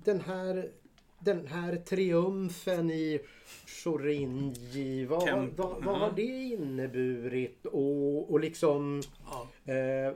[0.05, 0.71] den här
[1.19, 3.21] den här triumfen i
[3.67, 5.99] Shorinji, vad, Tempo, vad, vad ja.
[5.99, 7.67] har det inneburit?
[7.67, 9.49] Och, och liksom ja.
[9.73, 10.15] Eh,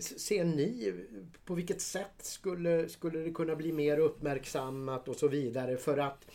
[0.00, 0.94] ser ni
[1.44, 5.76] på vilket sätt skulle, skulle det kunna bli mer uppmärksammat och så vidare?
[5.76, 6.30] För att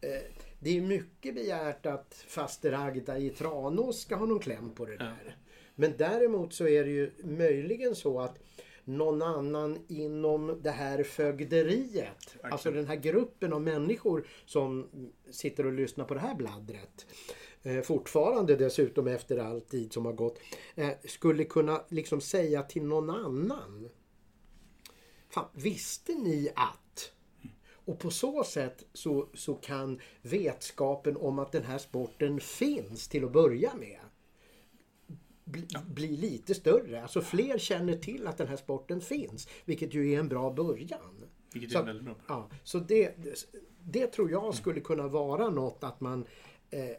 [0.00, 0.22] eh,
[0.60, 4.96] det är mycket begärt att faster Agda i Tranås ska ha någon kläm på det
[4.96, 5.36] där.
[5.74, 8.38] Men däremot så är det ju möjligen så att
[8.84, 14.88] någon annan inom det här fögderiet, alltså den här gruppen av människor som
[15.30, 17.06] sitter och lyssnar på det här bladdret.
[17.62, 20.38] Eh, fortfarande dessutom efter all tid som har gått.
[20.74, 23.88] Eh, skulle kunna liksom säga till någon annan.
[25.28, 27.12] Fan, visste ni att?
[27.84, 33.24] Och på så sätt så, så kan vetskapen om att den här sporten finns till
[33.24, 34.00] att börja med
[35.44, 37.02] bli, bli lite större.
[37.02, 39.48] Alltså fler känner till att den här sporten finns.
[39.64, 41.24] Vilket ju är en bra början.
[41.52, 42.14] Vilket Så är väldigt bra.
[42.26, 43.14] Ja, så det,
[43.84, 46.26] det tror jag skulle kunna vara något att man
[46.70, 46.96] eh,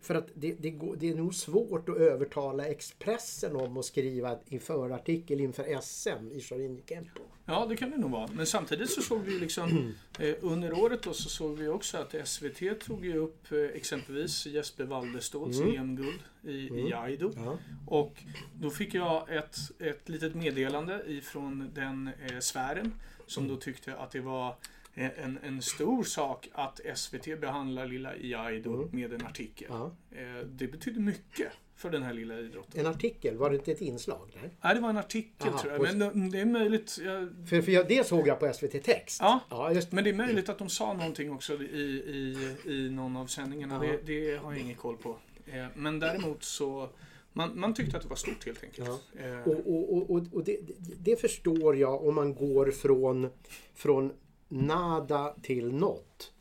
[0.00, 4.38] för att det, det, går, det är nog svårt att övertala Expressen om att skriva
[4.48, 7.20] en förartikel inför SM i Shorin Kempo.
[7.44, 8.28] Ja, det kan det nog vara.
[8.32, 12.28] Men samtidigt så såg vi liksom eh, under året då så såg vi också att
[12.28, 17.32] SVT tog ju upp eh, exempelvis Jesper Waldeståls EM-guld i, i Aido.
[17.36, 17.58] Ja.
[17.86, 18.22] Och
[18.60, 22.94] då fick jag ett, ett litet meddelande ifrån den eh, sfären
[23.26, 24.54] som då tyckte att det var
[24.94, 29.66] en, en stor sak att SVT behandlar lilla Iaido med en artikel.
[29.70, 29.92] Ja.
[30.10, 32.80] Eh, det betyder mycket för den här lilla idrotten.
[32.80, 34.50] En artikel, var det inte ett inslag där?
[34.62, 35.82] Nej, det var en artikel Aha, tror jag.
[35.82, 36.98] Men det, det är möjligt.
[37.04, 39.18] Jag, För, för jag, det såg jag på SVT Text.
[39.20, 39.40] Ja.
[39.50, 43.16] ja just Men det är möjligt att de sa någonting också i, i, i någon
[43.16, 43.86] av sändningarna.
[43.86, 43.92] Ja.
[43.92, 43.98] Det,
[44.30, 45.16] det har jag ingen koll på.
[45.46, 46.88] Eh, Men däremot så...
[47.32, 48.88] Man, man tyckte att det var stort helt enkelt.
[48.88, 50.60] Eh, Och, och, och, och, det-
[51.00, 53.30] det förstår jag om man går från,
[53.74, 54.12] från
[54.50, 56.32] nada till något.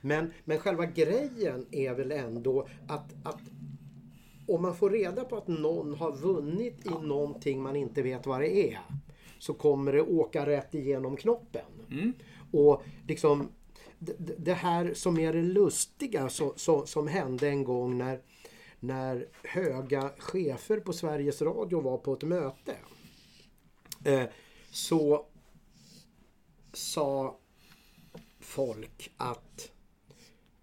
[0.00, 3.40] Men, men själva grejen är väl ändå att, att
[4.46, 8.40] om man får reda på att någon har vunnit i någonting man inte vet vad
[8.40, 8.78] det är
[9.38, 11.64] så kommer det åka rätt igenom knoppen.
[11.90, 12.12] Mm.
[12.52, 13.48] Och liksom
[13.98, 18.20] det, det här som är det lustiga så, så, som hände en gång när,
[18.80, 22.76] när höga chefer på Sveriges Radio var på ett möte.
[24.04, 24.24] Eh,
[24.70, 25.26] så
[26.72, 27.39] sa
[28.50, 29.72] folk att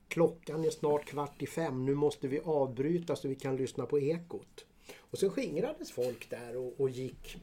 [0.08, 4.00] klockan är snart kvart i fem, nu måste vi avbryta så vi kan lyssna på
[4.00, 4.66] Ekot.
[4.98, 7.38] Och sen skingrades folk där och, och gick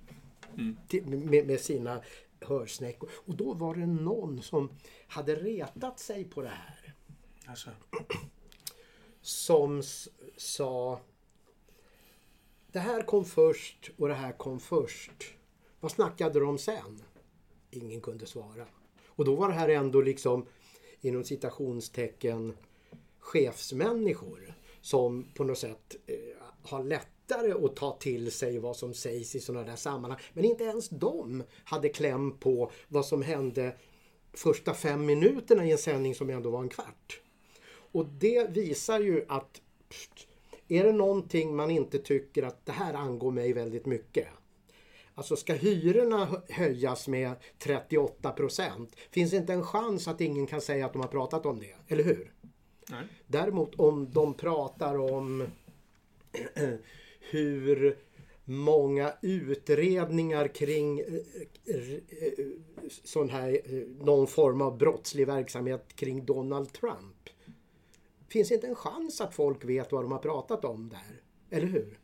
[0.88, 2.02] till, med, med sina
[2.40, 3.10] hörsnäckor.
[3.14, 4.70] Och då var det någon som
[5.08, 6.94] hade retat sig på det här.
[7.46, 7.70] alltså,
[9.20, 9.82] Som
[10.36, 11.00] sa
[12.72, 15.24] Det här kom först och det här kom först.
[15.80, 17.02] Vad snackade de sen?
[17.70, 18.66] Ingen kunde svara.
[19.16, 20.46] Och då var det här ändå liksom
[21.00, 22.52] inom citationstecken
[23.18, 26.16] chefsmänniskor som på något sätt eh,
[26.62, 30.20] har lättare att ta till sig vad som sägs i sådana där sammanhang.
[30.32, 33.76] Men inte ens de hade kläm på vad som hände
[34.32, 37.20] första fem minuterna i en sändning som ändå var en kvart.
[37.92, 40.28] Och det visar ju att pst,
[40.68, 44.28] är det någonting man inte tycker att det här angår mig väldigt mycket.
[45.14, 50.60] Alltså ska hyrorna hö- höjas med 38 procent finns inte en chans att ingen kan
[50.60, 52.32] säga att de har pratat om det, eller hur?
[52.90, 53.04] Nej.
[53.26, 55.46] Däremot om de pratar om
[57.30, 57.98] hur
[58.44, 61.06] många utredningar kring eh,
[61.64, 62.46] eh,
[63.04, 67.28] sån här, eh, någon form av brottslig verksamhet kring Donald Trump.
[68.28, 71.22] Finns inte en chans att folk vet vad de har pratat om där.
[71.56, 71.98] Eller hur?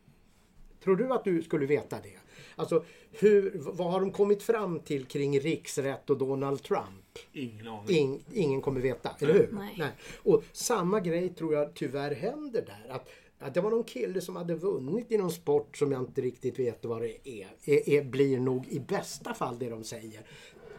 [0.84, 2.18] Tror du att du skulle veta det?
[2.56, 7.18] Alltså, hur, vad har de kommit fram till kring riksrätt och Donald Trump?
[7.32, 7.96] Ingen aning.
[7.96, 9.48] In, ingen kommer veta, eller hur?
[9.78, 9.92] Nej.
[10.22, 12.94] Och samma grej tror jag tyvärr händer där.
[12.94, 13.08] Att,
[13.38, 16.58] att det var någon kille som hade vunnit i någon sport som jag inte riktigt
[16.58, 17.48] vet vad det är.
[17.64, 20.20] är, är blir nog i bästa fall det de säger.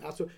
[0.01, 0.29] Alltså,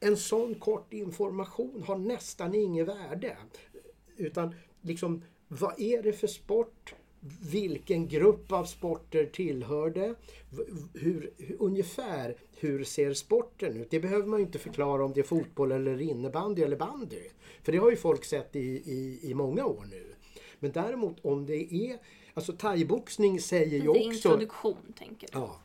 [0.00, 3.36] en sån kort information har nästan inget värde.
[4.16, 6.94] Utan liksom, vad är det för sport?
[7.50, 10.14] Vilken grupp av sporter tillhör det?
[10.50, 10.64] V-
[10.94, 13.90] Hur, ungefär hur ser sporten ut?
[13.90, 17.22] Det behöver man ju inte förklara om det är fotboll eller innebandy eller bandy.
[17.62, 20.06] För det har ju folk sett i, i, i många år nu.
[20.60, 21.98] Men däremot om det är,
[22.34, 24.00] alltså thaiboxning säger ju också...
[24.02, 25.38] introduktion tänker du.
[25.38, 25.60] Ja.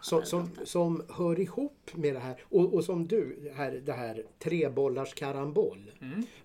[0.00, 2.40] Som, som, som hör ihop med det här.
[2.42, 5.90] Och, och som du, här, det här trebollars karambol.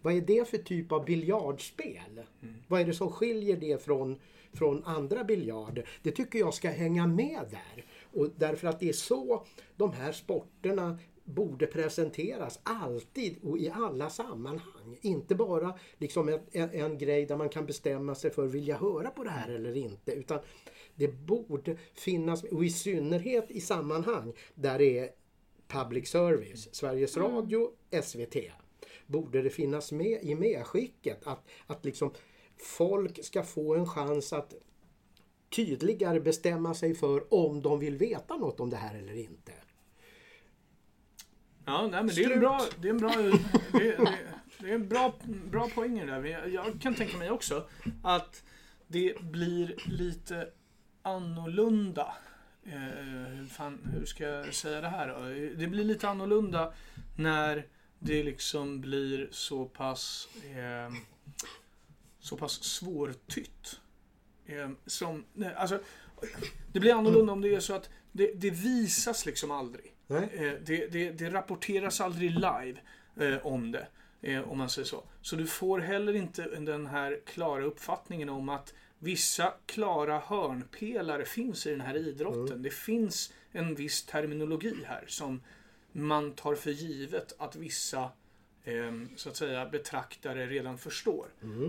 [0.02, 2.22] Vad är det för typ av biljardspel?
[2.68, 4.20] Vad är det som skiljer det från,
[4.54, 5.90] från andra biljarder?
[6.04, 7.86] Det tycker jag ska hänga med där.
[8.14, 9.46] Och därför att det är så
[9.76, 14.98] de här sporterna borde presenteras alltid och i alla sammanhang.
[15.02, 18.78] Inte bara liksom en, en, en grej där man kan bestämma sig för vill jag
[18.78, 20.12] höra på det här eller inte.
[20.12, 20.40] Utan
[20.96, 25.10] det borde finnas, och i synnerhet i sammanhang där det är
[25.68, 27.72] public service, Sveriges Radio,
[28.04, 28.36] SVT.
[29.08, 32.12] Borde det finnas med i medskicket att, att liksom
[32.62, 34.54] folk ska få en chans att
[35.50, 39.52] tydligare bestämma sig för om de vill veta något om det här eller inte.
[41.66, 43.32] Ja, nej, men det är en bra, det är en bra, det,
[43.72, 44.18] det,
[44.60, 45.14] det är en bra,
[45.52, 46.48] bra poäng där.
[46.48, 47.68] Jag kan tänka mig också
[48.04, 48.44] att
[48.88, 50.50] det blir lite
[51.02, 52.16] annorlunda.
[52.64, 52.74] Eh,
[53.36, 55.20] hur, fan, hur ska jag säga det här då?
[55.60, 56.74] Det blir lite annorlunda
[57.18, 57.68] när
[58.00, 60.94] det liksom blir så pass eh,
[62.22, 63.80] så pass svårtytt.
[64.46, 65.80] Eh, som, nej, alltså,
[66.74, 69.96] det blir annorlunda om det är så att det, det visas liksom aldrig.
[70.08, 70.30] Nej?
[70.34, 72.76] Eh, det, det, det rapporteras aldrig live
[73.16, 73.88] eh, om det.
[74.22, 75.04] Eh, om man säger så.
[75.22, 81.68] Så du får heller inte den här klara uppfattningen om att vissa klara hörnpelare finns
[81.68, 82.62] i den här idrotten.
[82.62, 85.42] Det finns en viss terminologi här som
[85.92, 88.10] man tar för givet att vissa
[89.16, 91.26] så att säga betraktare redan förstår.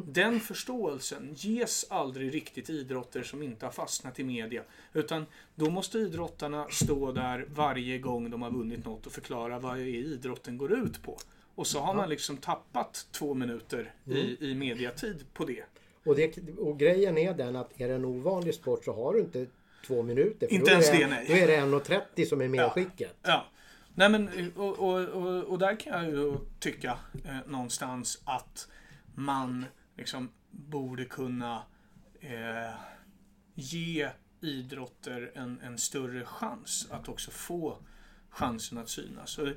[0.06, 4.62] Den förståelsen ges aldrig riktigt idrotter som inte har fastnat i media.
[4.93, 9.78] Utan då måste idrottarna stå där varje gång de har vunnit något och förklara vad
[9.78, 11.19] idrotten går ut på.
[11.55, 15.64] Och så har man liksom tappat två minuter i, i mediatid på det.
[16.05, 19.20] Och, det, och grejen är den att är det en ovanlig sport så har du
[19.20, 19.47] inte
[19.86, 20.52] två minuter.
[20.52, 21.24] Inte ens är det, nej.
[21.28, 23.14] Då är det 1.30 som är medskicket.
[23.23, 23.47] Ja.
[23.94, 28.69] Nej men och, och, och, och där kan jag ju tycka eh, någonstans att
[29.14, 29.66] man
[29.97, 31.62] liksom borde kunna
[32.20, 32.74] eh,
[33.55, 34.10] ge
[34.40, 37.78] idrotter en, en större chans att också få
[38.31, 39.31] chansen att synas.
[39.31, 39.52] Så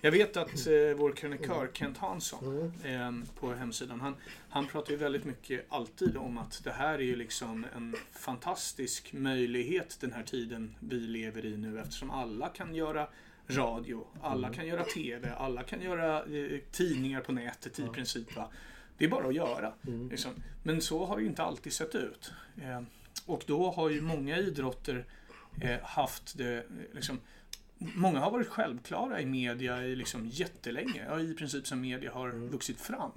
[0.00, 4.14] jag vet att eh, vår krönikör Kent Hansson eh, på hemsidan, han,
[4.48, 9.12] han pratar ju väldigt mycket alltid om att det här är ju liksom en fantastisk
[9.12, 13.08] möjlighet den här tiden vi lever i nu eftersom alla kan göra
[13.48, 18.36] radio, alla kan göra TV, alla kan göra eh, tidningar på nätet i princip.
[18.36, 18.50] Va?
[18.98, 19.72] Det är bara att göra.
[20.10, 20.30] Liksom.
[20.62, 22.32] Men så har det inte alltid sett ut.
[22.62, 22.82] Eh,
[23.26, 25.04] och då har ju många idrotter
[25.60, 27.20] eh, haft det, eh, liksom,
[27.82, 32.30] Många har varit självklara i media i liksom jättelänge, ja, i princip som media har
[32.30, 33.12] vuxit fram.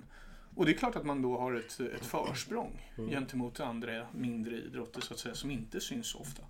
[0.55, 5.01] Och det är klart att man då har ett, ett försprång gentemot andra mindre idrotter
[5.01, 6.43] så att säga, som inte syns så ofta.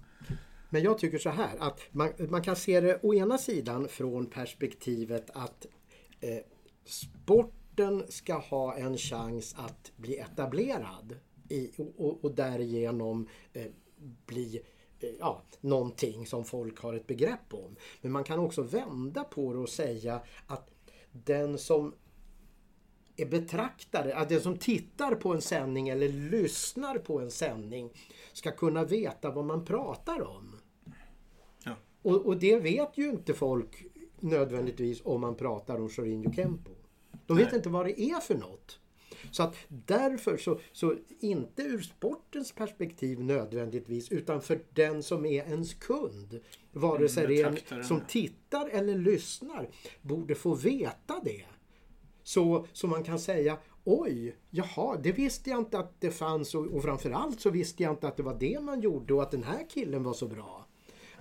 [0.73, 4.25] Men jag tycker så här att man, man kan se det å ena sidan från
[4.25, 5.65] perspektivet att
[6.19, 6.37] eh,
[6.85, 11.17] sporten ska ha en chans att bli etablerad
[11.49, 13.65] i, och, och, och därigenom eh,
[14.25, 14.61] bli
[14.99, 17.75] eh, ja, någonting som folk har ett begrepp om.
[18.01, 20.69] Men man kan också vända på det och säga att
[21.11, 21.93] den som
[23.17, 27.93] är betraktare, att den som tittar på en sändning eller lyssnar på en sändning
[28.33, 30.59] ska kunna veta vad man pratar om.
[32.03, 33.85] Och, och det vet ju inte folk
[34.19, 36.71] nödvändigtvis om man pratar om Jorginho Kempo.
[37.25, 37.55] De vet Nej.
[37.55, 38.79] inte vad det är för något.
[39.31, 45.43] Så att därför så, så inte ur sportens perspektiv nödvändigtvis utan för den som är
[45.43, 46.39] ens kund.
[46.71, 49.69] Vare sig det är en som tittar eller lyssnar
[50.01, 51.43] borde få veta det.
[52.23, 56.65] Så, så man kan säga Oj, jaha, det visste jag inte att det fanns och,
[56.65, 59.43] och framförallt så visste jag inte att det var det man gjorde och att den
[59.43, 60.62] här killen var så bra.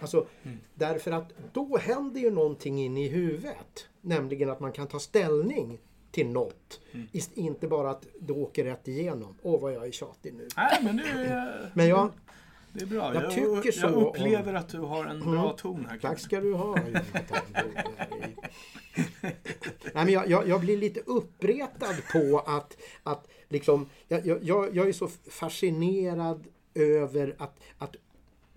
[0.02, 0.26] Alltså,
[0.74, 3.88] därför att då händer ju någonting inne i huvudet.
[4.00, 5.78] Nämligen att man kan ta ställning
[6.10, 6.80] till något.
[7.12, 9.34] Ist- Inte bara att det åker rätt igenom.
[9.42, 10.48] Åh, vad jag är tjatig nu.
[10.56, 12.10] Nej, men det är, Men jag,
[12.72, 13.14] det är bra.
[13.14, 15.98] Jag tycker jag upplever att du har en bra ton här.
[15.98, 16.76] Tack ska du ha.
[19.94, 24.76] Nej, men jag, jag, jag blir lite uppretad på att, att liksom, jag, jag, jag
[24.76, 27.96] jag är så fascinerad över att, att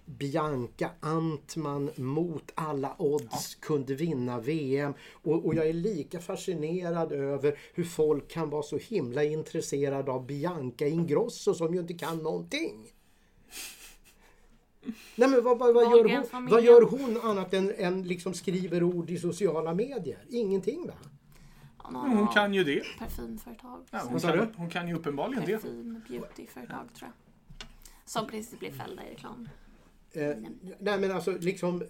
[0.06, 4.94] Bianca Antman mot alla odds kunde vinna VM.
[5.14, 10.26] Och, och jag är lika fascinerad över hur folk kan vara så himla intresserade av
[10.26, 12.92] Bianca Ingrosso som ju inte kan någonting.
[15.16, 18.84] Nej men vad, vad, vad, gör, hon, vad gör hon annat än, än liksom skriver
[18.84, 20.26] ord i sociala medier?
[20.30, 20.94] Ingenting va?
[21.84, 22.84] Ja, Men Hon kan ju det.
[23.00, 23.86] Parfymföretag.
[23.92, 25.58] Ja, hon, kan, hon kan ju uppenbarligen det.
[25.58, 27.68] Parfym, beautyföretag tror jag.
[28.06, 29.50] Som precis blev fällda i reklam.
[30.16, 30.36] Eh,
[30.80, 31.84] nej men alltså liksom,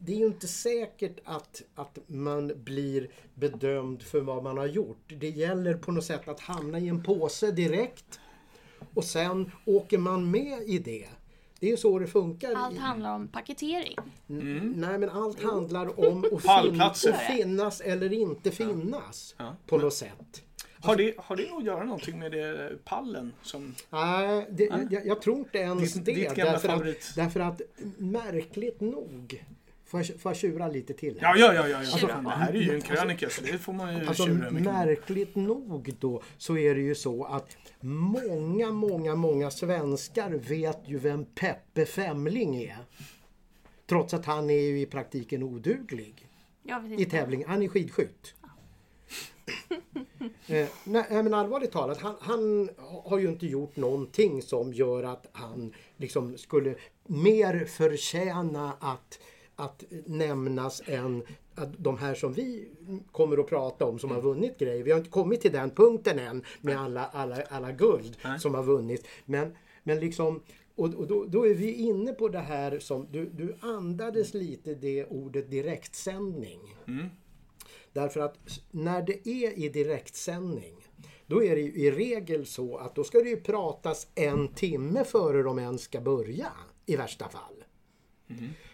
[0.00, 5.12] det är ju inte säkert att, att man blir bedömd för vad man har gjort.
[5.18, 8.20] Det gäller på något sätt att hamna i en påse direkt
[8.94, 11.06] och sen åker man med i det.
[11.60, 12.54] Det är ju så det funkar.
[12.54, 13.96] Allt handlar om paketering.
[14.26, 16.98] Nej men allt handlar om att, fin- att
[17.36, 19.56] finnas eller inte finnas Ja.
[19.66, 20.42] på något sätt.
[20.86, 23.74] Har det, har det att göra någonting med det pallen som...
[23.90, 26.12] Nej, det, jag, jag tror inte ens Ditt- det.
[26.14, 26.96] ditt därför, favorit.
[27.10, 27.60] att, därför att
[27.98, 29.44] märkligt nog,
[29.84, 31.18] får jag, får jag tjura lite till?
[31.20, 31.38] Ja, här?
[31.38, 31.68] ja, ja.
[31.68, 32.06] ja, ja.
[32.08, 32.28] På.
[32.30, 35.34] det här är ju en krönika så det får man ju Alltså tjura mycket märkligt
[35.34, 41.24] nog då så är det ju så att många, många, många svenskar vet ju vem
[41.24, 42.76] Peppe Femling är.
[43.86, 46.28] Trots att han är ju i praktiken oduglig
[46.62, 47.44] Jag vet i tävling.
[47.46, 48.34] Han är skidskytt.
[50.46, 52.70] Eh, nej, men allvarligt talat, han, han
[53.04, 56.74] har ju inte gjort någonting som gör att han liksom skulle
[57.06, 59.18] mer förtjäna att,
[59.56, 61.22] att nämnas än
[61.54, 62.68] att de här som vi
[63.12, 64.82] kommer att prata om som har vunnit grejer.
[64.82, 68.40] Vi har inte kommit till den punkten än med alla, alla, alla guld Nej.
[68.40, 69.06] som har vunnit.
[69.24, 70.40] Men, men liksom
[70.76, 75.04] och, då, då är vi inne på det här som du, du andades lite det
[75.04, 76.60] ordet direktsändning.
[77.96, 78.38] Därför att
[78.70, 80.74] när det är i direktsändning
[81.26, 85.04] då är det ju i regel så att då ska det ju pratas en timme
[85.04, 86.52] före de ens ska börja
[86.86, 87.64] i värsta fall.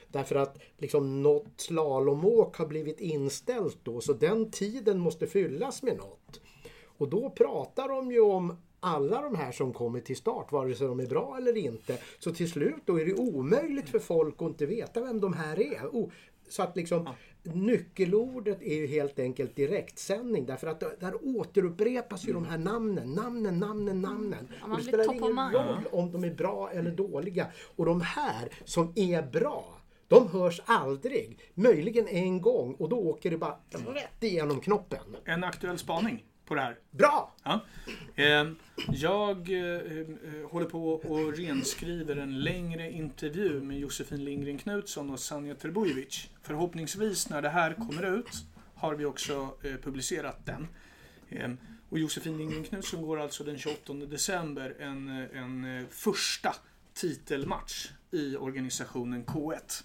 [0.08, 5.96] Därför att liksom något slalomåk har blivit inställt då så den tiden måste fyllas med
[5.96, 6.40] något.
[6.84, 10.86] Och då pratar de ju om alla de här som kommer till start, vare sig
[10.86, 11.98] de är bra eller inte.
[12.18, 15.60] Så till slut då är det omöjligt för folk att inte veta vem de här
[15.60, 15.86] är.
[15.86, 16.10] Oh,
[16.48, 17.08] så att liksom
[17.42, 23.58] nyckelordet är ju helt enkelt direktsändning därför att där återupprepas ju de här namnen, namnen,
[23.58, 24.48] namnen, namnen.
[24.60, 27.46] Ja, Och det blir spelar ingen roll om de är bra eller dåliga.
[27.76, 31.38] Och de här som är bra, de hörs aldrig.
[31.54, 35.16] Möjligen en gång och då åker det bara rätt igenom knoppen.
[35.24, 36.78] En aktuell spaning på det här.
[36.90, 37.34] Bra!
[37.42, 37.60] Ja.
[38.14, 38.50] Eh,
[38.92, 45.20] jag eh, eh, håller på och renskriver en längre intervju med Josefin Lindgren Knutsson och
[45.20, 46.28] Sanja Terbojevic.
[46.42, 48.44] Förhoppningsvis när det här kommer ut
[48.74, 50.68] har vi också eh, publicerat den.
[51.28, 51.50] Eh,
[51.88, 56.54] och Josefin Lindgren Knutsson går alltså den 28 december en, en första
[56.94, 59.84] titelmatch i organisationen K1.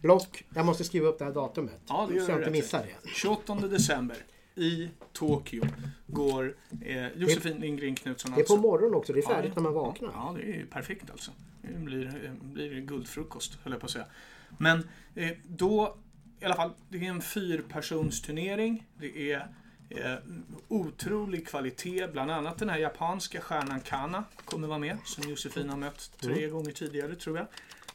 [0.00, 0.44] Block.
[0.54, 1.80] Jag måste skriva upp det här datumet.
[1.88, 3.08] Ja, det gör så jag inte missar det.
[3.08, 4.16] 28 december
[4.54, 5.64] i Tokyo
[6.06, 8.56] går eh, Josefin Lindgren Knutsson Det är på alltså.
[8.56, 9.12] morgonen också.
[9.12, 10.10] Det är färdigt Ja, när man vaknar.
[10.14, 11.30] Ja, det är ju perfekt alltså.
[11.62, 14.06] Det blir, eh, blir guldfrukost, höll jag på att säga.
[14.58, 15.96] Men eh, då,
[16.40, 18.86] i alla fall, det är en fyrpersonsturnering.
[18.98, 19.48] Det är
[19.90, 20.14] eh,
[20.68, 22.08] otrolig kvalitet.
[22.12, 24.98] Bland annat den här japanska stjärnan Kana kommer vara med.
[25.04, 27.46] Som Josefin har mött tre gånger tidigare, tror jag.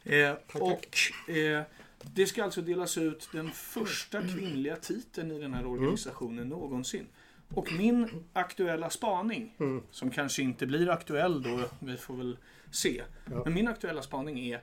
[0.04, 0.62] Eh, tack.
[0.62, 1.62] och eh,
[2.02, 7.06] det ska alltså delas ut den första kvinnliga titeln i den här organisationen någonsin.
[7.54, 9.56] Och min aktuella spaning,
[9.90, 12.38] som kanske inte blir aktuell då, vi får väl
[12.70, 13.02] se.
[13.30, 13.42] Ja.
[13.44, 14.62] Men min aktuella spaning är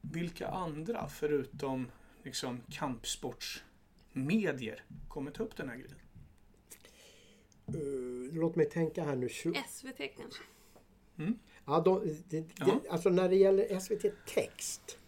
[0.00, 1.90] vilka andra förutom
[2.22, 5.96] liksom kampsportsmedier kommer ta upp den här grejen?
[7.74, 9.28] Uh, låt mig tänka här nu.
[9.28, 10.42] SVT kanske?
[11.66, 12.80] Ja, de, det, det, Ja.
[12.90, 14.98] Alltså när det gäller SVT Text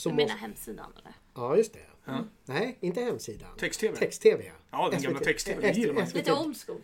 [0.00, 0.40] så Du menar måste...
[0.40, 1.14] hemsidan eller?
[1.34, 1.80] Ja, just det.
[2.04, 2.24] Ja.
[2.44, 3.48] Nej, inte hemsidan.
[3.58, 3.96] Text-tv.
[3.96, 4.52] Text-tv.
[4.70, 6.06] Ja, den gamla SVT text-tv, det man.
[6.06, 6.32] SVT Lite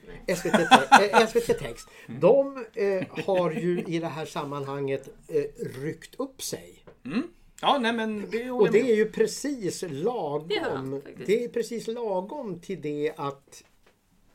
[0.06, 0.36] mig.
[0.36, 1.88] SVT, SVT Text.
[2.08, 2.20] Mm.
[2.20, 5.44] De eh, har ju i det här sammanhanget eh,
[5.80, 6.84] ryckt upp sig.
[7.60, 10.50] Ja, nej men det Och det är ju precis Det lagom.
[10.62, 11.26] han, faktiskt.
[11.26, 13.64] Det är precis lagom till det att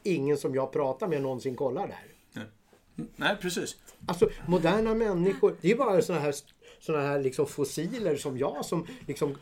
[0.04, 2.06] ingen som jag pratar med någonsin kollar där.
[3.16, 3.76] Nej, precis.
[4.08, 6.36] Alltså moderna människor, det är bara såna här,
[6.82, 9.38] såna här liksom fossiler som jag som liksom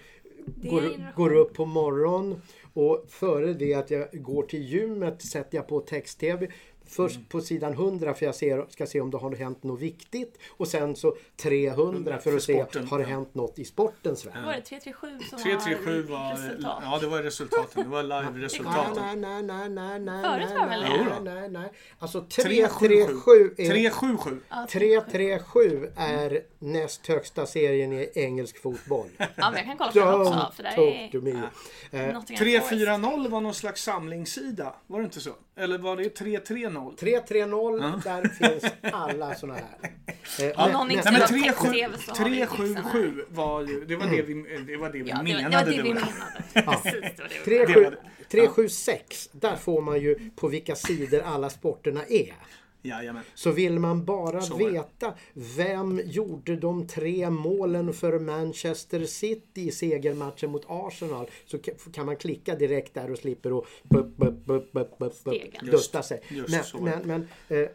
[0.45, 2.41] går, går upp på morgon
[2.73, 6.51] och före det att jag går till gymmet sätter jag på text-tv.
[6.89, 7.27] Först Mm.
[7.27, 10.67] på sidan 100 för jag ser, ska se om det har hänt något viktigt och
[10.67, 13.09] sen så 300 för För att se sporten, har det ja.
[13.09, 14.45] hänt något i sportens värld.
[14.45, 16.31] Var det 337 som 337 var var...
[16.35, 16.79] resultat?
[16.83, 17.83] Ja, det var resultaten.
[17.83, 19.21] Det var Nej, live-resultaten.
[19.21, 21.19] nej, nej, nej, nej, Förut var det väl nej, det?
[21.23, 21.71] nej, nej, nej.
[21.99, 22.87] Alltså 377.
[22.87, 24.39] 337 är 377.
[24.49, 29.07] Ja, 337 är näst högsta serien i engelsk fotboll.
[29.17, 30.51] Ja, men jag kan kolla på den också.
[30.55, 31.29] För det talk to är me.
[31.91, 32.37] Eh, Nottingham Forest.
[32.37, 34.75] 340 var någon slags samlingssida.
[34.87, 35.31] Var det inte så?
[35.59, 36.95] Eller var det 330?
[36.99, 39.63] 330, där finns alla såna här.
[40.41, 43.61] Eh, Om någon inte Nej men Till 37 text-tv så har vi liksom 377 var
[43.61, 43.85] ju...
[43.85, 44.33] Det var det vi,
[44.67, 45.71] det var det vi Ja, det, var- menade.
[45.71, 46.03] det var det
[46.53, 46.61] vi.
[46.81, 47.65] Precis, det var det vi menade.
[47.65, 47.97] 37 det var det.
[48.31, 52.33] 376, där får man ju på vilka sidor alla sporterna är.
[52.81, 53.23] Jajamän.
[53.35, 55.13] Så vill man bara Så veta
[55.57, 62.05] vem gjorde de tre målen för Manchester City i segermatchen mot Arsenal så ka- kan
[62.05, 65.51] man klicka direkt där och slipper att bup, bup, bup, bup, bup, Stegen.
[65.61, 66.21] bup, dutta sig.
[66.29, 67.69] just Men, men, men eh,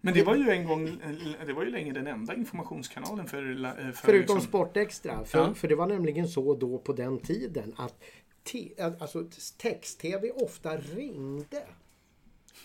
[0.00, 0.98] Men det var ju en gång...
[1.46, 3.42] Det var ju länge den enda informationskanalen för...
[3.42, 5.24] la- för förutom liksom- Sportextra.
[5.24, 5.54] För, Ja.
[5.54, 7.94] för det var nämligen så då på den tiden att
[8.44, 8.68] te,
[9.00, 9.24] alltså,
[9.58, 11.62] text-tv ofta ringde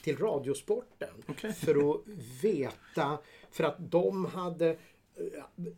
[0.03, 1.53] till Radiosporten Okej.
[1.53, 2.01] för att
[2.41, 3.17] veta,
[3.51, 4.75] för att de hade eh,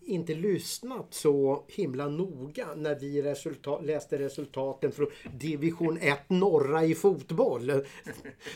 [0.01, 5.07] inte lyssnat så himla noga när vi resulta- läste resultaten från
[5.39, 7.85] division 1 norra i fotboll.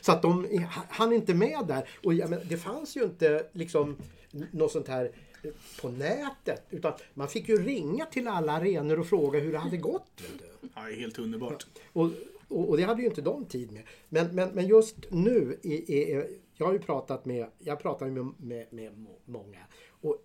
[0.02, 1.90] Så att de hann inte med där.
[2.04, 3.98] Och men, det fanns ju inte liksom
[4.52, 5.12] något sånt här
[5.82, 6.64] på nätet.
[6.70, 10.22] Utan man fick ju ringa till alla arenor och fråga hur det hade gått.
[10.76, 11.68] Ja, helt underbart.
[11.94, 12.10] Och,
[12.50, 13.84] och, och det hade ju inte de tid med.
[14.10, 18.34] Men, men, men just nu, i, i, jag har ju pratat med, jag pratar med,
[18.38, 19.60] med, med må- många.
[20.02, 20.18] Och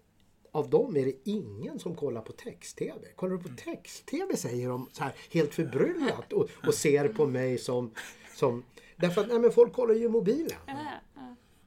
[0.52, 3.08] av dem är det ingen som kollar på text-tv.
[3.16, 7.58] Kollar du på text-tv säger de så här helt förbryllat och, och ser på mig
[7.58, 7.90] som,
[8.36, 8.64] som
[8.96, 10.58] Därför att nej, men folk kollar ju mobilen.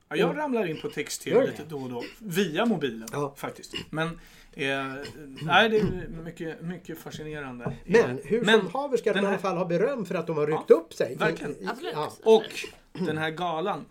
[0.09, 0.21] Ja, ja.
[0.21, 2.03] Ja, jag ramlar in på text-tv lite då och då.
[2.19, 3.33] Via mobilen Ja.
[3.37, 3.73] faktiskt.
[3.89, 4.93] Men eh,
[5.43, 7.77] nej, det är mycket, mycket fascinerande.
[7.85, 10.27] Men hur Men som haver ska de i alla här- fall ha beröm för att
[10.27, 11.15] de har ryckt Ja, upp sig.
[11.15, 11.51] verkligen.
[11.55, 11.93] I- i- Absolut.
[11.93, 12.11] Ja.
[12.23, 12.43] Och
[13.05, 13.85] den här galan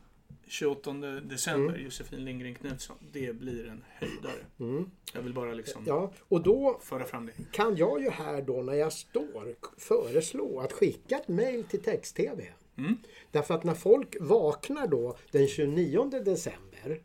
[0.48, 1.84] 28 december, Mm.
[1.84, 4.42] Josefin Lindgren Knutsson, det blir en höjdare.
[4.60, 4.90] Mm.
[5.14, 7.32] Jag vill bara liksom ja, och då föra fram det.
[7.52, 12.44] kan jag ju här då när jag står föreslå att skicka ett mail till text-tv.
[12.78, 12.96] Mm.
[13.30, 17.00] Därför att när folk vaknar då den 29 december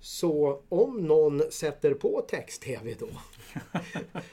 [0.00, 3.08] så om någon sätter på text-tv då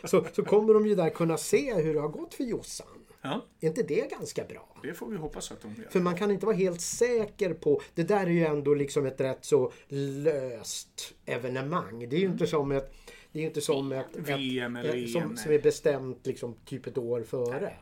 [0.07, 2.87] så, så kommer de ju där kunna se hur det har gått för Jossan.
[3.21, 4.67] Ja, Är inte det ganska bra?
[4.83, 5.89] det får vi hoppas att de gör.
[5.89, 9.21] För man kan inte vara helt säker på, det där är ju ändå liksom ett
[9.21, 12.09] rätt så löst evenemang.
[12.09, 12.93] Det är ju inte som ett,
[13.31, 15.37] det är ju inte som ett, VM ett, eller ett som, EM.
[15.37, 17.73] som är bestämt liksom typ ett år före.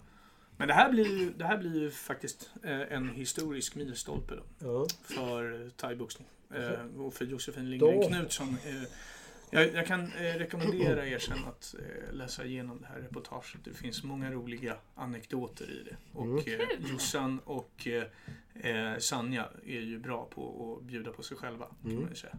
[0.59, 4.43] Men det här blir ju, det här blir ju faktiskt eh, en historisk milstolpe då,
[4.67, 4.87] Ja.
[5.15, 6.27] för thaiboxning.
[6.55, 8.57] Eh, och för Josefin Lindgren Då- Knutsson.
[8.65, 8.83] Eh,
[9.51, 13.63] jag, jag kan eh, rekommendera er sen att eh, läsa igenom det här reportaget.
[13.63, 16.19] Det finns många roliga anekdoter i det.
[16.19, 16.59] Och eh,
[16.91, 17.87] Jossan och
[18.63, 21.65] eh, Sanja är ju bra på att bjuda på sig själva.
[21.83, 22.35] Kan man ju säga.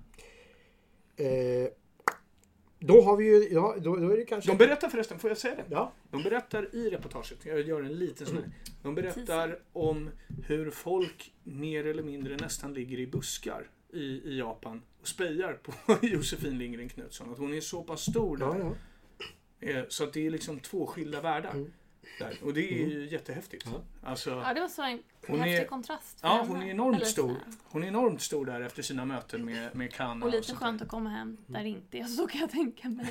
[2.82, 4.51] Då har vi ju, ja, då, då är det kanske...
[4.51, 5.65] De berättar förresten, får jag säga det?
[5.70, 8.51] ja, De berättar i reportaget, jag gör en liten sån här.
[8.82, 10.11] De berättar om
[10.47, 15.73] hur folk mer eller mindre nästan ligger i buskar i, i Japan och spejar på
[16.07, 17.32] Josefin Lindgren Knutsson.
[17.32, 18.47] Att hon är så pass stor där.
[18.47, 19.69] ja, ja.
[19.69, 21.51] Eh, Så att det är liksom två skilda världar.
[21.51, 21.73] Mm.
[22.19, 22.39] Där.
[22.45, 23.67] Och det är ju jättehäftigt.
[24.03, 26.19] Alltså, ja, det var så en Hon häftig är- kontrast.
[26.23, 27.37] ja, hon är enormt stor.
[27.65, 30.27] Hon är enormt stor där efter sina möten med, med Kana.
[30.27, 30.57] Och lite där.
[30.59, 33.07] skönt att komma hem där det inte är så kan jag tänka mig.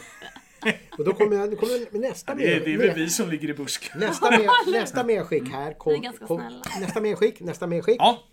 [0.98, 3.10] Och då kommer, jag, då kommer nästa Ja, det, är, det är väl med, vi
[3.10, 4.00] som ligger i busken.
[4.00, 5.74] nästa, med, nästa medskick här.
[5.74, 6.62] Kom, Vi är ganska snälla.
[6.80, 7.96] nästa medskick, nästa medskick.
[8.00, 8.24] Ja,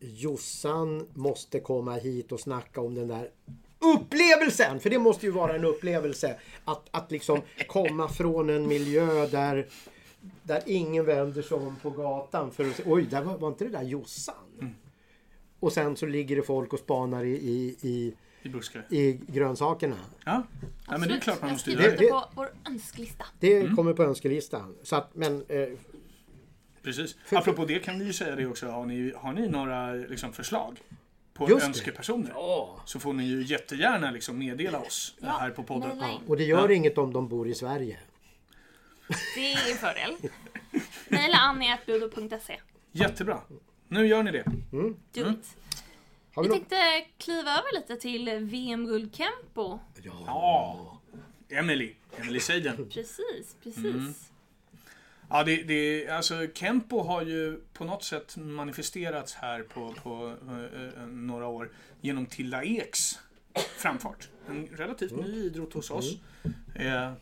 [0.00, 3.30] Jossan måste komma hit och snacka om den där
[3.80, 4.80] upplevelsen!
[4.80, 6.36] För det måste ju vara en upplevelse.
[6.64, 9.66] Att, att liksom komma från en miljö där,
[10.42, 13.64] där ingen vänder sig om på gatan för att se, oj, där var, var inte
[13.64, 14.74] det där Jossan?
[15.60, 18.86] Och sen så ligger det folk och spanar i, i, i, i buskar.
[18.90, 19.96] i grönsakerna.
[20.24, 20.42] Ja.
[20.88, 21.22] Ja, men det är Absolut.
[21.22, 21.96] klart man måste göra det.
[21.96, 23.24] det på vår önskelista.
[23.40, 24.76] Det kommer på önskelistan.
[24.82, 25.68] Så att, men eh,
[26.82, 27.16] Precis.
[27.32, 28.66] Apropå det kan ni ju säga det också.
[28.66, 30.80] Har ni, har ni några liksom, förslag
[31.34, 32.32] på Just önskepersoner?
[32.84, 35.90] Så får ni ju jättegärna liksom, meddela oss Ja, här på podden.
[36.10, 36.20] in.
[36.28, 36.74] och det gör Ja.
[36.74, 37.98] inget om de bor i Sverige.
[39.34, 40.16] Det är en fördel.
[41.08, 42.60] Mejla annie.budo.se.
[42.92, 43.40] Jättebra.
[43.88, 44.44] Nu gör ni det.
[44.70, 45.56] Do it.
[46.34, 46.76] Har Vi tänkte
[47.18, 49.78] kliva över lite till VM-guld Kempo.
[50.02, 51.00] Ja.
[51.48, 51.94] Emily.
[52.16, 52.76] Emily Seiden.
[52.90, 53.84] Precis, precis.
[53.84, 54.14] Mm.
[55.30, 60.82] Ja, det, det, alltså Kempo har ju på något sätt manifesterats här på, på eh,
[61.02, 61.70] eh, några år
[62.00, 63.18] genom Tilda Eks
[63.54, 64.28] framfart.
[64.48, 66.16] En relativt ny idrott hos oss.
[66.74, 67.12] Eh,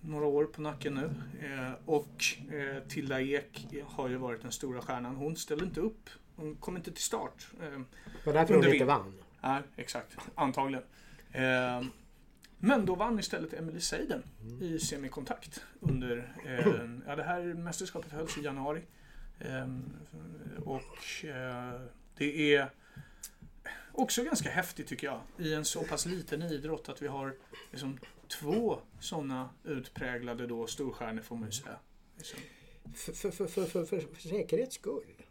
[0.00, 1.10] några år på nacken nu.
[1.46, 5.16] Eh, och eh, Tilda Ek har ju varit den stora stjärnan.
[5.16, 6.10] Hon ställde inte upp.
[6.36, 7.46] Hon kom inte till start.
[7.62, 9.14] Eh, Det var därför Under inte vann.
[9.42, 10.16] Nej, exakt.
[10.34, 10.84] Antagligen.
[12.64, 14.22] Men då vann istället Emily Seiden
[14.60, 16.34] i semikontakt under...
[16.46, 18.82] Eh, ja, det här mästerskapet hölls i januari.
[19.38, 19.68] Eh,
[20.64, 21.80] och eh,
[22.16, 22.70] det är
[23.92, 27.34] också ganska häftigt tycker jag i en så pass liten idrott att vi har
[27.70, 27.98] liksom,
[28.40, 31.78] två sådana utpräglade då storstjärnor får man ju säga.
[32.16, 32.38] Liksom.
[32.94, 35.22] För, för, för, för, för, för, för säkerhets skull.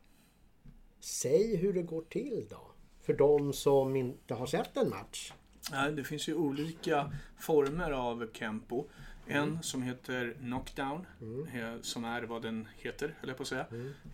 [1.00, 2.72] Säg hur det går till då.
[3.02, 5.34] För de som inte har sett en match.
[5.72, 8.86] Nej, det finns ju olika former av Kempo.
[9.28, 11.06] En som heter Knockdown,
[11.54, 13.66] eh, som är vad den heter, höll jag på att säga.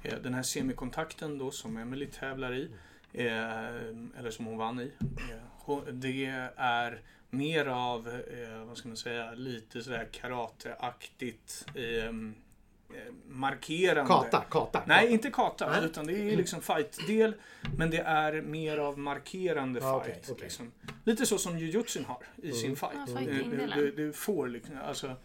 [0.04, 2.70] Eh, Den här semikontakten då som Emily tävlar i,
[3.14, 3.30] eh,
[4.20, 4.92] eller som hon vann i,
[5.92, 6.26] det
[6.56, 8.22] är mer av,
[8.68, 12.12] vad ska man säga, lite sådär karateaktigt eh, eh,
[13.30, 14.08] markerande.
[14.08, 14.84] Kata, kata.
[14.88, 15.10] Nej, kata.
[15.14, 15.86] inte kata, Nej.
[15.86, 17.34] utan det är liksom fight-del.
[17.78, 20.30] Men det är mer av markerande Ja, okej, fight.
[20.32, 20.44] okej.
[20.44, 20.72] Liksom.
[21.04, 22.92] Lite så som jujutsun har i sin fight.
[23.16, 25.16] Ja, du, du, du får liksom, alltså,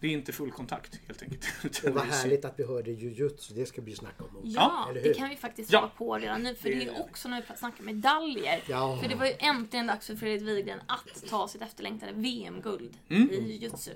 [0.00, 1.46] det är inte full kontakt helt enkelt.
[1.82, 3.54] Det var är härligt att vi hörde jujutsu.
[3.54, 4.40] Det ska bli snack om också.
[4.48, 5.14] Ja, eller det hur?
[5.14, 5.80] kan vi faktiskt Ja.
[5.80, 6.54] hoppa på redan nu.
[6.54, 8.62] För det är ju Det- också när vi snackar medaljer.
[8.68, 8.98] Ja.
[9.02, 13.30] För det var ju äntligen dags för Fredrik Wigren att ta sitt efterlängtade VM-guld Mm.
[13.30, 13.90] i jujutsu.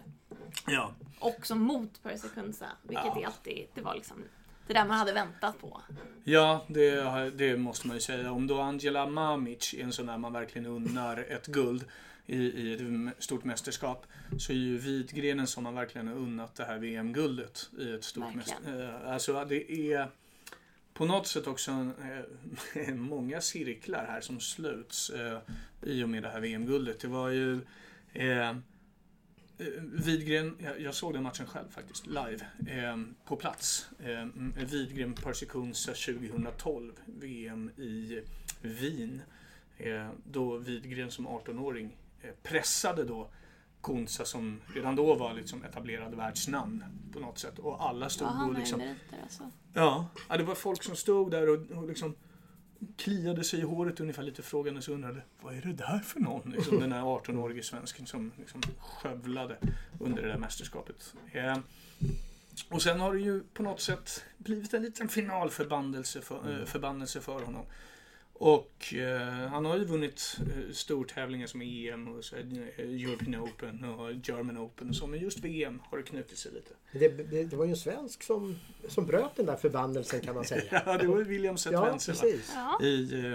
[0.67, 0.93] Ja.
[1.19, 2.67] Också mot Percy Kunsa.
[2.83, 3.21] Vilket Ja.
[3.21, 4.25] är alltid, det var liksom
[4.67, 5.81] det där man hade väntat på.
[6.25, 8.33] Ja, det, det måste man ju säga.
[8.33, 11.85] Om då Angela Mamic är en sån där man verkligen unnar ett guld
[12.27, 12.73] i, i
[13.09, 14.07] ett stort mästerskap
[14.39, 18.35] så är ju Widgrenen som man verkligen har unnat det här VM-guldet i ett stort
[18.35, 19.05] mästerskap.
[19.07, 20.09] Alltså det är
[20.95, 21.71] på något sätt också
[22.75, 25.39] eh, många cirklar här som sluts eh,
[25.83, 27.01] i och med det här VM-guldet.
[27.01, 27.61] Det var ju
[28.13, 28.57] eh, Eh,
[29.81, 33.89] Widgren, jag, jag såg den matchen själv faktiskt, live, eh, på plats.
[33.99, 34.27] Eh,
[34.65, 38.23] Widgren Percy Kunsa 2012, VM i
[38.61, 39.23] Wien.
[39.79, 43.29] Eh, då Widgren som 18-åring eh, pressade då
[43.83, 47.59] Kunsa som redan då var liksom etablerad världsnamn på något sätt.
[47.59, 48.95] Och alla stod Ja, han och är liksom...
[49.23, 49.51] alltså.
[49.73, 52.15] Ja, ja, det var folk som stod där och, och liksom
[52.97, 56.51] kliade sig i håret ungefär lite frågande och undrade vad är det där för någon?
[56.51, 59.57] Liksom den här 18-årige svensken som liksom skövlade
[60.01, 61.15] under det där mästerskapet.
[61.33, 61.59] Eh,
[62.69, 67.21] och sen har det ju på något sätt blivit en liten finalförbannelse för, eh, förbannelse
[67.21, 67.67] för honom.
[68.39, 72.43] Och eh, han har ju vunnit eh, stortävlingar som EM och så, eh,
[72.79, 75.07] European Open och German Open och så.
[75.07, 76.75] Men just VM har det knutit sig lite.
[76.93, 78.57] Det, det, det var ju en svensk som,
[78.89, 80.63] som bröt den där förbannelsen kan man säga.
[80.87, 82.53] Ja, det var ju William Ja, precis.
[82.55, 82.87] Ja.
[82.87, 83.33] i, eh,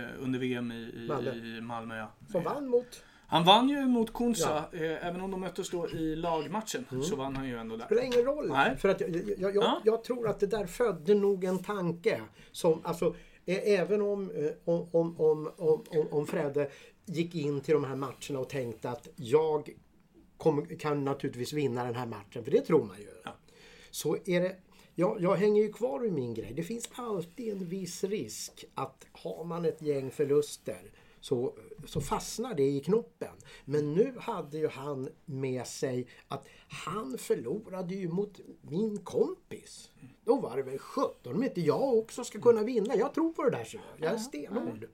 [0.00, 1.34] eh, under VM i, i, Malmö.
[1.34, 1.96] i Malmö.
[1.96, 2.10] Ja.
[2.32, 3.02] Som vann mot...
[3.26, 7.36] Han vann ju mot Kunsa, eh, även om de möttes då i lagmatchen så vann
[7.36, 7.84] han ju ändå där.
[7.84, 8.48] spelar ingen roll.
[8.48, 8.76] Nej.
[8.76, 9.80] För att jag, jag, jag, Ja.
[9.84, 12.20] jag tror att det där födde nog en tanke.
[12.52, 13.14] Som, alltså,
[13.46, 16.70] även om, eh, om, om, om, om, om, om Fredde
[17.06, 19.70] gick in till de här matcherna och tänkte att jag
[20.36, 22.44] kommer, kan naturligtvis vinna den här matchen.
[22.44, 23.08] För det tror man ju.
[23.24, 23.36] Ja.
[23.90, 24.56] Så är det...
[24.96, 26.52] Jag, jag hänger ju kvar vid min grej.
[26.56, 30.90] Det finns alltid en viss risk att har man ett gäng förluster
[31.20, 31.54] så,
[31.86, 33.36] så fastnar det i knoppen.
[33.64, 39.90] Men nu hade ju han med sig att han förlorade ju mot min kompis.
[40.24, 42.96] Då var det väl sjutton om inte jag också ska kunna vinna.
[42.96, 43.64] Jag tror på det där.
[43.64, 44.86] Så jag är stenhård.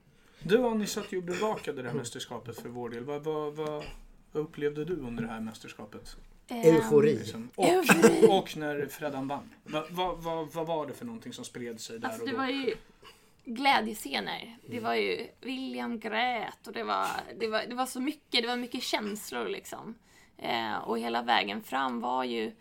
[0.43, 3.03] Du Annie satt ju och bevakade det här mästerskapet för vår del.
[3.03, 3.83] Vad, vad, vad,
[4.31, 6.15] vad upplevde du under det här mästerskapet?
[6.47, 7.13] Ehm, Eufori.
[7.17, 7.49] Liksom?
[7.55, 8.27] Och, Eufori.
[8.29, 9.53] och när Freddan vann.
[9.63, 12.33] Vad, vad, vad, vad var det för någonting som spred sig där Alltså och det
[12.33, 12.37] då?
[12.37, 12.75] var ju
[13.45, 14.57] glädjescener.
[14.67, 17.07] Det var ju William grät och det var,
[17.39, 19.95] det var, det var så mycket, det var mycket känslor liksom.
[20.37, 22.51] Eh, och hela vägen fram var ju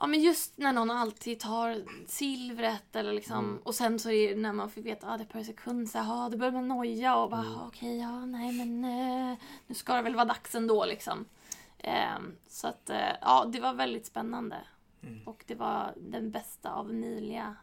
[0.00, 3.58] Ja men just när någon alltid tar silvret eller liksom Mm.
[3.62, 5.90] och sen så är det när man fick veta att ah, det är per sekund
[5.90, 7.54] så här, ah, då börjar man noja och bara Mm.
[7.56, 11.24] ah, okej ja nej men eh, nu ska det väl vara dags ändå liksom.
[11.78, 14.56] Ehm, så att eh, ja det var väldigt spännande.
[15.02, 15.22] Mm.
[15.26, 17.56] Och det var den bästa av möjliga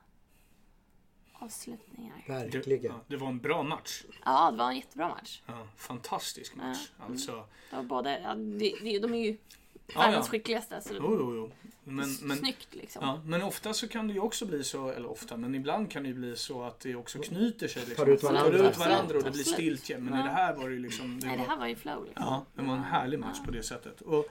[1.33, 2.23] avslutningar.
[2.27, 2.83] Det, Verkligen.
[2.93, 4.03] ja, det var en bra match.
[4.25, 5.41] Ja det var en jättebra match.
[5.45, 6.91] Ja, fantastisk match.
[6.99, 7.05] Ja.
[7.05, 9.37] Alltså, Det var både, ja, det, det, de är ju
[9.95, 10.31] världens ja.
[10.31, 10.81] skickligaste.
[10.81, 11.51] Så jo, jo, jo.
[11.83, 13.05] Men, men, Snyggt liksom.
[13.05, 16.03] ja, men ofta så kan det ju också bli så, eller ofta, men ibland kan
[16.03, 17.85] det ju bli så att det också knyter sig.
[17.85, 18.05] Liksom.
[18.05, 18.57] Tar ut varandra.
[18.57, 19.97] Tar ut varandra och det blir stiltje.
[19.97, 20.23] Men i Ja.
[20.23, 21.19] det här var det ju liksom...
[21.19, 22.25] Det Nej det här var ju flow liksom.
[22.25, 24.01] Ja, det var en härlig match på det sättet.
[24.01, 24.25] Och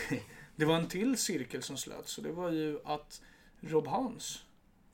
[0.56, 3.22] det var en till cirkel som slöts och det var ju att
[3.60, 4.44] Rob Hans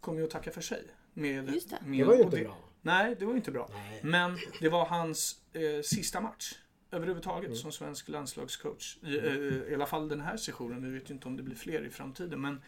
[0.01, 0.85] kom ju att tacka för sig.
[1.13, 1.79] Med, Just det.
[1.85, 2.57] Med, Det var ju inte bra.
[2.83, 3.69] Nej, det var inte bra.
[3.73, 4.01] Nej.
[4.03, 6.55] Men det var hans eh, sista match
[6.91, 7.57] överhuvudtaget Mm.
[7.57, 8.97] som svensk landslagscoach.
[9.03, 9.25] I, eh,
[9.73, 10.83] I alla fall den här sessionen.
[10.93, 12.41] Vi vet ju inte om det blir fler i framtiden.
[12.41, 12.61] Men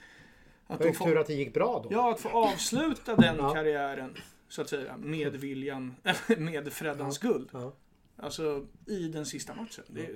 [0.66, 1.89] att, Det var tur få, att det gick bra då.
[1.93, 3.55] ja, att få avsluta den Ja.
[3.55, 4.16] karriären
[4.49, 5.95] så att säga med viljan,
[6.39, 7.49] med Freddans guld.
[7.53, 7.73] Ja.
[8.16, 9.85] Alltså i den sista matchen.
[9.89, 10.11] Det, eh,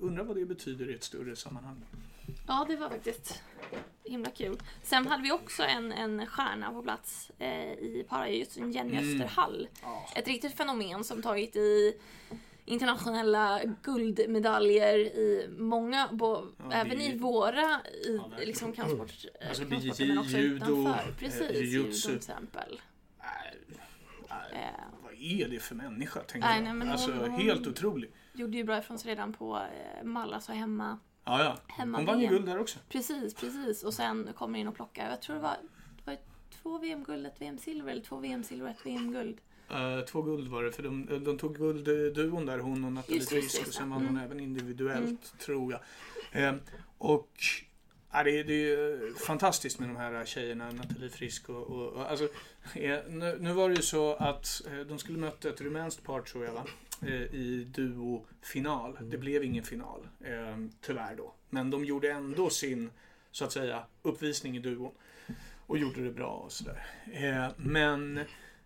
[0.00, 1.84] undrar vad det betyder i ett större sammanhang.
[2.46, 3.42] Ja, det var faktiskt
[4.04, 4.58] himla kul.
[4.82, 9.04] Sen hade vi också en, en stjärna på plats eh, i parajutsun, Jenny Mm.
[9.22, 9.68] Österhall.
[9.82, 10.08] Ja.
[10.16, 11.94] Ett riktigt fenomen som tagit i
[12.68, 19.64] internationella guldmedaljer i många, bo, Ja, även i våra i, Ja, liksom kampsport, eh, Alltså,
[19.64, 21.08] kampsporter, men också judo, utanför.
[21.10, 21.72] eh, Precis, jujutsu.
[21.76, 22.80] judo till exempel.
[23.18, 23.54] Nej,
[24.52, 26.20] Eh, vad är det för människa?
[26.20, 26.76] Tänker Nej, jag.
[26.76, 28.10] nej, alltså hon- hon- helt otrolig.
[28.32, 30.98] gjorde ju bra ifrån sig redan på eh, Malla, så hemma.
[31.24, 31.56] Ja, ja.
[31.68, 32.78] hemma Hon vann ju guld där också.
[32.88, 33.82] Precis, precis.
[33.84, 35.56] Och sen kommer in och plockar, jag tror det var,
[35.96, 36.16] det var
[36.62, 39.38] två VM-guld, ett VM-silver eller två VM-silver och ett VM-guld.
[39.70, 43.66] Eh, två guld var det, för de, de tog guldduon där, hon och Nathalie Frisk.
[43.66, 44.22] Och sen vann hon Mm.
[44.24, 45.16] även individuellt, Mm.
[45.38, 45.80] tror jag.
[46.44, 46.54] Eh,
[46.98, 47.30] och
[48.12, 51.66] ja, det, är- det är ju fantastiskt med de här tjejerna, Nathalie Frisk och...
[51.66, 52.28] och, och alltså,
[52.74, 56.20] eh, nu, nu var det ju så att eh, de skulle möta ett rumänskt par,
[56.22, 56.64] tror jag, va?
[57.02, 58.96] Eh, i duofinal.
[58.96, 59.10] Mm.
[59.10, 61.34] Det blev ingen final, eh, tyvärr då.
[61.50, 62.90] Men de gjorde ändå sin,
[63.30, 64.92] så att säga, uppvisning i duon.
[65.66, 66.86] Och gjorde det bra och sådär.
[67.12, 68.20] Eh, men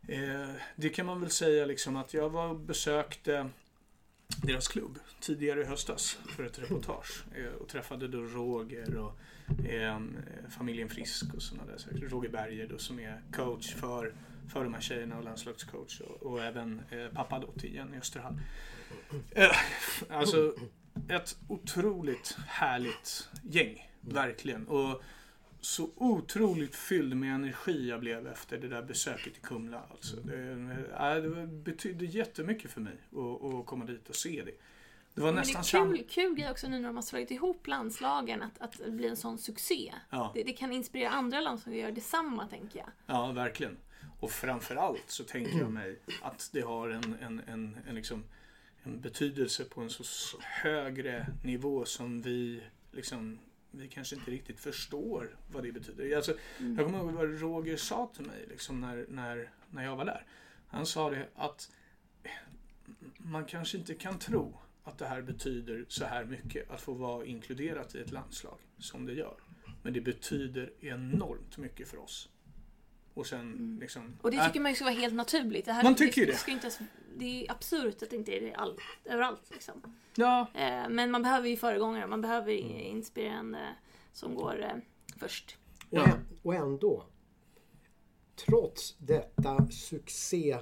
[0.09, 3.49] eh, det kan man väl säga liksom att jag var och besökte
[4.43, 7.25] deras klubb tidigare i höstas för ett reportage.
[7.35, 9.19] Eh, och träffade då Roger och
[9.67, 10.01] eh,
[10.51, 12.09] familjen Frisk och sådana där saker.
[12.09, 14.15] Roger Berger då som är coach för,
[14.53, 18.41] för de här tjejerna och landslagscoach och, och även eh, pappa då till Jenny Österhall.
[19.31, 19.57] Eh,
[20.09, 20.55] alltså
[21.09, 24.69] ett otroligt härligt gäng, verkligen.
[24.69, 25.03] Och
[25.65, 29.83] så otroligt fylld med energi jag blev efter det där besöket i Kumla.
[29.91, 30.17] Alltså.
[30.17, 30.51] Det,
[31.01, 34.53] äh, det betydde jättemycket för mig att, att komma dit och se det.
[35.15, 37.03] Det var Men det nästan är sam- kul, kul grej också nu när de har
[37.03, 39.95] slagit ihop landslagen att, att blir en sån succé.
[40.11, 42.89] Ja, Det, det kan inspirera andra landslag att göra detsamma tänker jag.
[43.07, 43.77] ja, verkligen.
[44.21, 48.25] Och framförallt så tänker jag mig att det har en, en, en, en, liksom,
[48.83, 50.05] en betydelse på en så
[50.41, 52.63] högre nivå som vi
[52.93, 53.39] liksom
[53.73, 56.17] vi kanske inte riktigt förstår vad det betyder.
[56.17, 56.77] Alltså, Mm.
[56.77, 60.27] Jag kommer ihåg vad Roger sa till mig liksom, när, när, när jag var där.
[60.67, 61.71] Han sa det att
[63.17, 67.25] man kanske inte kan tro att det här betyder så här mycket att få vara
[67.25, 69.37] inkluderat i ett landslag som det gör.
[69.83, 72.29] Men det betyder enormt mycket för oss.
[73.15, 74.03] Och sen liksom...
[74.03, 74.19] Mm.
[74.23, 75.65] Och det äh, tycker man ju ska vara helt naturligt.
[75.65, 76.35] Det här, Man tycker ju det.
[76.37, 76.79] Ska inte, ens-
[77.17, 79.43] det är absurt att det inte är det all, överallt.
[79.51, 79.97] Liksom.
[80.15, 82.71] ja, Eh, men man behöver ju föregångare, man behöver Mm.
[82.71, 83.69] ju inspirerande
[84.13, 84.77] som går eh,
[85.19, 85.57] först.
[85.91, 86.09] Och, Ja.
[86.43, 87.05] och ändå,
[88.47, 90.59] trots detta succé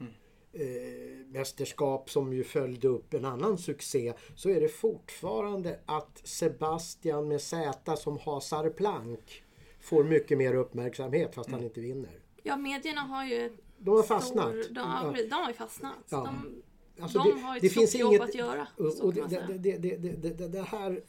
[0.00, 0.12] Mm.
[0.52, 7.28] eh, mästerskap som ju följde upp en annan succé så är det fortfarande att Sebastian
[7.28, 9.43] med Z som hasar plank
[9.84, 11.58] får mycket mer uppmärksamhet fast Mm.
[11.60, 12.10] han inte vinner.
[12.42, 13.56] Ja, medierna har ju...
[13.78, 14.48] De har fastnat.
[14.64, 15.92] Stor, de, har, de har ju fastnat.
[16.08, 16.16] Ja.
[16.16, 16.62] De,
[17.02, 18.68] Alltså de det- har ju det ett finns stort jobb inget- att göra.
[18.76, 21.00] Och, och det, det, det, det, det, det, det här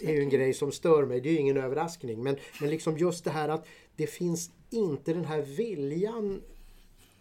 [0.00, 1.20] är ju en grej som stör mig.
[1.20, 2.22] Det är ju ingen överraskning.
[2.22, 3.66] Men, men liksom just det här att
[3.96, 6.42] det finns inte den här viljan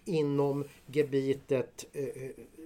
[0.06, 2.06] inom gebitet eh,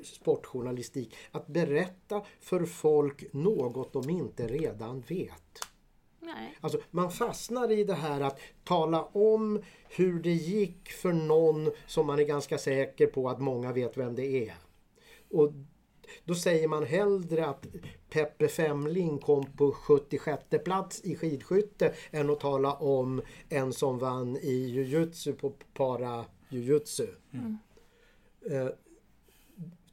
[0.03, 5.59] sportjournalistik att berätta för folk något de inte redan vet.
[6.25, 6.57] Nej.
[6.61, 12.07] Alltså man fastnar i det här att tala om hur det gick för någon som
[12.07, 14.53] man är ganska säker på att många vet vem det är.
[15.31, 15.51] Och
[16.25, 17.67] då säger man hellre att
[18.09, 24.37] Peppe Femling kom på 76 plats i skidskytte än att tala om en som vann
[24.37, 27.07] i jujutsu på para jujutsu.
[28.51, 28.67] Eh,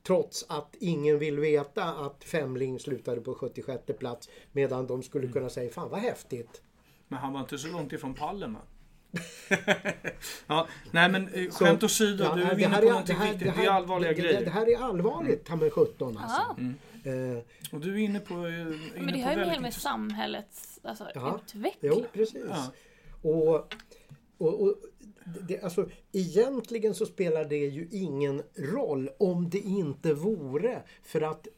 [0.06, 5.48] trots att ingen vill veta att Femling slutade på 76 plats medan de skulle kunna
[5.51, 6.62] säga fan vad häftigt.
[7.09, 8.60] Men han var inte så långt ifrån pallen va?
[10.47, 13.16] ja, nej men eh, skämt åsido, Ja, du är det inne här på är- någonting
[13.18, 13.48] det här- viktigt.
[13.48, 14.31] det Det är här- allvarliga det, grejer.
[14.32, 14.44] Mm.
[14.44, 16.43] Det, det här är allvarligt, ta mig sjutton alltså.
[17.05, 17.10] Ja.
[17.12, 17.39] Eh,
[17.72, 21.06] Och du är inne på, eh, inne Men det har ju väldigt med, samhällets alltså,
[21.14, 21.40] Ja.
[21.44, 21.93] utveckling.
[21.94, 22.44] Jo, precis.
[22.48, 22.72] Ja.
[23.31, 23.55] Och,
[24.39, 24.74] och, och
[25.48, 31.48] det, alltså, egentligen så spelar det ju ingen roll om det inte vore för att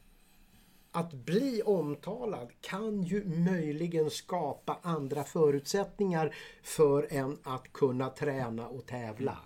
[0.95, 8.85] att bli omtalad kan ju möjligen skapa andra förutsättningar för en att kunna träna och
[8.85, 9.37] tävla.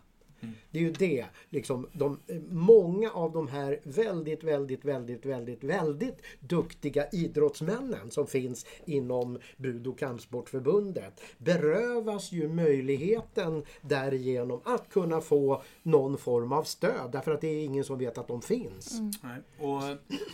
[0.72, 2.19] Det är ju det, liksom, de,
[2.49, 9.88] många av de här väldigt, väldigt, väldigt, väldigt, väldigt duktiga idrottsmännen som finns inom Bud
[9.88, 17.41] och kampsportförbundet berövas ju möjligheten därigenom att kunna få någon form av stöd därför att
[17.41, 18.99] det är ingen som vet att de finns.
[19.23, 19.41] Nej.
[19.59, 19.81] Och,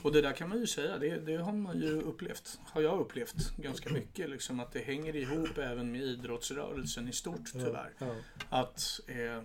[0.04, 2.60] och det där kan man ju säga, det, det har man ju upplevt.
[2.66, 4.30] Har jag upplevt ganska mycket.
[4.30, 7.94] Liksom, att det hänger ihop även med idrottsrörelsen i stort tyvärr.
[8.00, 8.16] Ja.
[8.50, 9.44] Att eh,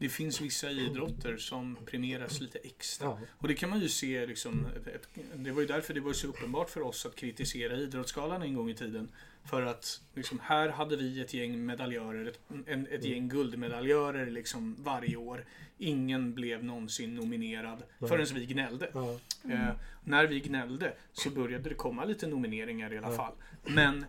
[0.00, 3.06] det finns vissa idrotter som premieras lite extra.
[3.06, 3.18] Ja.
[3.38, 6.26] Och det kan man ju se, liksom, ett, det var ju därför det var så
[6.26, 9.08] uppenbart för oss att kritisera Idrottsgalan en gång i tiden.
[9.44, 14.76] För att liksom, här hade vi ett gäng medaljörer, ett, en, ett gäng guldmedaljörer liksom,
[14.78, 15.44] varje år.
[15.78, 18.90] Ingen blev någonsin nominerad förrän vi gnällde.
[18.94, 19.18] Ja.
[19.52, 19.74] Eh,
[20.04, 23.32] när vi gnällde så började det komma lite nomineringar i alla fall.
[23.64, 24.04] Men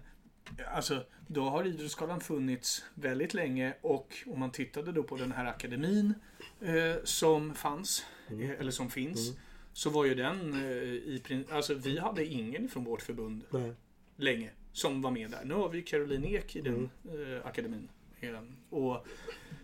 [0.73, 5.45] alltså, då har Idrottsgalan funnits väldigt länge och om man tittade då på den här
[5.45, 6.14] akademin
[6.61, 9.38] eh, som fanns, eh, eller som finns,
[9.73, 13.73] så var ju den eh, i Alltså vi hade ingen från vårt förbund Nej.
[14.15, 15.45] länge som var med där.
[15.45, 17.90] Nu har vi Caroline Ek i den eh, akademin.
[18.19, 19.07] Eh, och,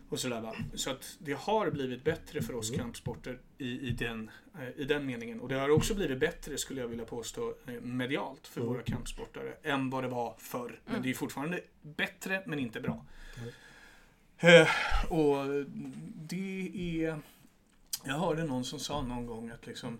[0.09, 0.55] och sådär va.
[0.73, 5.05] Så att det har blivit bättre för oss kampsporter i, i, den, eh, i den
[5.05, 5.39] meningen.
[5.39, 9.53] Och det har också blivit bättre, skulle jag vilja påstå, eh, medialt för våra kampsportare
[9.63, 10.79] än vad det var förr.
[10.85, 13.05] Men det är fortfarande bättre, men inte bra.
[14.38, 14.69] Eh,
[15.09, 15.65] och
[16.15, 17.19] det är...
[18.03, 19.99] Jag hörde någon som sa någon gång att liksom eh,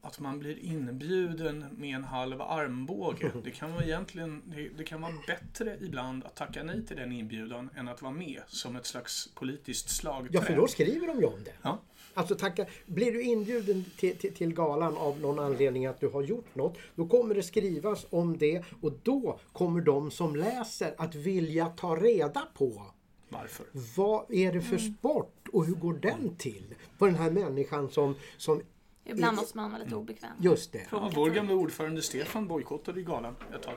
[0.00, 3.32] att man blir inbjuden med en halv armbåge.
[3.44, 7.12] Det kan vara egentligen det, det kan vara bättre ibland att tacka nej till den
[7.12, 10.30] inbjudan än att vara med som ett slags politiskt slagträ.
[10.32, 11.52] Ja, för då skriver de ju om det.
[11.62, 11.78] Ja.
[12.14, 16.22] Alltså tacka, blir du inbjuden till, till, till galan av någon anledning att du har
[16.22, 21.14] gjort något, då kommer det skrivas om det och då kommer de som läser att
[21.14, 22.82] vilja ta reda på
[23.28, 23.66] Varför?
[23.96, 26.74] vad är det för sport och hur går den till?
[26.98, 28.62] På den här människan som, som
[29.08, 30.30] Ibland måste man vara lite obekväm.
[30.40, 30.86] just det.
[30.90, 33.74] Ja, vår gamla ordförande Stefan bojkottade ju galan ett tag.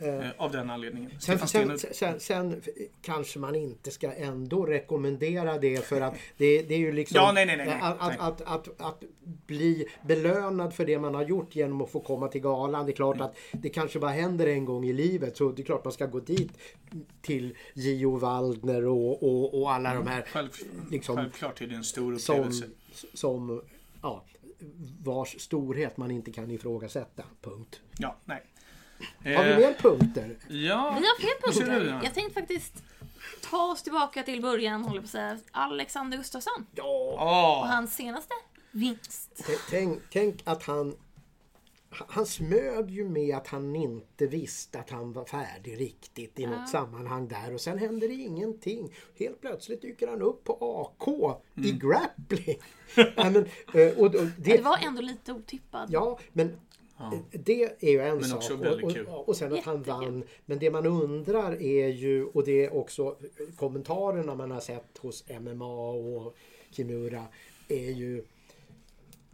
[0.00, 1.10] Eh, av den anledningen.
[1.20, 2.62] Sen, sen, sen, sen
[3.02, 7.32] kanske man inte ska ändå rekommendera det för att det, det är ju liksom Ja,
[7.32, 7.78] nej, nej, nej, nej.
[7.82, 9.04] Att, att, att, att, att
[9.46, 12.86] bli belönad för det man har gjort genom att få komma till galan.
[12.86, 15.64] Det är klart att det kanske bara händer en gång i livet så det är
[15.64, 16.52] klart man ska gå dit
[17.22, 20.48] till Gio Waldner och, och, och alla de här Själv,
[20.90, 22.66] liksom- självklart är det en stor som, upplevelse.
[23.14, 23.62] som
[24.02, 24.24] ja,
[25.04, 27.22] vars storhet man inte kan ifrågasätta.
[27.40, 27.80] Punkt.
[27.98, 28.42] Ja, nej.
[29.36, 30.36] Har vi Eh, mer punkter?
[30.48, 32.00] Ja, Vi har fler punkter.
[32.04, 32.84] Jag tänkte faktiskt
[33.50, 35.38] ta oss tillbaka till början, håller på att säga.
[35.50, 36.84] Alexander Gustafsson Ja.
[36.84, 38.34] och Åh, hans senaste
[38.70, 39.36] vinst.
[39.46, 40.96] T- Tänk, tänk att han...
[41.92, 46.68] Han smög ju med att han inte visste att han var färdig riktigt i något
[46.68, 48.92] sammanhang där och sen händer det ingenting.
[49.18, 51.08] Helt plötsligt dyker han upp på AK
[51.54, 51.78] i Mm.
[51.78, 52.58] grappling.
[53.16, 53.36] ja, men,
[53.74, 55.90] eh, och, och det, Det var ändå lite otippat.
[55.90, 56.48] Ja, men
[57.00, 58.36] eh, det är ju en Men sak.
[58.38, 59.06] också och, väldigt kul.
[59.06, 59.92] och, och sen att han Jättekul.
[60.04, 60.24] vann.
[60.46, 63.16] Men det man undrar är ju, och det är också
[63.56, 66.36] kommentarerna man har sett hos MMA och
[66.70, 67.24] Kimura,
[67.68, 68.24] är ju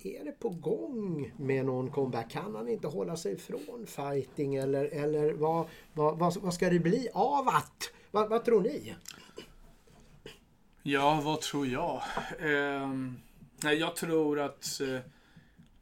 [0.06, 2.30] är det på gång med någon comeback?
[2.30, 6.78] Kan han inte hålla sig från fighting eller, eller vad, vad, vad, vad ska det
[6.78, 7.90] bli av att?
[8.10, 8.94] Vad, vad tror ni?
[10.82, 12.02] Ja, vad tror jag?
[13.62, 14.98] Nej, jag tror att eh,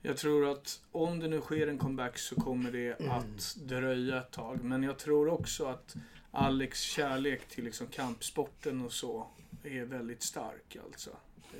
[0.02, 3.12] jag tror att om det nu sker en comeback så kommer det Mm.
[3.12, 4.64] att dröja ett tag.
[4.64, 5.94] Men jag tror också att
[6.30, 9.26] Alex kärlek till liksom kampsporten och så
[9.64, 11.10] är väldigt stark alltså.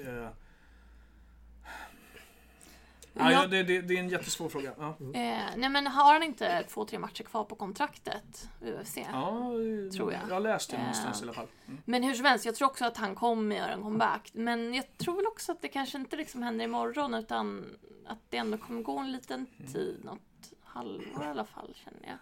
[0.06, 0.28] Eh,
[3.18, 4.72] ja, ja, det, det, det är en jättesvår fråga.
[4.78, 8.96] Ja, Eh, nej men har han inte två, tre matcher kvar på kontraktet UFC?
[9.12, 9.50] ja
[9.96, 10.20] Tror jag.
[10.30, 10.82] Jag läste det Eh.
[10.82, 11.46] någonstans i alla fall.
[11.66, 11.80] Mm.
[11.84, 14.30] Men hur som helst, jag tror också att han kommer göra en comeback.
[14.34, 17.64] Men jag tror väl också att det kanske inte liksom händer imorgon utan
[18.06, 22.16] att det ändå kommer gå en liten tid, något halvår i alla fall känner jag.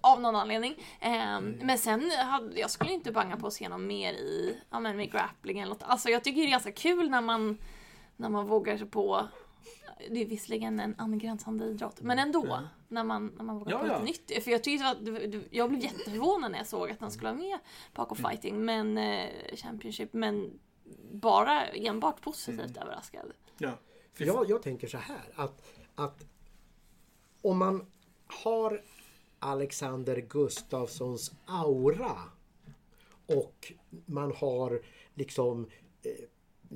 [0.00, 0.74] Av någon anledning.
[1.00, 4.80] Ehm, Men sen, hade, jag skulle inte banga på att se något mer i, ja
[4.80, 5.82] men med grappling eller något.
[5.82, 7.58] Alltså jag tycker det är ganska kul när man,
[8.16, 9.28] när man vågar sig på
[10.10, 12.58] det är visserligen en angränsande idrott, men ändå.
[12.88, 14.02] När man, när man vågar Ja, på ja.
[14.02, 14.44] lite nytt.
[14.44, 14.98] För jag tyckte att,
[15.50, 17.58] jag blev jätteförvånad när jag såg att han skulle vara med
[17.94, 18.30] på AK Mm.
[18.30, 20.58] Fighting, men, eh, Championship, men
[21.12, 22.82] bara enbart positivt Mm.
[22.82, 23.32] överraskad.
[23.58, 23.70] Ja.
[24.12, 25.62] För jag, jag tänker så här att,
[25.94, 26.26] att
[27.42, 27.86] om man
[28.26, 28.82] har
[29.38, 32.16] Alexander Gustafssons aura
[33.26, 33.72] och
[34.06, 34.82] man har
[35.14, 35.66] liksom
[36.02, 36.10] eh,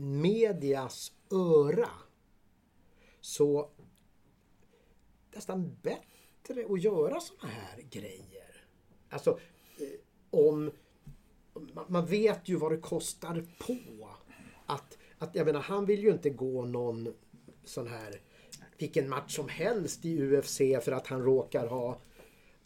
[0.00, 1.88] medias öra
[3.28, 3.70] så
[5.34, 8.64] nästan bättre att göra såna här grejer.
[9.08, 9.30] Alltså
[9.80, 9.86] eh,
[10.30, 10.70] om
[11.74, 14.08] man- man vet ju vad det kostar på.
[14.66, 17.14] Att, att, jag menar, han vill ju inte gå någon
[17.64, 18.20] sån här
[18.78, 21.98] vilken match som helst i UFC för att han råkar ha,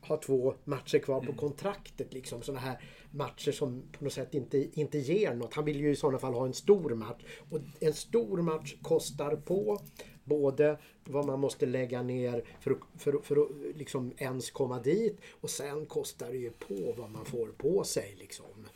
[0.00, 2.12] ha två matcher kvar på kontraktet.
[2.14, 2.42] Liksom.
[2.42, 5.54] Såna här matcher som på något sätt inte, inte ger något.
[5.54, 7.22] Han vill ju i sådana fall ha en stor match.
[7.50, 9.80] Och en stor match kostar på
[10.24, 15.20] både vad man måste lägga ner för att, för, för att liksom ens komma dit
[15.40, 18.16] och sen kostar det ju på vad man får på sig.
[18.18, 18.66] Liksom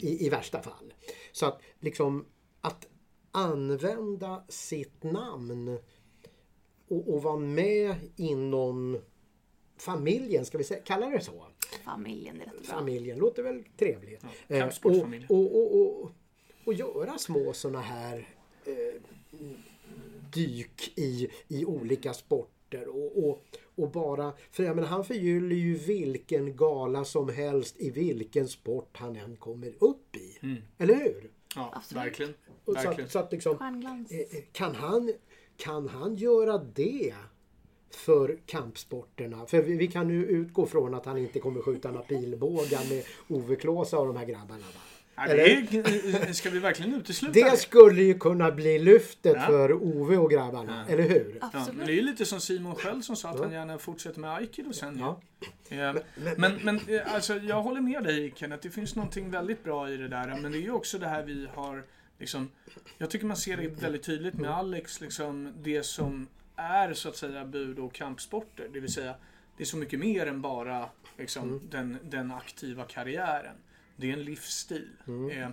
[0.00, 0.94] i, i värsta fall.
[1.32, 2.26] Så att liksom
[2.60, 2.88] att
[3.32, 5.78] använda sitt namn
[6.88, 8.98] och, och vara med inom
[9.76, 11.46] familjen, ska vi säga, kalla det så?
[11.84, 12.76] Familjen är rätt bra.
[12.76, 14.24] Familjen låter väl trevligt.
[14.46, 16.10] Ja, Eh, och, och, och, och,
[16.64, 18.28] och göra små sådana här
[18.64, 19.02] eh,
[20.32, 22.88] dyk i, i olika sporter.
[22.88, 23.44] Och, och,
[23.76, 28.96] och bara, för jag menar, han förgyller ju vilken gala som helst i vilken sport
[28.96, 30.38] han än kommer upp i.
[30.78, 31.30] Eller hur?
[31.54, 32.04] Ja, Absolut.
[32.04, 32.34] verkligen.
[32.64, 33.04] Så, verkligen.
[33.04, 33.56] att, så att liksom,
[34.10, 35.12] eh, eh, kan, han,
[35.56, 37.14] kan han göra det
[37.90, 39.46] för kampsporterna?
[39.46, 43.04] För vi, vi kan nu utgå från att han inte kommer skjuta några pilbågar med
[43.28, 44.58] Ove Klåsa och de här grabbarna.
[44.58, 44.80] Va?
[45.26, 47.50] Ja, är, ska vi verkligen utesluta det?
[47.50, 49.46] Det skulle ju kunna bli lyftet Ja.
[49.46, 51.38] för Ove och grabbarna, eller hur?
[51.40, 51.78] Ja, Absolut.
[51.78, 54.34] men det är ju lite som Simon själv som sa att han gärna fortsätter med
[54.34, 54.98] aikido sen.
[54.98, 55.20] Ja.
[55.68, 55.94] Ja.
[56.36, 59.96] Men, men eh, alltså, jag håller med dig Kenneth, det finns någonting väldigt bra i
[59.96, 60.38] det där.
[60.42, 61.84] Men det är ju också det här vi har,
[62.18, 62.50] liksom,
[62.98, 67.16] jag tycker man ser det väldigt tydligt med Alex, liksom, det som är så att
[67.16, 68.68] säga bud och kampsporter.
[68.72, 69.14] Det vill säga,
[69.56, 70.88] det är så mycket mer än bara
[71.18, 73.54] liksom, den, den aktiva karriären.
[73.98, 74.88] Det är en livsstil.
[75.32, 75.50] Eh,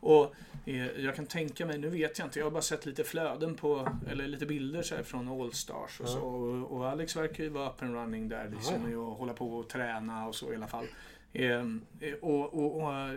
[0.00, 0.34] och
[0.64, 3.54] eh, jag kan tänka mig, nu vet jag inte, jag har bara sett lite flöden
[3.54, 6.20] på, eller lite bilder så från Allstars och så.
[6.20, 9.68] Och, och Alex verkar ju vara up and running där liksom, och hålla på och
[9.68, 10.86] träna och så i alla fall.
[11.32, 11.50] Eh,
[12.00, 13.14] eh, och och, och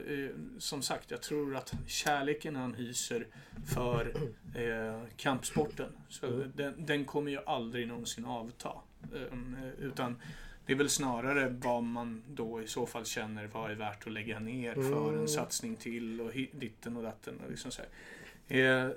[0.58, 3.28] som sagt, jag tror att kärleken han hyser
[3.66, 4.14] för
[4.56, 8.74] eh, kampsporten, så den, den kommer ju aldrig någonsin avta.
[9.16, 9.38] Eh,
[9.80, 10.16] utan
[10.66, 14.14] det är väl snarare vad man då i så fall känner vad är värt att
[14.14, 15.22] lägga ner för Mm.
[15.22, 17.40] en satsning till och ditten och datten.
[17.46, 17.82] Och liksom så
[18.48, 18.86] här.
[18.88, 18.92] Eh,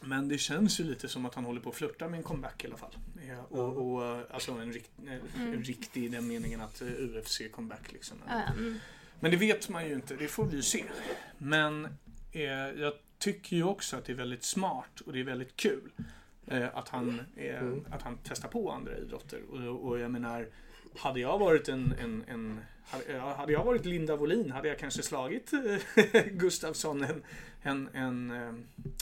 [0.00, 2.64] men det känns ju lite som att han håller på att flirta med en comeback
[2.64, 2.96] i alla fall.
[3.28, 6.86] Eh, och, och, eh, alltså en, rikt, eh, en riktig i den meningen att eh,
[6.86, 8.16] UFC-comeback liksom.
[8.56, 8.74] Mm.
[9.20, 10.84] Men det vet man ju inte, det får vi ju se.
[11.38, 11.84] Men
[12.32, 12.42] eh,
[12.80, 15.90] jag tycker ju också att det är väldigt smart och det är väldigt kul
[16.74, 19.40] att, han, eh, att han testar på andra idrotter.
[19.50, 20.48] Och, och jag menar,
[20.96, 25.02] hade jag varit en, en, en hade, ja, jag varit Linda Wåhlin hade jag kanske
[25.02, 27.22] slagit eh, Gustafsson en,
[27.62, 28.54] en, en, eh,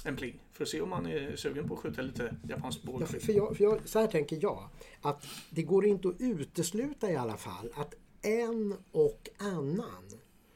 [0.04, 0.40] en pling.
[0.52, 3.26] För att se om han är sugen på att skjuta lite japansk Ja, för, bålskytte.
[3.26, 4.68] för jag, för jag, så här tänker jag.
[5.00, 10.10] Att det går inte att utesluta i alla fall att en och annan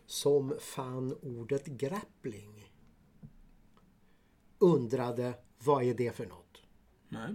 [0.06, 2.72] som fann ordet grappling
[4.58, 6.49] undrade vad är det för något?
[7.12, 7.34] Nej,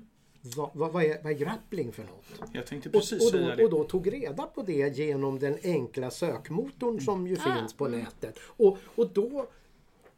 [0.56, 2.49] Vad, vad, vad, är, vad är grappling för något?
[2.53, 3.64] jag tänkte Och, precis och, säga då, det.
[3.64, 7.88] och då tog reda på det genom den enkla sökmotorn som ju Ah, finns på
[7.88, 8.39] nätet.
[8.45, 9.47] Och, och då,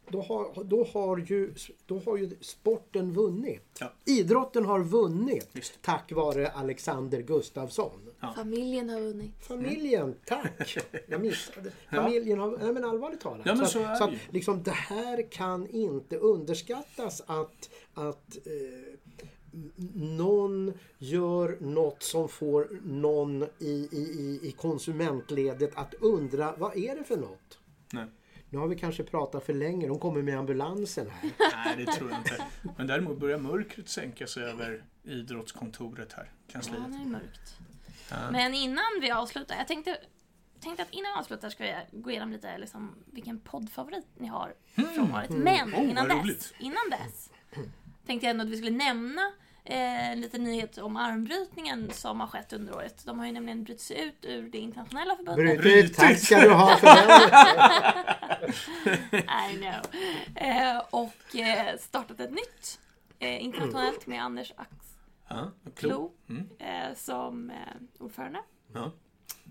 [0.10, 1.54] då, har, då, har ju,
[1.86, 3.78] då har ju sporten vunnit.
[3.80, 3.94] Ja.
[4.06, 5.82] Idrotten har vunnit Visst.
[5.82, 8.10] tack vare Alexander Gustafsson.
[8.20, 8.34] Ja.
[8.36, 9.32] Familjen har vunnit.
[9.48, 10.78] Familjen, tack!
[11.08, 11.72] Jag missade.
[11.92, 13.46] Familjen har, nej men allvarligt talat.
[13.46, 18.38] Ja, men så, så så det att, liksom, det här kan inte underskattas att, att
[18.46, 19.28] eh,
[19.96, 26.96] någon gör något som får någon i, i, i, i konsumentledet att undra vad är
[26.96, 27.60] det för något?
[27.94, 28.06] Nej.
[28.50, 31.32] Nu har vi kanske pratat för länge, de kommer med ambulansen här.
[31.66, 32.46] Nej, det tror jag inte.
[32.78, 36.82] Men däremot börjar mörkret sänka sig över idrottskontoret här, Ja, kansliet.
[36.88, 37.58] det är mörkt.
[38.10, 38.32] Ja.
[38.32, 39.98] Men innan vi avslutar, jag tänkte,
[40.60, 44.54] tänkte att innan vi avslutar ska vi gå igenom lite liksom, vilken poddfavorit ni har
[44.96, 45.30] från året.
[45.30, 46.54] Men Oh, innan, vad dess, roligt.
[46.60, 47.30] innan dess
[48.06, 49.32] tänkte jag ändå att vi skulle nämna
[49.70, 53.06] eh, lite nyhet om armbrytningen som har skett under året.
[53.06, 55.58] De har ju nämligen brutit sig ut ur det internationella förbundet.
[55.62, 58.50] Brutit, tack ska du ha för den.
[59.52, 59.86] I know.
[60.36, 62.80] Eh, och eh, startat ett nytt
[63.20, 64.78] eh, internationellt med Anders Axklo
[65.30, 66.12] Ja, klo.
[66.30, 66.50] Mm.
[66.60, 67.56] eh, som eh,
[68.00, 68.40] ordförande.
[68.74, 68.92] Ja.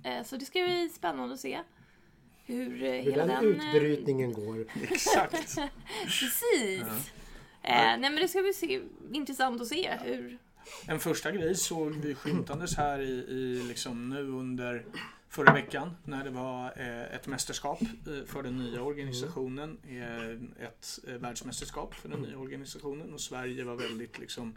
[0.04, 1.58] Eh, så det ska bli spännande att se
[2.44, 3.60] hur, Hur hela den den...
[3.60, 4.66] utbrytningen går.
[4.82, 5.56] Exakt.
[6.04, 6.80] Precis.
[6.82, 6.86] Eh,
[7.66, 8.80] nej men det ska bli se,
[9.12, 10.38] intressant att se hur...
[10.86, 14.84] En första grej såg vi skymtandes här i, i liksom nu under
[15.28, 19.78] förra veckan när det var eh, ett mästerskap eh, för den nya organisationen.
[19.88, 24.54] Eh, ett eh, världsmästerskap för den nya organisationen och Sverige var väldigt liksom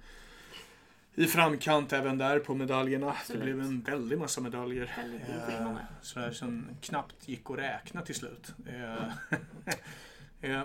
[1.15, 3.09] i framkant även där på medaljerna.
[3.09, 3.41] Absolut.
[3.41, 4.93] Det blev en väldig massa medaljer.
[4.97, 5.77] Väldigt Eh.
[6.01, 8.53] Sådär som knappt gick att räkna till slut.
[8.67, 9.11] Eh, eh,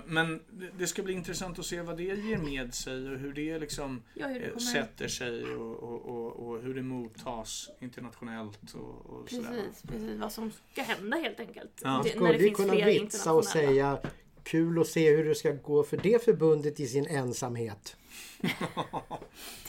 [0.06, 3.32] Men det- det ska bli intressant att se vad det ger med sig och hur
[3.32, 7.70] det liksom Ja, hur det eh, sätter sig och, och, och, och hur det mottas
[7.80, 9.48] internationellt och, sådär.
[9.50, 10.20] Precis, precis.
[10.20, 11.80] Vad som ska hända helt enkelt.
[11.84, 12.00] Ja.
[12.04, 13.98] Det, Skulle vi kunna flera vitsa och säga
[14.42, 17.96] kul att se hur det ska gå för det förbundet i sin ensamhet.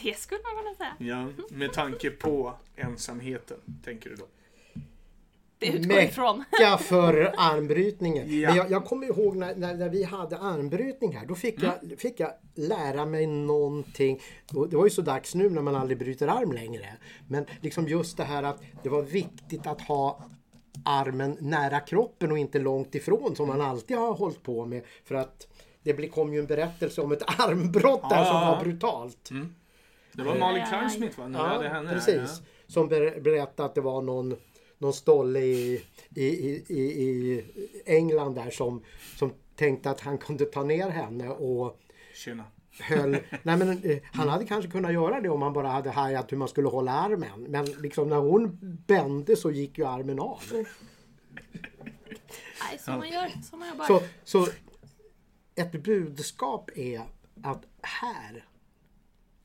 [0.04, 0.96] Det skulle man kunna säga.
[1.00, 4.28] Ja, med tanke på ensamheten, tänker du då?
[5.72, 6.44] Det utgår Mäk- ifrån.
[6.62, 8.40] Ja, för armbrytningen.
[8.40, 8.48] Ja.
[8.48, 11.26] Men jag, jag kommer ihåg när, när, när vi hade armbrytning här.
[11.26, 14.22] Då fick, jag, fick jag lära mig någonting.
[14.54, 16.86] Och det var ju så dags nu när man aldrig bryter arm längre.
[17.28, 20.20] Men liksom just det här att det var viktigt att ha
[20.86, 24.84] armen nära kroppen och inte långt ifrån som man alltid har hållit på med.
[25.06, 25.48] För att
[25.84, 28.56] det kom ju en berättelse om ett armbrott där Ja, som ja, ja.
[28.56, 29.30] var brutalt.
[30.14, 31.28] Det var Malin Ja, Kleinsmith va?
[31.28, 32.16] När vi hade henne precis.
[32.16, 32.30] här.
[32.68, 34.36] Som ber, berättade att det var någon,
[34.78, 35.84] någon stolle i,
[36.16, 37.44] i, i, i, i
[37.86, 38.84] England där som,
[39.16, 41.80] som tänkte att han kunde ta ner henne och.
[42.14, 42.44] Tjena.
[42.80, 43.12] höll...
[43.44, 46.38] nej men, eh, han hade kanske kunnat göra det om han bara hade hajat hur
[46.38, 47.44] man skulle hålla armen.
[47.44, 48.58] Men liksom när hon
[48.88, 50.42] bände så gick ju armen av.
[52.70, 53.32] Nej, som man gör.
[53.50, 53.88] Som man gör bara.
[53.88, 54.48] Så, så
[55.56, 57.02] ett budskap är
[57.44, 58.46] att här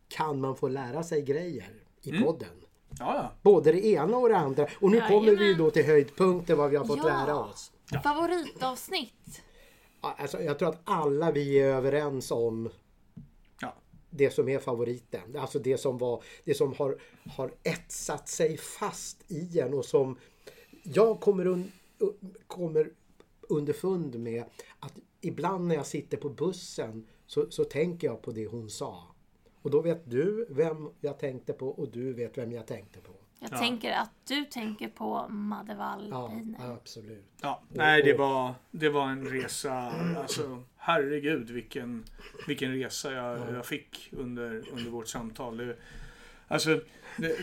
[0.09, 2.49] kan man få lära sig grejer i podden.
[2.61, 2.67] Ja,
[2.99, 3.33] ja.
[3.43, 4.67] Både det ena och det andra.
[4.81, 5.19] Och nu Jajamän.
[5.19, 7.05] kommer vi då till höjdpunkten vad vi har fått Ja.
[7.05, 7.73] lära oss.
[8.03, 9.43] Favoritavsnitt.
[10.03, 12.69] Ja, Alltså, jag tror att alla vi är överens om
[13.61, 13.75] ja.
[14.11, 15.37] det som är favoriten.
[15.37, 16.99] Alltså det som, var, det som har,
[17.37, 20.19] har etsat sig fast i en och som
[20.83, 21.73] jag kommer, un,
[22.47, 22.91] kommer
[23.49, 24.45] underfund med
[24.81, 29.07] att ibland när jag sitter på bussen så, så tänker jag på det hon sa.
[29.63, 33.13] Och då vet du vem jag tänkte på och du vet vem jag tänkte på.
[33.43, 33.59] Jag Ja.
[33.59, 35.75] tänker att du tänker på Madde
[36.11, 37.25] Ja, absolut.
[37.41, 42.05] Ja, nej det var, det var en resa, alltså herregud vilken,
[42.47, 45.57] vilken resa jag, jag fick under, under vårt samtal.
[45.57, 45.77] Det,
[46.51, 46.81] alltså,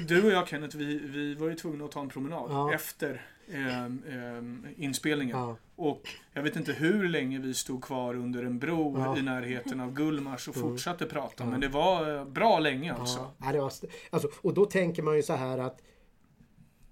[0.07, 2.73] du och jag Kenneth, vi, vi var ju tvungna att ta en promenad Ja.
[2.73, 5.37] efter ehm, ehm, inspelningen.
[5.37, 5.55] Ja.
[5.75, 9.05] Och jag vet inte hur länge vi stod kvar under en bro Ja.
[9.05, 9.17] Mm.
[9.17, 11.45] i närheten av Gullmars och fortsatte prata.
[11.45, 13.31] Men det var eh, bra länge alltså.
[13.37, 13.71] Ja, det var,
[14.09, 15.81] alltså, och då tänker man ju så här att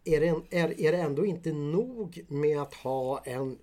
[0.06, 3.58] är det, en, är, är det ändå inte nog med att ha en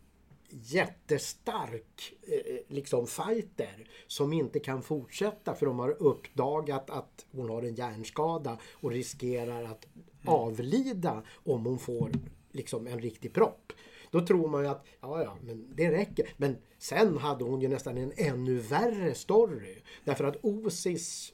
[0.52, 7.62] jättestark eh, liksom fighter som inte kan fortsätta för de har uppdagat att hon har
[7.62, 9.86] en hjärnskada och riskerar att
[10.26, 12.10] avlida om hon får
[12.52, 13.72] liksom en riktig propp.
[14.10, 16.34] Då tror man ju att ja, ja, men det räcker.
[16.36, 19.76] Men sen hade hon ju nästan en ännu värre story.
[20.04, 21.32] Därför att Osis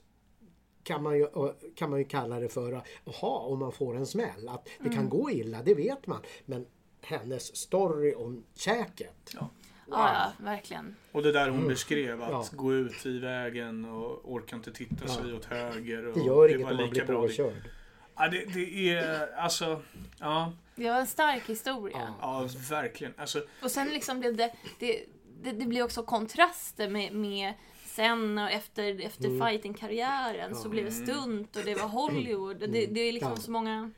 [0.82, 1.26] kan man, ju,
[1.74, 4.48] kan man ju kalla det för, jaha, om man får en smäll.
[4.48, 6.22] Att det kan gå illa, det vet man.
[6.44, 6.66] Men
[7.02, 9.34] hennes story om käket.
[9.34, 9.50] Ja.
[9.90, 10.96] Ja, ja, verkligen.
[11.12, 12.40] Och det där hon beskrev, att Mm.
[12.40, 12.56] Ja.
[12.56, 16.06] gå ut i vägen och orka inte titta sig åt höger.
[16.06, 17.20] Och Det gör inget var om man lika blir bra.
[17.26, 17.70] påkörd.
[18.16, 19.82] Ja, det, det är alltså,
[20.20, 22.14] ja, Det var en stark historia.
[22.20, 23.14] ja verkligen.
[23.16, 25.04] Alltså, Och sen liksom blev det, det,
[25.42, 27.52] det, det blev också kontraster med, med
[27.86, 29.46] sen och efter, efter Mm.
[29.48, 32.56] fighting-karriären så blev det stunt och det var Hollywood.
[32.60, 33.38] Det, det är liksom Mm.
[33.40, 33.44] Ja.
[33.44, 33.90] så många...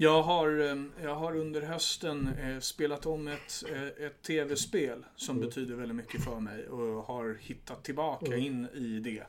[0.00, 5.36] jag, har, eh, jag har under hösten eh, spelat om ett, eh, ett tv-spel som
[5.36, 5.48] Mm.
[5.48, 9.22] betyder väldigt mycket för mig och har hittat tillbaka in i det.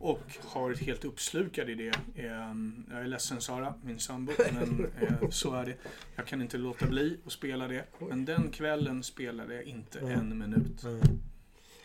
[0.00, 1.88] Och har varit helt uppslukad i det.
[2.14, 2.24] Eh,
[2.90, 5.74] Jag är ledsen Sara, min sambo, men eh, så är det.
[6.16, 7.84] Jag kan inte låta bli att spela det.
[8.08, 10.84] Men den kvällen spelade jag inte en minut.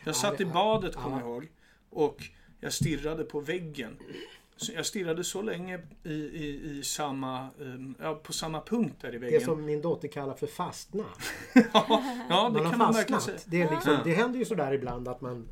[0.04, 1.22] Jag satt i det- badet, kommer ja.
[1.22, 1.48] jag ihåg.
[1.90, 2.24] Och
[2.60, 3.98] jag stirrade på väggen.
[4.62, 9.10] Så jag stirrade så länge i, i, i samma, um, ja, på samma punkt där
[9.10, 9.42] i Det väggen.
[9.42, 11.04] som min dotter kallar för fastna.
[11.54, 11.64] ja,
[12.30, 13.36] ja, det Man har kan man verkligen säga.
[13.38, 13.52] fastnat.
[13.52, 15.48] Det, är liksom, det händer ju sådär ibland att man,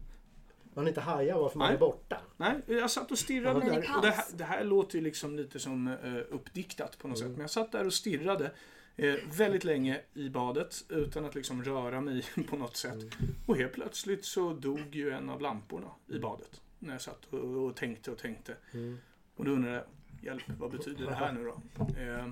[0.73, 1.75] man inte hajar varför man Nej.
[1.75, 2.21] är borta.
[2.37, 3.73] Nej, jag satt och stirrade Ja.
[3.73, 3.91] där.
[3.95, 7.29] Och det, här, det här låter ju liksom lite som uh, uppdiktat på något Mm.
[7.29, 7.37] sätt.
[7.37, 8.51] Men jag satt där och stirrade
[8.95, 12.93] eh, väldigt länge i badet utan att liksom röra mig på något sätt.
[12.93, 13.09] Mm.
[13.45, 16.61] Och helt plötsligt så dog ju en av lamporna i badet.
[16.79, 18.55] När jag satt och, och tänkte och tänkte.
[18.71, 18.97] Mm.
[19.35, 19.85] Och då undrade jag,
[20.25, 21.61] hjälp, vad betyder det här nu då?
[22.01, 22.29] Eh,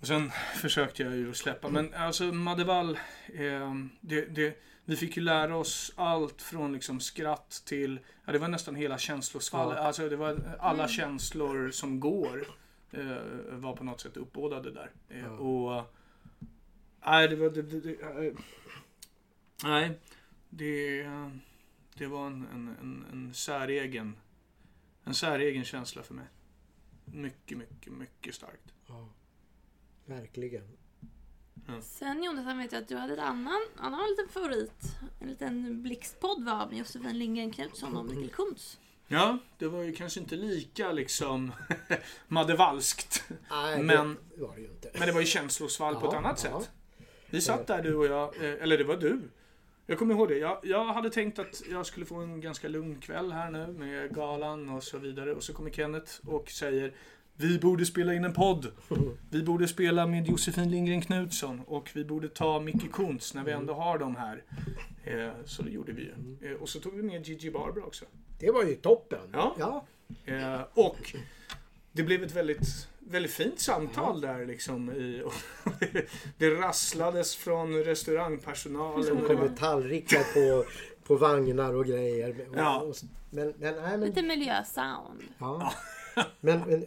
[0.00, 1.68] och sen försökte jag ju släppa.
[1.68, 2.98] Men alltså Madevall,
[3.34, 8.38] eh, det, det, vi fick ju lära oss allt från liksom skratt till, ja det
[8.38, 9.76] var nästan hela känslosvallet.
[9.78, 9.84] Ja.
[9.84, 12.46] Alltså det var alla känslor som går
[12.90, 13.16] eh,
[13.50, 14.90] var på något sätt uppbådade där.
[15.08, 15.30] Eh, Ja.
[15.30, 15.94] Och
[17.06, 18.34] nej, det var, det, det, det, eh,
[19.64, 19.98] nej,
[20.50, 21.06] det,
[22.00, 24.16] det var en, en, en, en säregen,
[25.04, 26.24] en säregen känsla för mig.
[27.04, 28.72] Mycket, mycket, mycket starkt.
[28.86, 29.08] Ja.
[30.06, 30.62] Verkligen.
[31.82, 34.96] Sen Jonathan vet jag att du hade ett annan, annan liten favorit.
[35.20, 36.66] En liten blixtpodd va?
[36.70, 38.78] Med Josefin Lindgren Knutsson och Mikael Kuntz.
[39.08, 41.52] Ja, det var ju kanske inte lika liksom
[42.28, 43.24] madevalskt.
[43.50, 44.90] Nej, Men- det var det ju inte.
[44.98, 46.60] Men det var ju känslosvall på ett Ja, annat ja.
[46.60, 46.70] sätt.
[47.30, 49.20] Vi satt där du och jag, eh, eller det var du.
[49.90, 50.38] Jag kommer ihåg det.
[50.38, 54.14] Jag, jag hade tänkt att jag skulle få en ganska lugn kväll här nu med
[54.14, 55.34] galan och så vidare.
[55.34, 56.92] Och så kommer Kenneth och säger
[57.36, 58.66] vi borde spela in en podd.
[59.30, 63.52] Vi borde spela med Josefin Lindgren Knutsson och vi borde ta Micke Kuntz när vi
[63.52, 64.42] ändå har dem här.
[65.04, 66.50] Eh, så det gjorde vi ju.
[66.50, 68.04] Eh, och så tog vi med Gigi Barbara också.
[68.40, 69.30] Det var ju toppen.
[69.32, 69.56] Ja.
[69.58, 69.86] ja.
[70.24, 71.16] Eh, och
[71.92, 74.90] det blev ett väldigt, väldigt fint samtal där liksom.
[74.92, 75.32] I, och
[76.38, 79.04] det rasslades från restaurangpersonalen.
[79.04, 80.64] Som det kom med tallrikar på,
[81.04, 82.36] på vagnar och grejer.
[82.54, 82.80] Ja.
[82.80, 82.96] och,
[83.30, 85.22] men, men, nej, men, Lite miljösound.
[85.38, 85.72] ja.
[86.40, 86.84] men, men,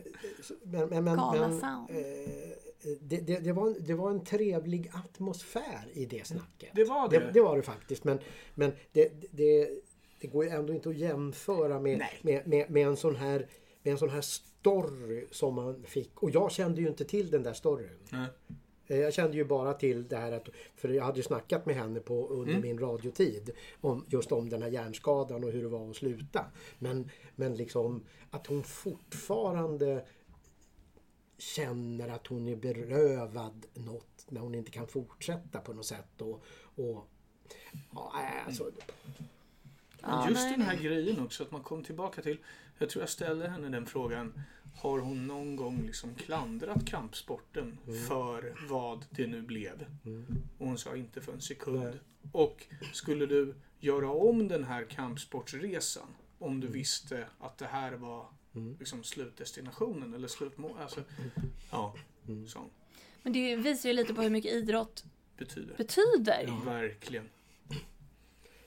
[0.63, 1.89] men, men, men, men sound.
[1.89, 2.53] eh,
[3.01, 6.69] det, det, det, var, det var en trevlig atmosfär i det snacket.
[6.75, 7.19] Det var det.
[7.19, 8.03] Det, det var det faktiskt.
[8.03, 8.19] Men,
[8.55, 9.69] men det, det,
[10.21, 13.47] det går ju ändå inte att jämföra med, med, med, med, en sån här,
[13.83, 14.23] med en sån här
[14.64, 16.23] story som man fick.
[16.23, 17.99] Och jag kände ju inte till den där storyn.
[18.10, 18.27] Nej.
[18.88, 21.76] Eh, Jag kände ju bara till det här att, för jag hade ju snackat med
[21.76, 22.61] henne på, under Mm.
[22.61, 23.49] min radiotid.
[23.81, 26.45] Om, just om den här hjärnskadan och hur det var att sluta.
[26.80, 30.06] Men, men liksom att hon fortfarande
[31.38, 36.22] känner att hon är berövad något när hon inte kan fortsätta på något sätt.
[36.22, 36.44] Och,
[36.76, 37.07] och,
[37.94, 38.14] ja,
[38.45, 38.72] alltså,
[40.02, 42.38] Ja, Just den här grejen också, att man kom tillbaka till.
[42.77, 44.41] Jag tror jag ställde henne den frågan.
[44.75, 47.77] Har hon någon gång liksom klandrat kampsporten
[48.07, 49.85] för vad det nu blev?
[50.57, 51.83] Och hon sa inte för en sekund.
[51.83, 51.93] Nej.
[52.31, 56.07] Och skulle du göra om den här kampsportsresan
[56.39, 58.27] om du visste att det här var
[58.79, 60.77] liksom slutdestinationen eller slutmål?
[60.79, 61.03] Alltså,
[61.71, 61.95] ja,
[62.47, 62.65] så
[63.23, 65.03] Men det visar ju lite på hur mycket idrott
[65.37, 65.75] betyder.
[65.77, 66.65] betyder.
[66.65, 67.29] Verkligen.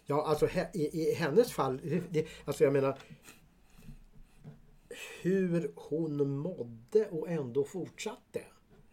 [0.06, 1.80] Ja, alltså he- i, i hennes fall,
[2.10, 2.98] det, alltså jag menar
[5.22, 8.40] hur hon mådde och ändå fortsatte.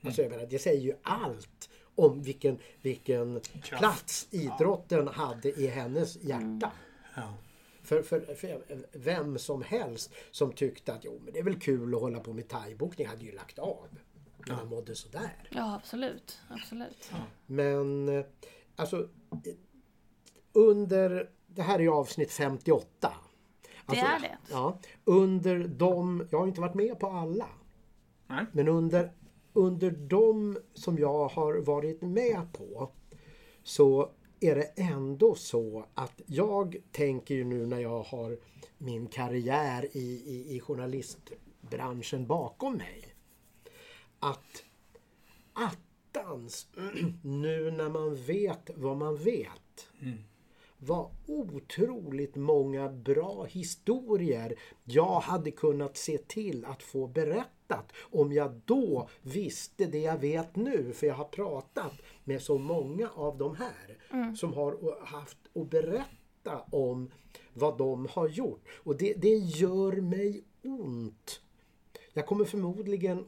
[0.05, 6.23] Alltså jag menar, det säger ju allt om vilken, vilken plats idrotten hade i hennes
[6.23, 6.71] hjärta.
[7.15, 7.33] Ja.
[7.83, 8.61] För, för, för
[8.91, 12.33] vem som helst som tyckte att jo, men det är väl kul att hålla på
[12.33, 13.87] med thaiboxning hade ju lagt av.
[14.47, 15.49] När man mådde sådär.
[15.49, 16.39] Ja, absolut.
[16.49, 17.11] absolut.
[17.45, 18.25] Men eh,
[18.75, 19.53] alltså eh,
[20.53, 23.13] under, det här är ju avsnitt 58.
[23.85, 24.37] Alltså, är det.
[24.49, 27.49] Ja, under de, jag har inte varit med på alla.
[28.27, 28.45] Nej.
[28.51, 29.11] Men under,
[29.53, 32.91] under de som jag har varit med på
[33.63, 38.37] så är det ändå så att jag tänker ju nu när jag har
[38.77, 43.15] min karriär i, i, i journalistbranschen bakom mig.
[44.19, 44.63] Att
[45.53, 46.67] attans,
[47.21, 49.89] nu när man vet vad man vet.
[50.85, 58.61] Vad otroligt många bra historier jag hade kunnat se till att få berättat om jag
[58.65, 60.93] då visste det jag vet nu.
[60.93, 61.93] För jag har pratat
[62.23, 63.97] med så många av de här
[64.35, 67.11] som har haft att berätta om
[67.53, 68.67] vad de har gjort.
[68.83, 71.41] Och det, det gör mig ont.
[72.13, 73.19] Jag kommer förmodligen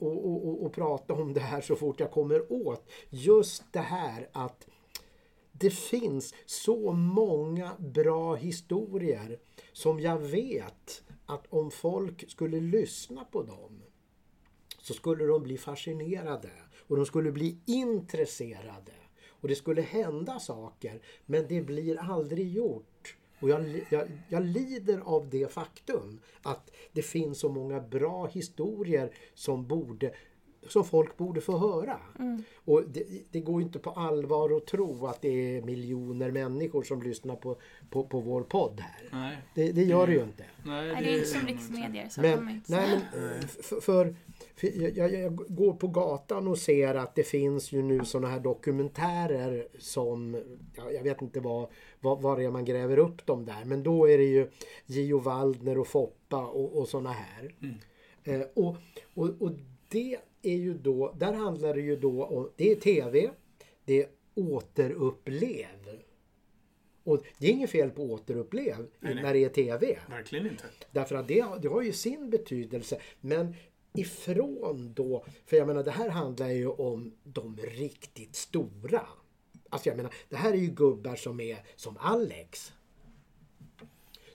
[0.66, 4.68] att prata om det här så fort jag kommer åt just det här att
[5.60, 9.40] det finns så många bra historier
[9.74, 13.82] som jag vet att om folk skulle lyssna på dem
[14.82, 16.52] så skulle de bli fascinerade
[16.88, 18.92] och de skulle bli intresserade.
[19.28, 23.18] Och det skulle hända saker men det blir aldrig gjort.
[23.40, 29.14] Och jag, jag, jag lider av det faktum att det finns så många bra historier
[29.34, 30.14] som borde
[30.68, 32.00] som folk borde få höra.
[32.20, 32.44] Mm.
[32.66, 36.84] Och det, det går ju inte på allvar att tro att det är miljoner människor
[36.84, 37.58] som lyssnar på,
[37.90, 39.10] på, på vår podd här.
[39.12, 39.38] Nej.
[39.56, 40.46] Det, det gör det ju inte.
[40.66, 44.16] Nej, Nej, det är inte som riksmedier så Men, inte nej, men eh, för, för,
[44.56, 48.40] för jag, jag, går på gatan och ser att det finns ju nu sådana här
[48.40, 50.44] dokumentärer som,
[50.76, 51.68] ja, jag vet inte vad,
[52.00, 54.50] vad, vad det är man gräver upp dem där, men då är det ju
[54.86, 57.56] Gio Waldner och Foppa och, och sådana här.
[58.24, 58.76] Eh, och,
[59.14, 59.52] och, och
[59.90, 63.32] det är ju då, där handlar det ju då om, det är TV,
[63.86, 66.02] det är återupplev.
[67.04, 70.00] Och det är inget fel på återupplev Nej, när det är TV.
[70.10, 70.64] Verkligen inte.
[70.92, 73.02] Därför att det, det har ju sin betydelse.
[73.22, 73.56] Men
[73.94, 79.08] ifrån då, för jag menar det här handlar ju om de riktigt stora.
[79.70, 82.74] Alltså jag menar, det här är ju gubbar som är som Alex.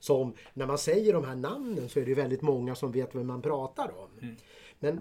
[0.01, 3.15] Som, när man säger de här namnen så är det ju väldigt många som vet
[3.15, 4.37] vem man pratar om.
[4.79, 5.01] Men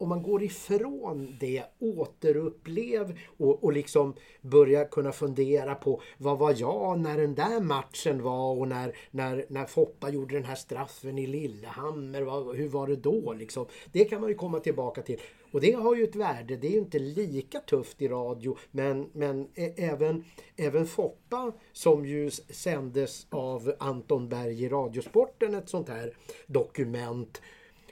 [0.00, 6.54] om man går ifrån det, återupplev och, och liksom börjar kunna fundera på vad var
[6.56, 11.18] jag när den där matchen var och när, när, när Foppa gjorde den här straffen
[11.18, 13.66] i Lillehammer, vad, hur var det då liksom?
[13.92, 15.20] Det kan man ju komma tillbaka till.
[15.52, 19.10] Och det har ju ett värde, det är ju inte lika tufft i radio men,
[19.12, 20.24] men även,
[20.56, 26.16] även Foppa som ju sändes av Anton Berg i Radiosporten, ett sånt här
[26.46, 27.40] dokument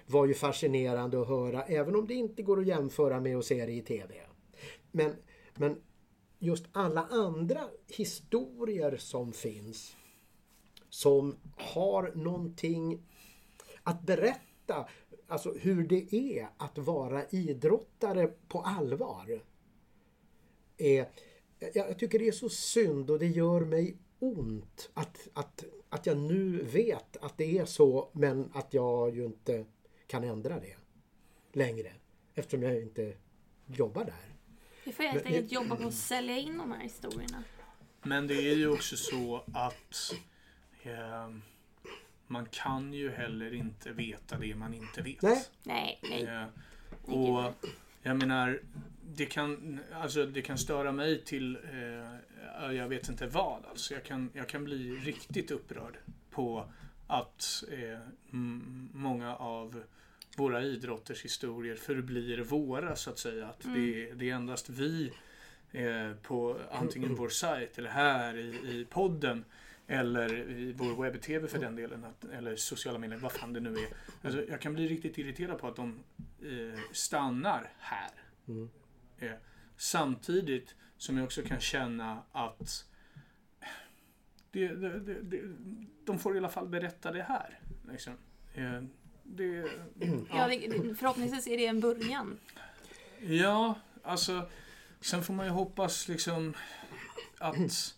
[0.09, 3.67] var ju fascinerande att höra även om det inte går att jämföra med att se
[3.67, 4.15] det i TV.
[4.93, 5.17] Men,
[5.55, 5.81] men
[6.39, 9.97] just alla andra historier som finns
[10.89, 13.03] som har någonting
[13.83, 14.89] att berätta,
[15.27, 19.43] alltså hur det är att vara idrottare på allvar.
[20.77, 21.09] Är,
[21.59, 26.07] jag, jag tycker det är så synd och det gör mig ont att, att, att
[26.07, 29.65] jag nu vet att det är så men att jag ju inte
[30.09, 30.77] kan ändra det
[31.53, 31.93] längre
[32.35, 33.15] eftersom jag inte
[33.67, 34.35] jobbar där.
[34.85, 37.45] Vi får helt enkelt jobba på att sälja in de här historierna.
[38.03, 40.15] Men det är ju också så att
[40.83, 41.29] eh,
[42.27, 45.23] man kan ju heller inte veta det man inte vet.
[45.23, 45.45] Nej.
[45.63, 46.23] Nej, nej.
[46.25, 46.47] Eh,
[47.15, 47.55] och
[48.03, 48.61] jag menar,
[49.03, 53.67] det kan, alltså, det kan störa mig till, eh, jag vet inte vad.
[53.67, 55.99] Alltså, jag, kan, jag kan bli riktigt upprörd
[56.31, 56.73] på
[57.07, 57.99] att eh,
[58.33, 59.83] m- många av
[60.39, 63.49] våra idrotters historier förblir våra så att säga.
[63.49, 65.13] Att det, det är endast vi
[65.73, 69.45] eh, på antingen vår sajt eller här i, i podden
[69.87, 73.75] eller i vår webb-tv för den delen, att, eller sociala medier, vad fan det nu
[73.75, 73.89] är.
[74.23, 75.99] Alltså, jag kan bli riktigt irriterad på att de
[76.43, 78.11] eh, stannar här.
[78.49, 78.71] Mm.
[79.19, 79.33] Eh,
[79.77, 82.85] samtidigt som jag också kan känna att
[84.51, 85.41] det, det, det, det,
[86.05, 87.61] de får i alla fall berätta det här.
[87.91, 88.13] Liksom.
[88.55, 88.83] Eh,
[89.29, 89.71] det,
[90.31, 92.39] Ja, det, förhoppningsvis är det en början.
[93.21, 94.49] Ja, alltså.
[95.01, 96.55] Sen får man ju hoppas liksom
[97.39, 97.95] att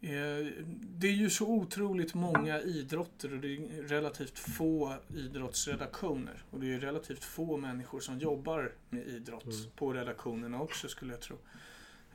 [0.00, 6.42] eh, det är ju så otroligt många idrotter och det är relativt få idrottsredaktioner.
[6.50, 11.20] Och det är relativt få människor som jobbar med idrott på redaktionerna också skulle jag
[11.20, 11.36] tro.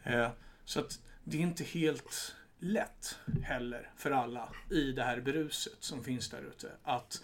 [0.03, 0.29] Eh,
[0.65, 6.03] så att det är inte helt lätt heller för alla i det här bruset som
[6.03, 7.21] finns där ute att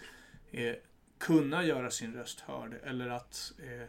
[0.51, 0.75] eh,
[1.19, 3.87] kunna göra sin röst hörd eller att eh,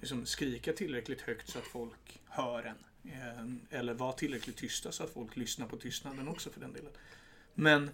[0.00, 2.84] liksom skrika tillräckligt högt så att folk hör en.
[3.12, 6.92] Eh, eller vara tillräckligt tysta så att folk lyssnar på tystnaden också för den delen.
[7.54, 7.90] Men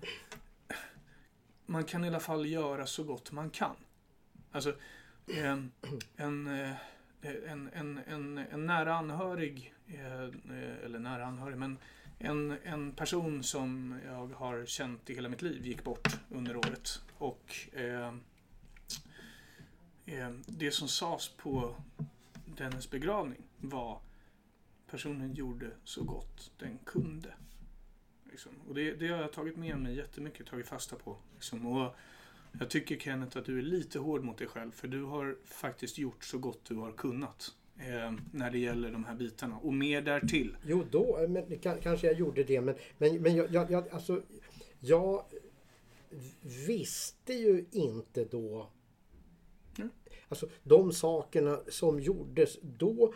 [1.66, 3.76] man kan i alla fall göra så gott man kan.
[4.52, 4.74] Alltså,
[5.26, 5.58] eh,
[6.16, 6.72] en, eh,
[7.22, 11.78] en, en, en, en nära anhörig, eh, eh, eller nära anhörig, men
[12.18, 17.02] en, en person som jag har känt i hela mitt liv gick bort under året.
[17.18, 18.14] Och eh,
[20.06, 21.76] Eh, det som sades på
[22.46, 24.00] dennes begravning var
[24.90, 27.34] personen gjorde så gott den kunde.
[28.30, 28.52] Liksom.
[28.68, 31.16] Och det, det har jag tagit med mig jättemycket, tagit fasta på.
[31.34, 31.66] Liksom.
[31.66, 31.94] Och
[32.58, 35.98] jag tycker Kenneth att du är lite hård mot dig själv för du har faktiskt
[35.98, 37.54] gjort så gott du har kunnat.
[37.78, 40.56] Eh, när det gäller de här bitarna och mer därtill.
[40.66, 44.22] Jo, då eh, men, kanske jag gjorde det men, men, men jag, jag, jag, alltså,
[44.80, 45.24] jag
[46.66, 48.70] visste ju inte då
[49.78, 49.90] Mm.
[50.28, 53.14] Alltså de sakerna som gjordes då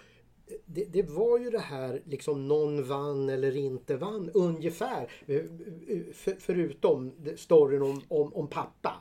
[0.67, 5.11] det, det var ju det här liksom någon vann eller inte vann ungefär.
[5.27, 5.43] Eh, eh,
[6.15, 8.95] För, förutom storyn om, om, om pappa.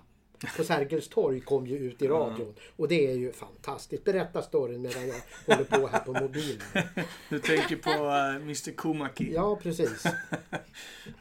[0.58, 2.54] På Sergels torg kom ju ut i radion.
[2.76, 4.04] Och det är ju fantastiskt.
[4.04, 5.16] Berätta storyn medan jag
[5.46, 6.62] håller på här på mobilen.
[7.30, 9.34] Du tänker på uh, Mr Komaki.
[9.34, 10.04] Ja, precis.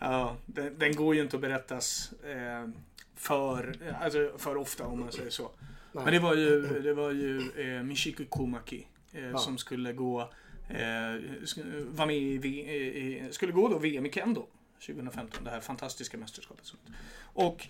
[0.01, 2.69] Ja, den, den går ju inte att berättas eh,
[3.15, 5.51] för, alltså för ofta om man säger så.
[6.05, 9.39] Men det var ju, det var ju eh, Michiko Komaki eh, Ja.
[9.39, 10.21] som skulle gå
[10.69, 11.21] eh,
[11.87, 14.47] var med i, V- i, skulle gå då VM i Kendo
[14.87, 16.73] 2015, det här fantastiska mästerskapet.
[17.23, 17.69] Och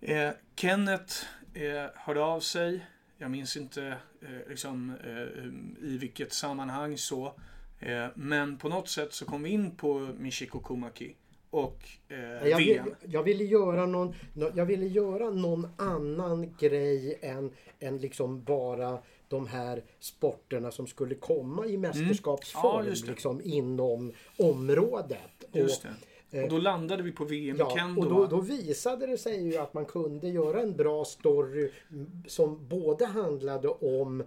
[0.00, 1.14] eh, Kenneth
[1.54, 2.86] eh, hörde av sig,
[3.18, 7.34] jag minns inte eh, liksom, eh, i vilket sammanhang så,
[7.78, 11.14] eh, men på något sätt så kom vi in på Michiko Komaki
[11.50, 11.78] och
[12.08, 17.50] eh, Jag, vill, jag, ville göra någon, nå- jag ville göra någon annan grej än,
[17.80, 18.98] än liksom bara
[19.28, 22.94] de här sporterna som skulle komma i mästerskapsform Mm.
[23.04, 25.44] Ja, liksom inom området.
[25.52, 25.90] Just Och,
[26.30, 26.42] det.
[26.42, 28.00] Och då landade vi på VM Ja, Kendo.
[28.02, 32.10] och då, då visade det sig ju att man kunde göra en bra story mm,
[32.26, 34.22] som både handlade om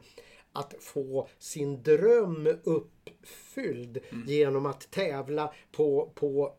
[0.53, 4.23] att få sin dröm uppfylld Mm.
[4.27, 6.53] genom att tävla på, på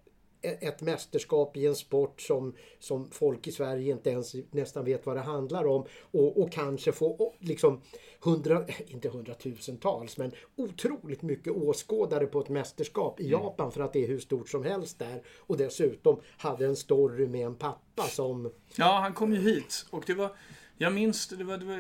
[0.44, 5.16] ett mästerskap i en sport som, som folk i Sverige inte ens nästan vet vad
[5.16, 7.80] det handlar om och, och kanske få liksom
[8.20, 13.28] hundra, inte hundratusentals men otroligt mycket åskådare på ett mästerskap Mm.
[13.28, 16.76] i Japan för att det är hur stort som helst där och dessutom hade en
[16.76, 20.36] story med en pappa som Ja, han kom ju hit och det var
[20.78, 21.76] jag minns det, var, det var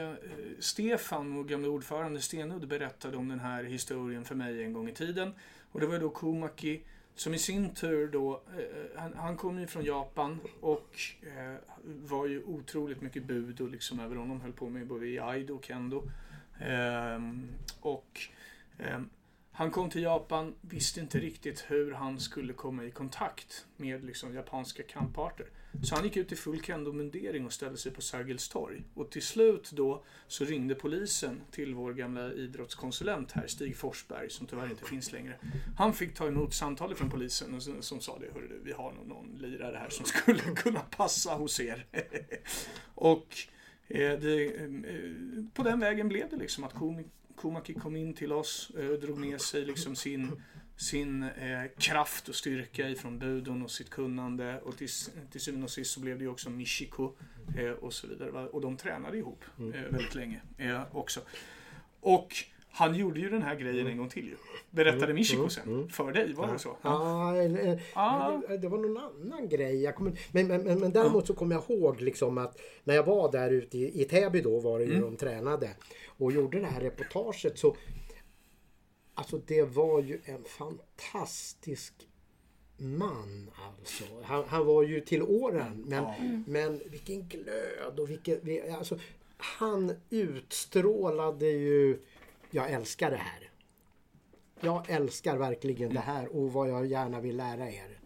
[0.00, 0.14] eh,
[0.58, 4.94] Stefan, vår gamla ordförande Stenudd, berättade om den här historien för mig en gång i
[4.94, 5.34] tiden.
[5.72, 6.80] Och det var då Komaki
[7.14, 11.56] som i sin tur då, eh, eh, han, han kom ju från Japan och eh,
[11.84, 15.54] var ju otroligt mycket bud och liksom över honom höll på med både i Aido
[15.54, 16.02] och Kendo.
[16.60, 17.20] Eh,
[17.80, 18.20] och
[18.78, 19.08] ehm,
[19.60, 24.34] han kom till Japan, visste inte riktigt hur han skulle komma i kontakt med liksom,
[24.34, 25.46] japanska kamparter.
[25.82, 28.82] Så han gick ut i full kendo-mundering och ställde sig på Sergels torg.
[28.94, 34.46] Och till slut då så ringde polisen till vår gamla idrottskonsulent här, Stig Forsberg, som
[34.46, 35.34] tyvärr inte finns längre.
[35.76, 38.72] Han fick ta emot samtalet från polisen och som, som sa det, hörru du, vi
[38.72, 41.86] har nog någon lirare här som skulle kunna passa hos er.
[42.94, 43.36] och
[43.88, 44.70] eh, det, eh,
[45.54, 47.06] på den vägen blev det liksom att komik
[47.40, 50.42] Komaki kom in till oss eh, och drog med sig liksom sin,
[50.76, 54.60] sin eh, kraft och styrka ifrån budon och sitt kunnande.
[54.60, 54.88] Och till,
[55.30, 57.12] till syvende och sist så blev det ju också Michiko
[57.58, 58.48] eh, och så vidare.
[58.48, 61.20] Och de tränade ihop eh, väldigt länge eh, också.
[62.00, 62.34] Och
[62.72, 64.36] han gjorde ju den här grejen en gång till ju.
[64.70, 65.88] Berättade Michiko sen.
[65.88, 66.76] För dig, var det så?
[66.82, 68.42] Ja, eller- Ja.
[68.60, 69.82] det- var någon annan grej.
[69.82, 73.04] Jag kommer, men, men, men, men däremot så kommer jag ihåg liksom att när jag
[73.04, 75.70] var där ute i, i Täby då var det ju de tränade
[76.06, 77.76] och gjorde det här reportaget så
[79.14, 81.94] Alltså det var ju en fantastisk
[82.78, 84.04] man alltså.
[84.22, 86.04] Han, han var ju till åren men,
[86.46, 88.38] men vilken glöd och vilken...
[88.42, 88.98] vi- Alltså,
[89.36, 91.98] han utstrålade ju...
[92.50, 93.50] Jag älskar det här.
[94.60, 97.98] Jag älskar verkligen det här och vad jag gärna vill lära er.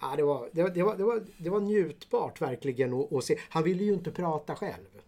[0.00, 3.24] Ja, det, var, det, var, det, var, det, var, det var njutbart verkligen att, att
[3.24, 3.38] se.
[3.48, 5.02] Han ville ju inte prata själv.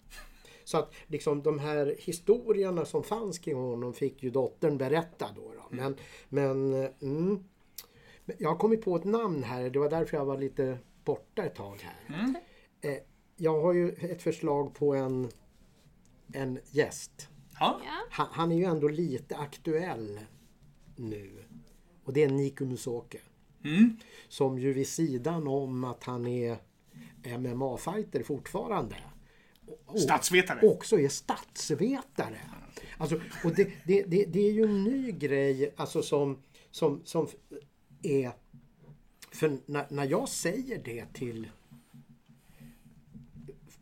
[0.65, 5.43] Så att liksom de här historierna som fanns kring honom fick ju dottern berätta då.
[5.43, 5.65] då.
[5.71, 5.97] Men,
[6.29, 7.45] men mm,
[8.39, 9.71] jag har kommit på ett namn här.
[9.71, 12.35] Det var därför jag var lite borta ett tag här.
[12.81, 12.99] Eh,
[13.37, 15.29] jag har ju ett förslag på en,
[16.33, 17.29] en gäst.
[17.61, 17.81] Ja.
[18.11, 20.21] Han, han är ju ändå lite aktuell
[20.97, 21.45] nu.
[22.05, 23.19] Och det är Niku Musoke.
[23.65, 23.97] Mm.
[24.29, 26.59] Som ju vid sidan om att han är
[27.39, 28.97] MMA-fighter fortfarande.
[29.87, 30.69] och- Statsvetare.
[30.69, 32.39] Också är statsvetare.
[32.99, 37.27] Alltså, och det, det, det, det är ju en ny grej alltså som, som, som
[38.03, 38.33] är...
[39.33, 41.49] För när, när jag säger det till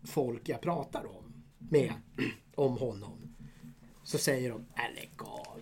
[0.05, 1.93] folk jag pratar om med
[2.55, 3.22] om honom
[4.13, 5.61] så säger de "Äh, lägg av.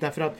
[0.00, 0.36] Därför att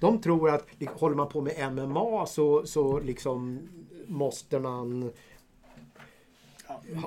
[0.00, 3.68] de tror att håller man på med MMA så, så liksom
[4.06, 5.12] måste man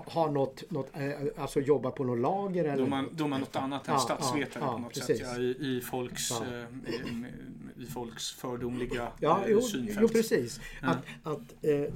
[0.06, 3.56] ha, något, något eh, alltså jobba på något lager eller är man, är man något
[3.56, 5.08] annat än Ja, statsvetare ja, på något ja, sätt.
[5.08, 5.28] precis.
[5.38, 7.26] Ja, i, i, folks, eh, i,
[7.84, 9.98] I folks fördomliga Ja, eh, jo, synfält.
[10.02, 10.60] jo precis.
[10.82, 11.92] Att, att, det,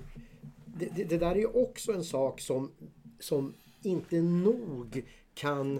[1.10, 2.72] det, där är ju också en sak som,
[3.20, 5.04] som inte nog
[5.34, 5.80] kan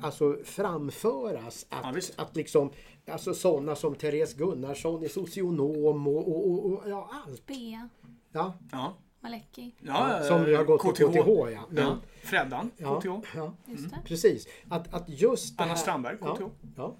[0.00, 1.66] alltså framföras.
[1.70, 2.18] Ja, Att, visst.
[2.18, 2.70] att liksom,
[3.10, 7.46] alltså sådana som Therese Gunnarsson är socionom och, och, och, och ja, allt.
[7.46, 7.88] Bea,
[8.32, 8.94] Ja, Ja.
[9.20, 9.74] Malecki.
[9.80, 11.04] Ja, som eh, ju har gått på KTH.
[11.52, 11.60] ja.
[11.70, 11.96] Men, Ja.
[12.22, 13.06] Freddan, ja, KTH.
[13.36, 13.98] ja, Just det.
[14.04, 14.46] precis.
[14.70, 16.42] Att, att just det Anna här, Strandberg, ja, KTH.
[16.76, 16.96] Ja.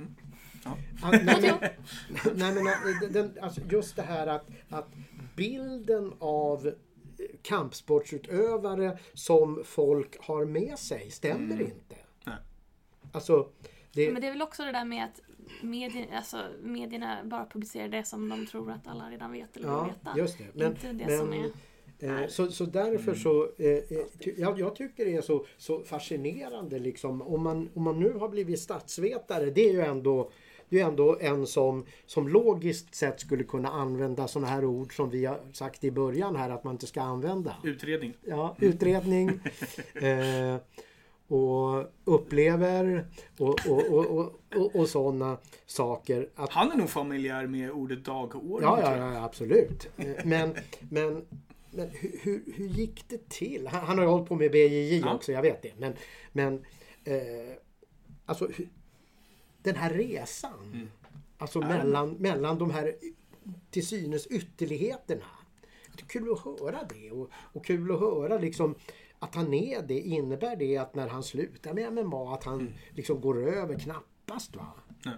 [0.65, 0.77] Ja.
[1.03, 1.71] Att, nej, men,
[2.39, 4.89] nej, men äh, den, alltså just det här att, att
[5.37, 6.73] bilden av eh,
[7.43, 11.65] kampsportsutövare som folk har med sig stämmer inte.
[11.65, 11.77] Mm.
[11.89, 12.06] Nej.
[13.17, 13.49] Alltså,
[13.93, 15.21] det, Men det är väl också det där med att
[15.61, 19.77] medierna, alltså, medierna bara publicerar det som de tror att alla redan vet eller vill
[19.77, 20.19] ja, veta.
[20.19, 20.45] just det.
[20.55, 21.51] Men, Inte det men som är...
[21.99, 25.81] Eh, så, så därför så, eh, eh, ty, jag, jag tycker det är så, så
[25.83, 27.23] fascinerande liksom.
[27.23, 30.31] Om man, om man nu har blivit statsvetare, det är ju ändå
[30.69, 35.11] det är ändå en som, som logiskt sett skulle kunna använda sådana här ord som
[35.11, 37.57] vi har sagt i början här att man inte ska använda.
[37.65, 38.15] Utredning.
[38.25, 39.29] Ja, utredning.
[39.95, 40.57] eh,
[41.29, 43.07] och upplever
[43.39, 46.29] och, och, och, och, och, och sådana saker.
[46.35, 48.59] Att, Han är nog familjär med ordet dagordning.
[48.63, 49.15] ja, tror ja, jag.
[49.15, 49.89] ja, absolut.
[49.97, 50.55] Eh, Men,
[50.91, 51.27] men,
[51.71, 53.67] men hur, hur, gick det till?
[53.67, 55.15] Han, han har ju hållit på med BJJ Ja.
[55.15, 55.73] också, jag vet det.
[55.79, 55.95] Men,
[56.33, 56.65] men
[57.05, 57.57] eh,
[58.27, 58.49] alltså
[59.63, 60.71] den här resan.
[60.75, 60.89] Mm.
[61.39, 62.97] Alltså mellan, mellan de här
[63.71, 65.25] till synes ytterligheterna.
[65.97, 68.75] Det är kul att höra det och, och kul att höra liksom
[69.19, 70.01] att han är det.
[70.01, 73.79] Innebär det att när han slutar med MMA att han liksom går över?
[73.79, 74.67] Knappast va?
[75.05, 75.15] Nej.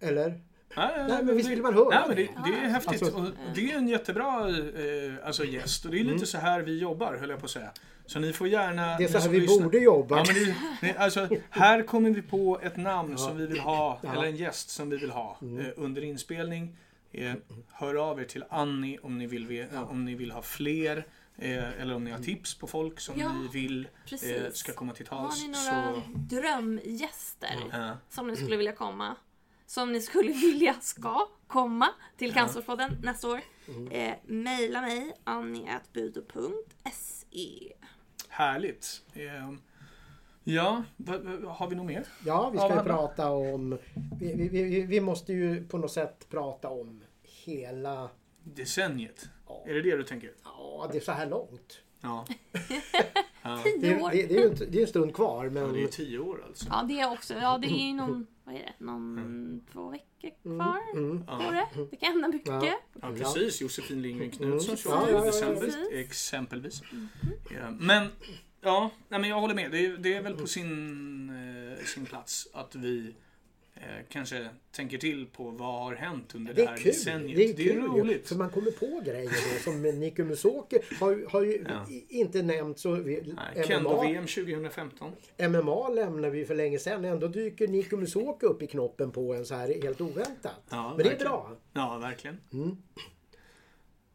[0.00, 0.40] Eller?
[0.76, 2.58] Nej, Nej, men visst vill man höra nej, men det, det?
[2.66, 3.02] är häftigt.
[3.02, 5.84] Alltså- och det är en jättebra eh, alltså, gäst.
[5.84, 7.70] Och det är lite så här vi jobbar, höll jag på att säga.
[8.06, 8.84] Så ni får gärna...
[8.86, 8.98] Mm.
[8.98, 10.16] Det är ni så här vi lyssnar- borde jobba.
[10.18, 14.12] Ja, men det, alltså, här kommer vi på ett namn som vi vill ha, Ja.
[14.12, 15.58] eller en gäst som vi vill ha Mm.
[15.58, 16.76] eh, under inspelning.
[17.12, 17.32] Eh,
[17.72, 21.04] hör av er till Annie om ni vill, om ni vill ha fler.
[21.38, 24.56] Eh, eller om ni har tips på folk som Ja, ni vill eh, precis.
[24.56, 25.46] ska komma till Har tals.
[25.46, 27.96] ni Så, några drömgäster ja.
[28.08, 29.16] som ni skulle vilja komma?
[29.66, 33.40] Som ni skulle vilja ska komma till Cancerspodden nästa år?
[33.90, 37.72] Eh, maila mig annie.budo.se
[38.28, 39.02] Härligt.
[39.14, 39.52] Eh,
[40.44, 40.82] ja,
[41.46, 42.06] har vi något mer?
[42.26, 43.78] Ja, vi ska ju Ja, prata om...
[44.20, 48.10] Vi, vi, vi, vi måste ju på något sätt prata om hela...
[48.42, 49.28] Decenniet?
[49.48, 49.64] Ja.
[49.66, 50.32] Är det det du tänker?
[50.44, 51.80] Ja, det är så här långt.
[52.00, 52.26] Ja.
[53.42, 53.60] ja.
[53.64, 54.10] Det, Tio är- år.
[54.10, 55.72] det, det är ju en, det är en stund kvar ja men...
[55.72, 56.66] det är tio år alltså.
[56.70, 57.34] Ja, det är också.
[57.34, 61.26] Ja, det är ju någon, vad är det, någon två veckor kvar Mm.
[61.26, 61.66] på det.
[61.90, 62.48] Det kan hända mycket.
[62.48, 62.80] Ja.
[63.02, 63.60] Ja, precis.
[63.60, 64.76] Josefin Lindgren Knutsson, Mm.
[64.76, 66.82] 28 Ja, ja, ja, december exempelvis.
[67.50, 68.08] Ja, men,
[68.60, 69.70] ja, nej, men jag håller med.
[69.70, 71.30] Det är, det är väl på sin,
[71.78, 73.14] eh, sin plats att vi
[74.08, 76.84] kanske tänker till på vad har hänt under det, Det är här kul.
[76.86, 77.36] decenniet.
[77.36, 78.28] Det är, det är kul roligt.
[78.28, 79.60] För man kommer på grejer då.
[79.70, 81.86] Som Nico Musoke har, har ju Ja.
[82.08, 82.90] inte nämnt så...
[82.92, 85.12] Vi, Nej, MMA, Kendo-VM 2015.
[85.50, 87.04] MMA lämnade vi för länge sedan.
[87.04, 90.52] Ändå dyker Nico Musoke upp i knoppen på en så här helt oväntat.
[90.70, 91.30] Ja, Men det är verkligen.
[91.32, 91.50] bra.
[91.72, 92.40] Ja, verkligen.
[92.52, 92.76] Mm.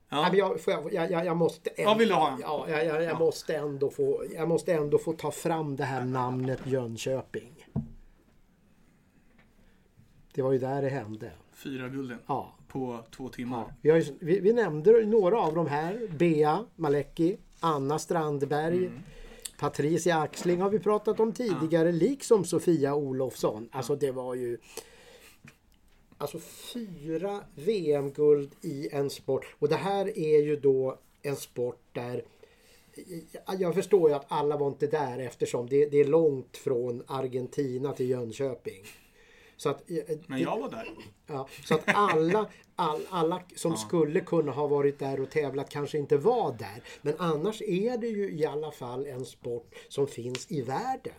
[0.09, 0.21] Ja.
[0.21, 2.37] Nej, men jag, jag, jag, jag, jag måste ändå, vill du ha?
[2.41, 6.05] Ja, jag, jag, jag, måste ändå få, jag måste ändå få ta fram det här
[6.05, 7.52] namnet Jönköping.
[10.33, 11.31] Det var ju där det hände.
[11.53, 12.53] Fyra gulden Ja.
[12.67, 13.73] på två timmar.
[13.81, 16.07] Vi, har ju, vi, vi nämnde några av de här.
[16.17, 18.99] Bea Malecki, Anna Strandberg, Mm.
[19.59, 23.69] Patricia Axling har vi pratat om tidigare, liksom Sofia Olofsson.
[23.71, 24.57] Alltså det var ju...
[26.17, 26.39] Alltså
[26.73, 29.55] fyra VM-guld i en sport.
[29.59, 32.23] Och det här är ju då en sport där
[33.59, 37.93] jag förstår ju att alla var inte där eftersom det, det är långt från Argentina
[37.93, 38.83] till Jönköping.
[39.63, 40.87] Så att, eh, Men jag var där.
[41.27, 45.97] Ja, så att alla, all, alla som skulle kunna ha varit där och tävlat kanske
[45.97, 46.83] inte var där.
[47.01, 51.13] Men annars är det ju i alla fall en sport som finns i världen.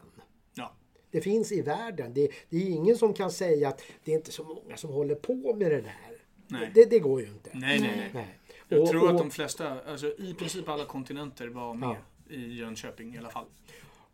[0.54, 0.72] Ja.
[1.10, 2.14] Det finns i världen.
[2.14, 5.14] Det, det är ingen som kan säga att det är inte så många som håller
[5.14, 6.16] på med det där.
[6.48, 6.70] Nej.
[6.74, 7.50] Det, det går ju inte.
[7.54, 8.38] Nej, nej, nej.
[8.68, 11.96] Jag Och- tror att de flesta, alltså i princip alla kontinenter var med
[12.30, 13.46] i Jönköping i alla fall.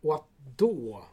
[0.01, 0.27] Och att
[0.57, 1.05] då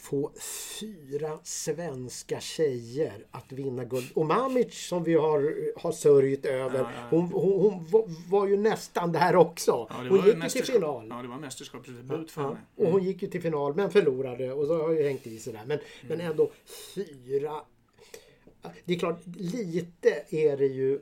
[0.00, 0.32] få
[0.80, 4.06] fyra svenska tjejer att vinna guld.
[4.14, 7.06] Och Mamic som vi har, har sörjt över, Ja, ja.
[7.10, 9.86] Hon, hon, hon var- var ju nästan där också.
[9.90, 11.06] Ja, hon gick ju till final.
[11.10, 12.60] Ja, det var mästerskapsdebut för henne.
[12.76, 15.52] och hon gick ju till final men förlorade och så har ju hängt i sig
[15.52, 15.62] där.
[15.66, 15.78] Men,
[16.08, 16.30] men Mm.
[16.30, 16.50] ändå
[16.94, 17.60] fyra.
[18.84, 21.00] Det är klart, lite är det ju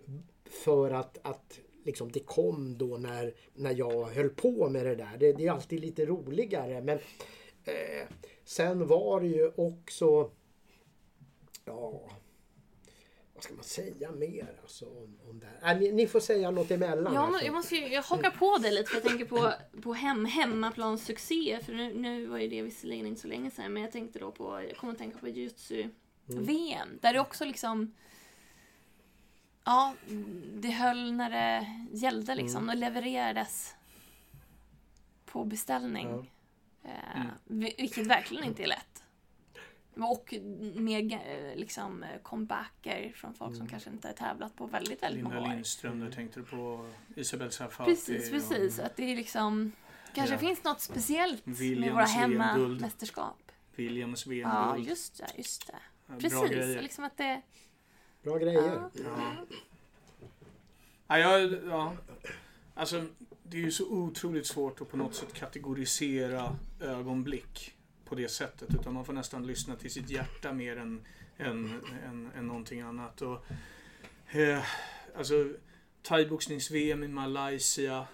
[0.64, 5.16] för att, att liksom det kom då när, när jag höll på med det där.
[5.18, 6.80] Det, det är alltid lite roligare.
[6.80, 6.98] Men
[7.64, 8.06] eh,
[8.48, 10.30] sen var det ju också...
[11.64, 12.10] Ja...
[13.34, 15.74] Vad ska man säga mer alltså, om, om det här?
[15.74, 17.14] Äh, ni, ni får säga något emellan.
[17.14, 17.44] Ja, alltså.
[17.44, 19.52] jag, måste ju, jag hakar på dig lite för jag tänker på,
[19.82, 21.58] på hem, hemmaplans succé.
[21.62, 24.30] För nu, nu var ju det visserligen inte så länge sedan men jag tänkte då
[24.30, 26.98] på, jag kommer att tänka på jujutsu-VM.
[27.00, 27.94] Där det också liksom
[29.64, 29.94] Ja,
[30.54, 33.74] det höll när det gällde liksom och levererades
[35.24, 36.08] på beställning.
[36.08, 36.24] Eh,
[37.44, 39.02] vi- Vilket verkligen inte är lätt.
[39.96, 40.34] Och
[40.74, 45.22] med eh, liksom eh, comebacker från folk som kanske inte har tävlat på väldigt, väldigt
[45.22, 45.54] Linda många år.
[45.54, 46.86] Lindström, där tänkte du på
[47.16, 47.90] Isabel Sarfati.
[47.90, 48.78] Precis, precis.
[48.78, 49.72] Att det är liksom...
[50.14, 50.38] Kanske Ja.
[50.38, 52.40] finns något speciellt med Williams våra VM-guld.
[52.42, 53.52] hemmamästerskap.
[53.76, 54.88] Williams Ja, VM-guld.
[54.88, 55.26] just det.
[55.36, 55.72] Just det.
[56.06, 56.50] Ja, Bra Precis.
[56.50, 56.82] grejer.
[56.82, 57.42] Liksom att det...
[58.22, 58.62] Bra grejer.
[58.62, 58.90] Ja.
[58.94, 59.34] Ja.
[61.08, 61.96] Ja, jag, ja.
[62.74, 63.06] Alltså,
[63.50, 68.74] det är ju så otroligt svårt att på något sätt kategorisera ögonblick på det sättet.
[68.74, 71.00] Utan man får nästan lyssna till sitt hjärta mer än,
[71.36, 73.22] än, än, än någonting annat.
[73.22, 73.44] Och,
[74.36, 74.64] eh,
[75.16, 75.52] alltså,
[76.02, 78.06] thaiboxnings-VM i Malaysia.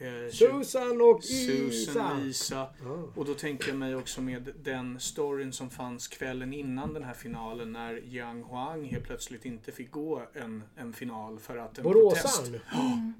[0.00, 2.12] Eh, Susan och Susan Isa!
[2.12, 2.66] och Isa.
[2.84, 3.12] Ja.
[3.14, 7.14] Och då tänker jag mig också med den storyn som fanns kvällen innan den här
[7.14, 11.84] finalen när Yang Huang helt plötsligt inte fick gå en, en final för att en
[11.84, 12.60] protest Boråsan!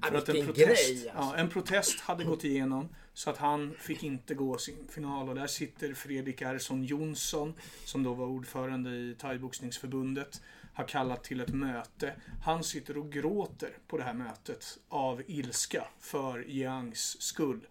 [0.09, 1.35] för att en protest, grej, alltså.
[1.35, 5.35] ja, en protest hade gått igenom så att han fick inte gå sin final och
[5.35, 7.53] där sitter Fredrik Ersson Jonsson
[7.85, 10.41] som då var ordförande i thaiboxningsförbundet
[10.79, 12.15] har kallat till ett möte.
[12.41, 17.67] Han sitter och gråter på det här mötet av ilska för Yangs skull.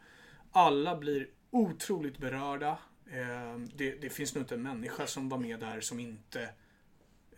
[0.53, 2.79] Alla blir otroligt berörda.
[3.11, 6.51] Eh, det, det finns nog inte en människa som var med där som inte,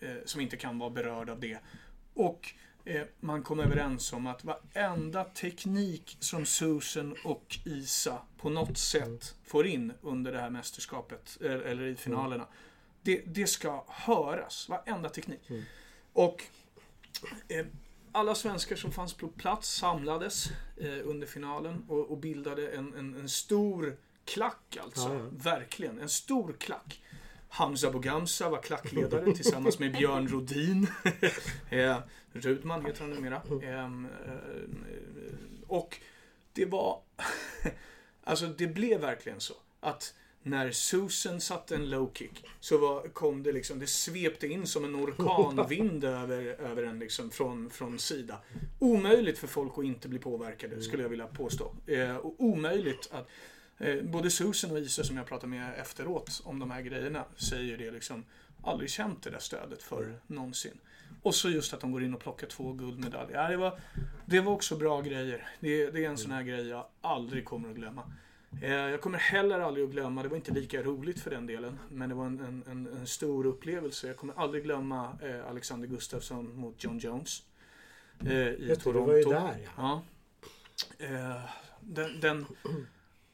[0.01, 1.59] eh, som inte kan vara berörd av det.
[2.15, 2.53] Och
[2.85, 9.35] eh, man kom överens om att varenda teknik som Susan och Isa på något sätt
[9.45, 12.55] får in under det här mästerskapet, eller i finalerna, mm
[13.03, 14.69] det, det ska höras.
[14.69, 15.51] Varenda teknik.
[16.13, 16.45] Och
[17.49, 17.67] eh,
[18.13, 23.15] alla svenskar som fanns på plats samlades eh, under finalen och, och bildade en, en,
[23.15, 25.09] en stor klack alltså.
[25.09, 25.31] Ja, ja.
[25.31, 27.03] Verkligen, en stor klack.
[27.49, 30.87] Hamza Bogamsa var klackledare tillsammans med Björn Rodin.
[31.71, 31.99] eh,
[32.33, 33.43] Rudman heter han numera.
[33.63, 36.01] Ehm, eh, och
[36.53, 37.01] det var...
[38.25, 43.43] alltså det blev verkligen så att när Susan satte en low kick så var, kom
[43.43, 48.39] det liksom, det svepte in som en orkanvind över, över en liksom från, från sida.
[48.79, 51.73] Omöjligt för folk att inte bli påverkade skulle jag vilja påstå.
[51.87, 53.29] Eh, och omöjligt att
[53.81, 57.79] Eh, både Susan och Isa som jag pratade med efteråt om de här grejerna säger
[57.79, 58.25] det liksom
[58.63, 60.79] aldrig känt det där stödet för någonsin.
[61.23, 63.43] Och så just att de går in och plockar två guldmedaljer.
[63.43, 63.81] Ja, det, var,
[64.27, 65.49] det var också bra grejer.
[65.61, 68.13] Det, det är en sån här grej jag aldrig kommer att glömma.
[68.63, 71.79] Eh, jag kommer heller aldrig att glömma, det var inte lika roligt för den delen,
[71.89, 74.07] men det var en, en, en, stor upplevelse.
[74.07, 77.43] Jag kommer aldrig glömma eh, Alexander Gustafsson mot John Jones.
[78.21, 79.07] Eh, I det, du Toronto.
[79.07, 80.03] var ju där ja.
[80.99, 81.43] Ja.
[81.81, 82.47] Den, den,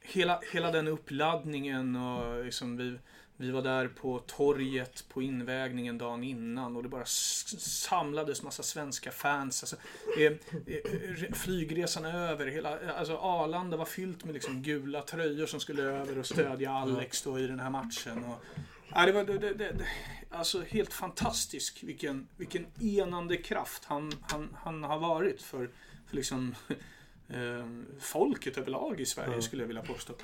[0.01, 2.99] hela, hela den uppladdningen och liksom vi,
[3.37, 9.11] vi var där på torget på invägningen dagen innan och det bara samlades massa svenska
[9.11, 9.63] fans.
[9.63, 9.77] Alltså,
[10.19, 10.33] eh,
[10.67, 16.19] eh, flygresan över, hela, alltså Arlanda var fyllt med liksom gula tröjor som skulle över
[16.19, 18.25] och stödja Alex då i den här matchen.
[18.25, 18.45] Och,
[18.89, 19.87] ja, det var det, det, det,
[20.31, 25.71] alltså helt fantastisk vilken, vilken enande kraft han, han, han har varit för,
[26.07, 26.55] för liksom
[27.29, 27.67] eh,
[28.01, 30.15] folket överlag i Sverige skulle jag vilja påstå.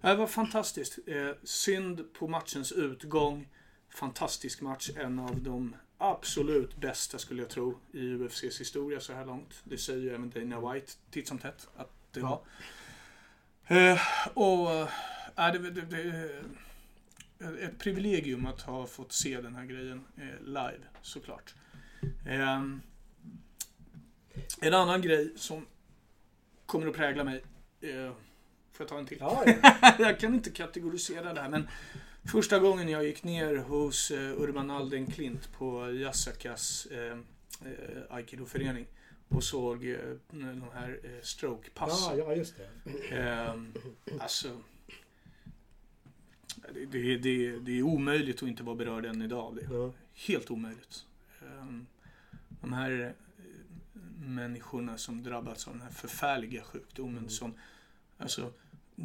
[0.00, 0.98] Det var fantastiskt.
[1.06, 3.48] Eh, synd på matchens utgång.
[3.88, 4.90] Fantastisk match.
[4.96, 9.62] En av de absolut bästa skulle jag tro i UFCs historia så här långt.
[9.64, 12.40] Det säger ju även Dana White titt som tätt att det var.
[13.66, 14.00] Eh,
[14.34, 14.70] och
[15.36, 16.42] äh, det, det, det,
[17.60, 21.54] ett privilegium att ha fått se den här grejen eh, live såklart.
[22.26, 22.62] Eh,
[24.60, 25.66] en annan grej som
[26.66, 27.44] kommer att prägla mig.
[27.80, 28.12] Eh,
[28.80, 29.18] får jag ta en till?
[29.20, 29.94] Ja, ja.
[30.08, 31.68] jag kan inte kategorisera det här men
[32.24, 37.18] första gången jag gick ner hos eh, Urban Alden Klint på Yasakas eh,
[37.68, 38.86] eh, Aikido-förening
[39.28, 39.98] och såg eh,
[40.30, 42.18] de här eh, stroke-passen.
[42.18, 43.16] ja, ja, just det.
[43.16, 43.72] Ehm,
[44.20, 44.48] alltså,
[46.74, 49.66] det, det, det, det är omöjligt att inte vara berörd än idag av det.
[49.70, 49.92] Ja.
[50.14, 51.06] Helt omöjligt.
[51.42, 51.86] Ehm,
[52.60, 53.12] de här eh,
[54.26, 57.54] människorna som drabbats av den här förfärliga sjukdomen som
[58.18, 58.52] alltså,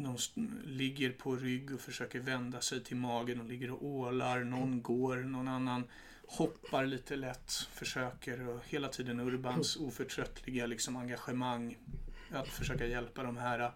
[0.02, 0.18] de
[0.64, 4.44] ligger på rygg och försöker vända sig till magen och ligger och ålar.
[4.44, 5.84] Någon går, någon annan
[6.26, 11.78] hoppar lite lätt, försöker och hela tiden Urbans oförtröttliga liksom, engagemang
[12.30, 13.72] att försöka hjälpa de här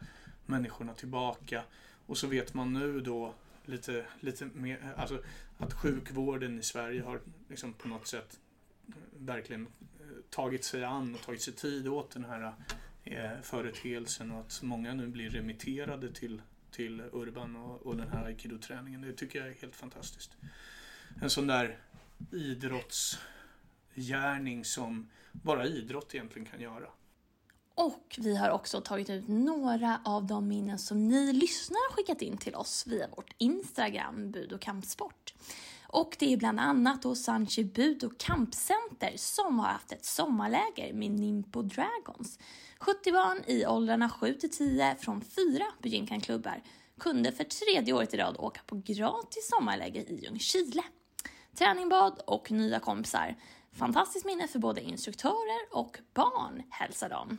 [0.47, 1.63] människorna tillbaka.
[2.07, 3.35] Och så vet man nu då
[3.65, 5.23] lite, lite mer, alltså
[5.59, 8.39] att sjukvården i Sverige har liksom på något sätt
[8.89, 9.67] eh, verkligen
[10.01, 12.53] eh, tagit sig an och tagit sig tid åt den här
[13.11, 18.25] eh, företeelsen och att många nu blir remitterade till, till Urban och, och den här
[18.25, 19.03] aikido-träningen.
[19.03, 20.37] Det tycker jag är helt fantastiskt.
[21.23, 21.79] En sån där
[22.33, 26.87] idrottsgärning som bara idrott egentligen kan göra.
[27.75, 32.23] Och vi har också tagit ut några av de minnen som ni lyssnare har skickat
[32.23, 35.35] in till oss via vårt Instagram, Bud och kampsport.
[35.93, 40.93] Och det är bland annat då Sanchi Bud och Kampcenter som har haft ett sommarläger
[40.93, 42.39] med Nimpo Dragons.
[42.83, 46.63] 70 barn i åldrarna 7 till 10 från fyra Bujinkan-klubbar
[47.01, 50.83] kunde för tredje året i rad åka på gratis sommarläger i Ljungskile.
[51.55, 53.37] Träningbad och nya kompisar.
[53.73, 57.39] Fantastiskt minne för både instruktörer och barn, hälsar de.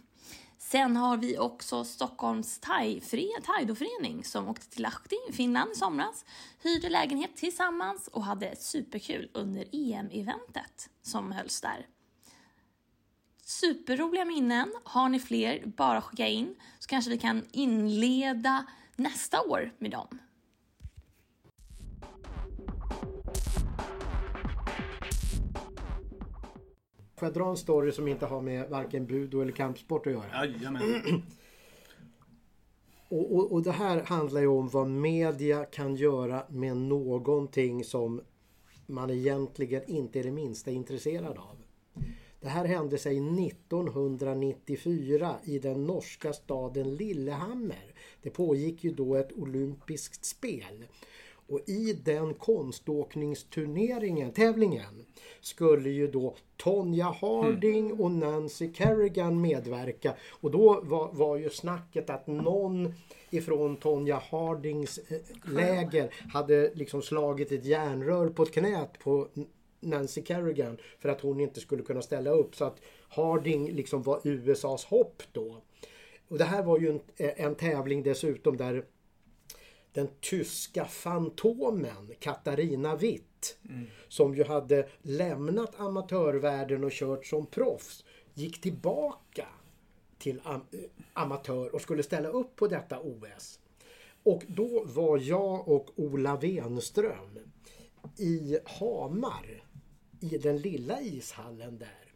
[0.57, 6.25] Sen har vi också Stockholms thai-fri- taidoförening som åkte till Lahti i Finland i somras,
[6.63, 11.87] hyrde lägenhet tillsammans och hade superkul under EM-eventet som hölls där.
[13.51, 14.73] Superroliga minnen.
[14.83, 18.65] Har ni fler, bara skicka in så kanske vi kan inleda
[18.95, 20.07] nästa år med dem.
[27.15, 30.45] Får jag dra en story som inte har med varken budo eller kampsport att göra?
[30.45, 30.81] Jajamän.
[33.09, 38.21] Och, och, och det här handlar ju om vad media kan göra med någonting som
[38.85, 41.60] man egentligen inte är det minsta intresserad av.
[42.41, 47.93] Det här hände sig 1994 i den norska staden Lillehammer.
[48.21, 50.85] Det pågick ju då ett olympiskt spel.
[51.47, 55.05] Och i den konståkningsturneringen, tävlingen,
[55.41, 60.15] skulle ju då Tonya Harding och Nancy Kerrigan medverka.
[60.29, 62.93] Och då var, var ju snacket att någon
[63.29, 65.17] ifrån Tonya Hardings eh,
[65.55, 69.27] läger hade liksom slagit ett järnrör på ett knät på
[69.81, 72.55] Nancy Kerrigan för att hon inte skulle kunna ställa upp.
[72.55, 75.61] Så att Harding liksom var USAs hopp då.
[76.27, 78.85] Och det här var ju en, en tävling dessutom där
[79.93, 83.57] den tyska Fantomen Katarina Witt
[84.07, 89.47] som ju hade lämnat amatörvärlden och kört som proffs gick tillbaka
[90.17, 90.79] till am eh,
[91.13, 93.59] amatör och skulle ställa upp på detta OS.
[94.23, 97.39] Och då var jag och Ola Wenström
[98.17, 99.63] i Hamar
[100.23, 102.13] i den lilla ishallen där.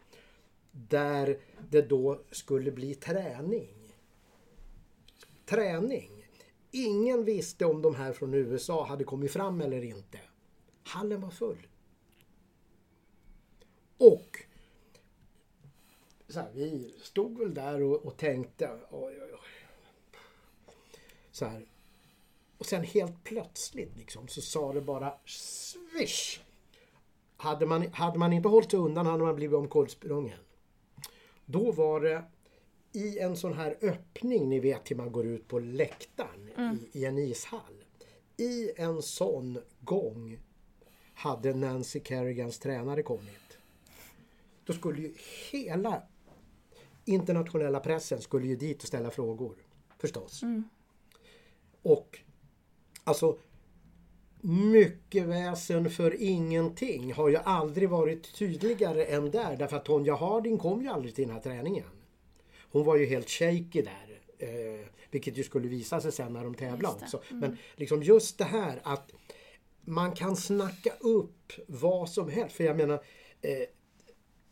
[0.71, 3.93] Där det då skulle bli träning.
[5.45, 6.27] Träning.
[6.71, 10.19] Ingen visste om de här från USA hade kommit fram eller inte.
[10.83, 11.67] Hallen var full.
[13.97, 14.45] Och
[16.27, 19.39] så här, vi stod väl där och, och tänkte oj, oj, oj.
[21.31, 21.65] Så här.
[22.57, 26.39] Och sen helt plötsligt liksom så sa det bara swish.
[27.37, 30.39] Hade man, hade man inte hållit sig undan hade man blivit omkullsprungen.
[31.45, 32.23] Då var det
[32.93, 36.49] i en sån här öppning, ni vet hur man går ut på läktaren
[36.93, 37.83] i, i en ishall.
[38.37, 40.39] I en sån gång
[41.13, 43.57] hade Nancy Kerrigans tränare kommit.
[44.65, 45.13] Då skulle ju
[45.51, 46.03] hela
[47.05, 49.55] internationella pressen skulle ju dit och ställa frågor.
[49.97, 50.41] Förstås.
[51.81, 52.19] Och
[53.03, 53.37] alltså
[54.47, 59.55] mycket väsen för ingenting har ju aldrig varit tydligare än där.
[59.55, 61.85] Därför att Tonya Harding kom ju aldrig till den här träningen.
[62.71, 64.19] Hon var ju helt shaky där.
[64.39, 67.21] Eh, vilket ju skulle visa sig sen när de tävlade också.
[67.29, 69.11] Men liksom just det här att
[69.81, 72.55] man kan snacka upp vad som helst.
[72.55, 73.03] För jag menar
[73.41, 73.67] eh,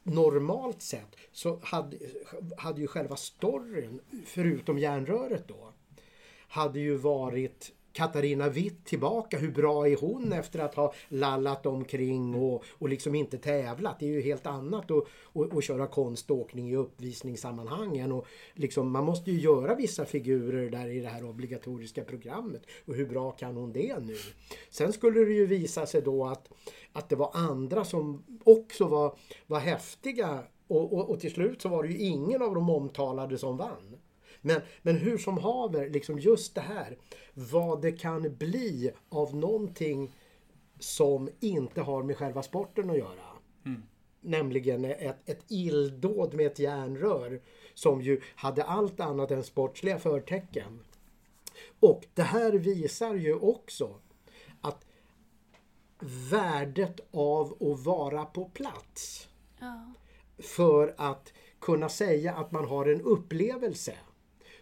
[0.04, 1.98] normalt sett så hade,
[2.58, 5.74] hade ju själva storyn, förutom järnröret då,
[6.48, 9.38] hade ju varit Katarina Witt tillbaka.
[9.38, 14.00] Hur bra är hon efter att ha lallat omkring och, och liksom inte tävlat?
[14.00, 18.12] Det är ju helt annat att, att, att köra konståkning i uppvisningssammanhangen.
[18.12, 22.62] Och liksom, man måste ju göra vissa figurer där i det här obligatoriska programmet.
[22.86, 24.16] Och hur bra kan hon det nu?
[24.70, 26.50] Sen skulle det ju visa sig då att,
[26.92, 31.70] att det var andra som också var, var häftiga och, och, och till slut så
[31.70, 33.98] var det ju ingen av de omtalade som vann.
[34.46, 36.98] Men, men hur som haver, liksom just det här.
[37.34, 40.16] Vad det kan bli av någonting
[40.80, 43.26] som inte har med själva sporten att göra.
[44.22, 47.42] Nämligen ett, ett illdåd med ett järnrör
[47.74, 50.80] som ju hade allt annat än sportsliga förtecken.
[51.80, 53.96] Och det här visar ju också
[54.62, 54.86] att
[56.32, 59.94] värdet av att vara på plats Ja.
[60.40, 63.96] för att kunna säga att man har en upplevelse.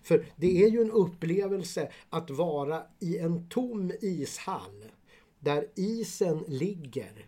[0.01, 4.85] För det är ju en upplevelse att vara i en tom ishall
[5.39, 7.25] där isen ligger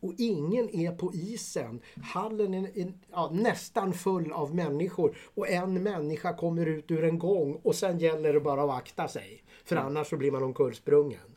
[0.00, 1.80] och ingen är på isen.
[2.02, 7.18] Hallen är är, ja, nästan full av människor och en människa kommer ut ur en
[7.18, 9.42] gång och sen gäller det bara att akta sig.
[9.64, 11.36] För annars så blir man omkullsprungen.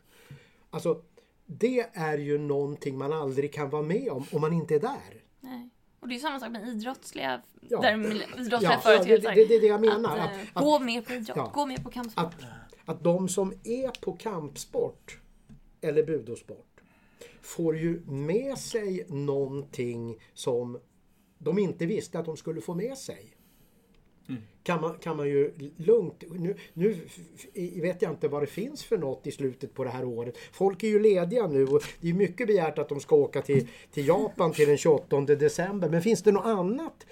[0.70, 1.02] Alltså,
[1.46, 5.24] det är ju någonting man aldrig kan vara med om om man inte är där.
[5.40, 5.70] Nej.
[6.02, 7.80] Och det är samma sak med idrottsliga, Ja.
[7.80, 7.94] där
[8.40, 9.28] idrottsliga Ja, företeelser.
[9.28, 10.18] ja, det- det är det jag menar.
[10.18, 11.50] Att, Att- eh, att- gå mer på idrott, Ja.
[11.54, 12.24] gå mer på kampsport.
[12.24, 12.34] att,
[12.84, 15.18] att de som är på kampsport
[15.80, 16.80] eller budosport
[17.42, 20.80] får ju med sig någonting som
[21.38, 23.34] de inte visste att de skulle få med sig.
[24.62, 26.24] Kan, man, kan man ju lugnt...
[26.30, 26.96] Nu, nu
[27.82, 30.38] vet jag inte vad det finns för något i slutet på det här året.
[30.52, 33.68] Folk är ju lediga nu och det är mycket begärt att de ska åka till,
[33.92, 35.88] till Japan till den 28 december.
[35.88, 37.06] Men finns det något annat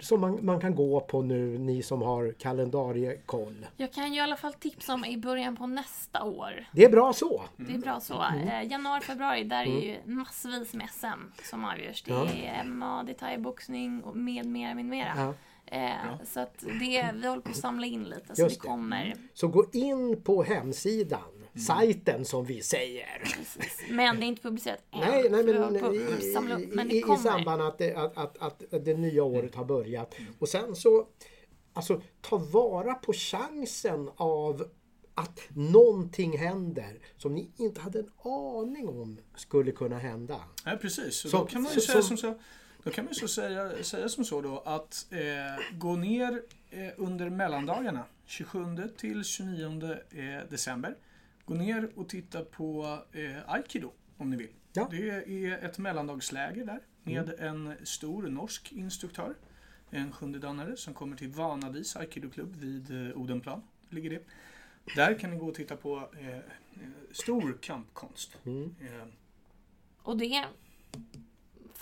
[0.00, 3.66] som man, man kan gå på nu, ni som har kalendariekoll?
[3.76, 6.64] Jag kan ju i alla fall tipsa om i början på nästa år.
[6.72, 7.42] Det är bra så.
[7.56, 8.22] Det är bra så.
[8.22, 8.48] Mm.
[8.48, 12.02] Eh, januari, februari, där är ju massvis med SM som avgörs.
[12.02, 12.28] Det Ja.
[12.28, 15.12] är MMA, det är thaiboxning och med mera, med mera.
[15.16, 15.34] Ja.
[15.72, 18.68] Eh, så att det, vi håller på att samla in lite så Just det det.
[18.68, 19.14] kommer.
[19.34, 23.18] Så gå in på hemsidan, sajten som vi säger.
[23.24, 23.82] Precis.
[23.90, 25.00] Men det är inte publicerat än.
[25.00, 25.42] Nej, nej
[26.34, 26.66] så men, i.
[26.66, 30.14] Men i, det i samband att det, att, att, att det nya året har börjat.
[30.38, 31.06] Och sen så,
[31.72, 34.64] alltså ta vara på chansen av
[35.14, 40.40] att någonting händer som ni inte hade en aning om skulle kunna hända.
[40.64, 41.24] Nej, precis.
[41.24, 42.38] Och Så- då kan man ju så- säga som- som så,
[42.84, 46.88] då kan man ju så säga, säga som så då att eh, gå ner eh,
[46.96, 50.96] under mellandagarna 27 till 29 eh, december.
[51.44, 54.50] Gå ner och titta på eh, Aikido om ni vill.
[54.72, 54.88] Ja.
[54.90, 59.34] Det är ett mellandagsläger där med en stor norsk instruktör.
[59.90, 63.62] En sjundedanare som kommer till Vanadis Aikido-klubb vid eh, Odenplan.
[63.90, 64.22] Ligger det.
[64.96, 66.08] Där kan ni gå och titta på
[67.12, 68.38] stor kampkonst.
[68.44, 68.74] Mm.
[68.80, 69.06] Eh,
[70.02, 70.44] Och det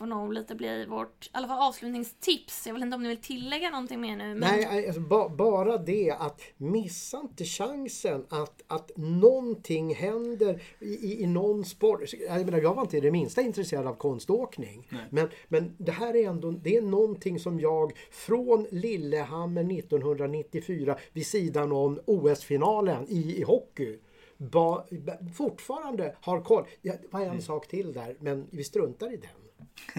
[0.00, 2.66] får nog lite bli vårt, i alla fall avslutningstips.
[2.66, 4.34] Jag vet inte om ni vill tillägga någonting mer nu.
[4.34, 10.86] Men Nej, alltså, ba, bara det att missa inte chansen att, att någonting händer i,
[10.86, 12.00] i, i någon sport.
[12.28, 14.88] Jag, menar, jag var inte det minsta intresserad av konståkning.
[15.10, 21.26] Men, men det här är ändå det är någonting som jag från Lillehammer 1994 vid
[21.26, 23.98] sidan om OS-finalen i, i hockey
[24.36, 26.64] ba, ba, fortfarande har koll.
[26.82, 29.39] Ja, det var en sak till där, men vi struntar i den.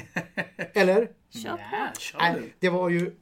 [0.73, 1.11] Eller?
[1.29, 2.17] kör på.
[2.19, 3.15] Nej, det var ju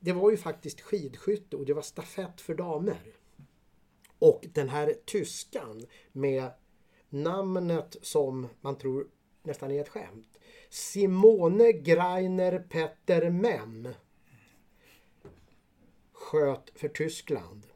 [0.00, 2.98] Det var ju faktiskt skidskytte och det var stafett för damer.
[4.18, 6.50] Och den här tyskan med
[7.08, 9.08] namnet som man tror
[9.42, 10.38] nästan är ett skämt.
[10.70, 13.88] Simone Greiner Petter Mem
[16.12, 17.66] sköt för Tyskland.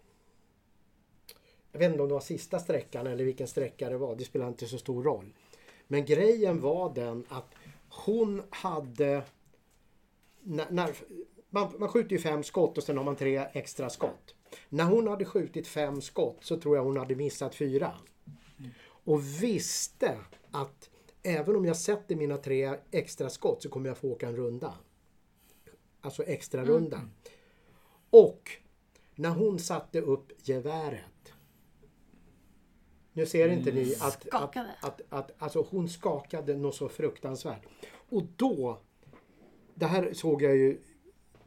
[1.72, 4.16] Jag vet inte om det var sista sträckan eller vilken sträcka det var.
[4.16, 5.34] Det spelar inte så stor roll.
[5.92, 7.54] Men grejen var den att
[7.88, 9.22] hon hade...
[10.42, 10.94] När, när,
[11.50, 14.34] man, man skjuter ju fem skott och sen har man tre extra skott.
[14.68, 17.94] När hon hade skjutit fem skott så tror jag hon hade missat fyra.
[18.84, 20.18] Och visste
[20.50, 20.90] att
[21.22, 24.74] även om jag sätter mina tre extra skott så kommer jag få åka en runda.
[26.00, 27.00] Alltså extra runda.
[28.10, 28.50] Och
[29.14, 31.11] när hon satte upp geväret.
[33.12, 34.74] Nu ser inte ni att, att, Skakade.
[34.80, 37.62] att, att alltså hon skakade något så fruktansvärt.
[38.08, 38.78] Och då,
[39.74, 40.78] det här såg jag ju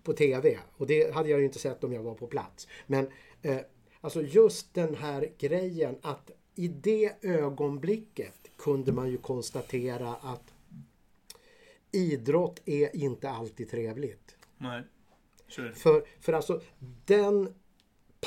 [0.03, 2.67] på TV och det hade jag ju inte sett om jag var på plats.
[2.87, 3.09] Men
[3.41, 3.57] eh,
[4.01, 10.53] alltså just den här grejen att i det ögonblicket kunde man ju konstatera att
[11.91, 14.35] idrott är inte alltid trevligt.
[14.57, 14.83] Nej,
[15.55, 15.73] det.
[15.73, 16.61] För, för alltså
[17.05, 17.53] den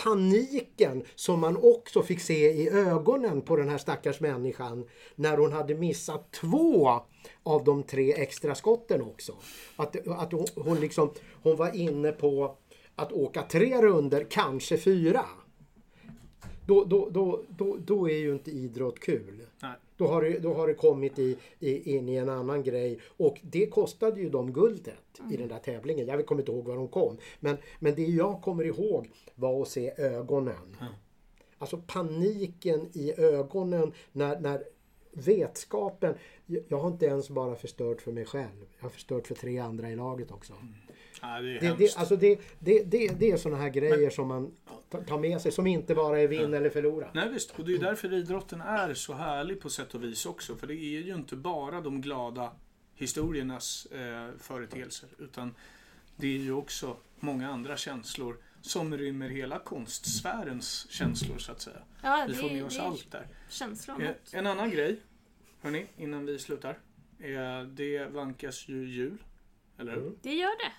[0.03, 5.53] paniken som man också fick se i ögonen på den här stackars människan när hon
[5.53, 7.01] hade missat två
[7.43, 9.33] av de tre extra skotten också.
[9.77, 11.11] Att, att hon, liksom,
[11.43, 12.57] hon var inne på
[12.97, 15.25] att åka tre runder, kanske fyra.
[16.67, 19.47] Då, då, då, då, då är ju inte idrott kul.
[19.63, 19.73] Nej.
[19.99, 22.99] Då har det, då har det kommit i, i, in i en annan grej.
[23.17, 26.07] Och det kostade ju dem guldet i den där tävlingen.
[26.07, 27.17] Jag kommer inte ihåg var de kom.
[27.41, 30.77] Men, men det jag kommer ihåg var att se ögonen.
[31.59, 34.65] Alltså paniken i ögonen när, när
[35.13, 36.15] vetskapen.
[36.47, 38.67] Jag jag har inte ens bara förstört för mig själv.
[38.79, 40.53] Jag har förstört för tre andra i laget också.
[41.21, 44.53] Ja, det är Det, alltså det, det, det, det är sådana här grejer som man
[44.91, 45.53] ta- tar med sig.
[45.53, 47.11] Som inte bara är vinn eller förlora.
[47.15, 50.57] Nej visst, och det är därför idrotten är så härlig på sätt och vis också.
[50.57, 52.53] För det är ju inte bara de glada
[52.95, 55.09] historiernas eh, företeelser.
[55.19, 55.55] Utan
[56.17, 61.83] det är ju också många andra känslor som rymmer hela konstsfärens känslor så att säga.
[62.03, 63.27] Ja, Vi det, får med oss det är allt där.
[64.33, 64.97] Eh, en annan grej,
[65.61, 66.79] hörni, innan vi slutar.
[67.19, 69.19] Eh, det vankas ju jul,
[69.79, 70.13] eller hur?
[70.23, 70.73] Det gör det.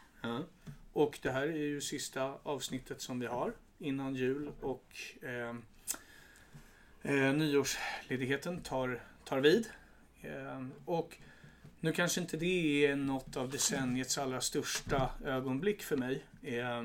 [0.94, 5.56] Och det här är ju sista avsnittet som vi har innan jul och eh,
[7.02, 9.68] eh, nyårsledigheten tar, tar vid.
[10.22, 11.18] Eh, och
[11.80, 16.24] nu kanske inte det är något av decenniets allra största ögonblick för mig.
[16.44, 16.84] Eh,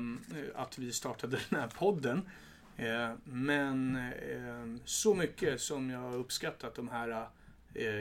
[0.55, 2.29] att vi startade den här podden.
[2.77, 7.27] Eh, men eh, så mycket som jag har uppskattat de här eh,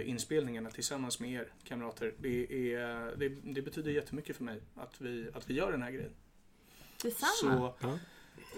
[0.07, 2.15] inspelningarna tillsammans med er kamrater.
[2.19, 5.91] Det, är, det, det betyder jättemycket för mig att vi, att vi gör den här
[5.91, 6.13] grejen.
[7.03, 7.33] Detsamma.
[7.41, 7.99] Så Ja.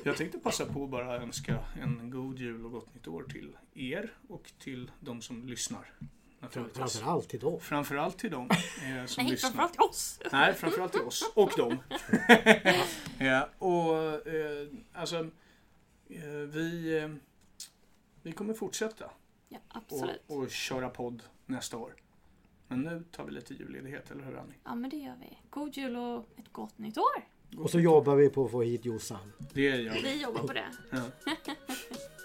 [0.04, 3.56] jag tänkte passa på att bara önska en god jul och gott nytt år till
[3.74, 5.92] er och till de som lyssnar
[6.40, 6.76] naturligtvis.
[6.78, 7.60] Framförallt till dem.
[7.60, 9.50] Framförallt till dem eh, som Nej, lyssnar.
[9.50, 10.20] framförallt till oss.
[10.32, 11.76] Nej, framförallt till oss och dem.
[13.18, 15.16] ja, och eh, alltså,
[16.10, 17.10] eh, vi, eh,
[18.22, 19.10] vi kommer fortsätta
[19.48, 20.22] Ja, absolut.
[20.26, 21.94] och, och köra podd nästa år.
[22.68, 24.54] Men nu tar vi lite julledighet, eller hur Annie?
[24.64, 25.38] Ja, men det gör vi.
[25.50, 27.28] God jul och ett gott nytt år.
[27.56, 29.32] Och så jobbar vi på att få hit Jossan.
[29.52, 30.02] Det gör vi.
[30.02, 30.68] Vi jobbar på det.
[30.90, 31.02] Ja.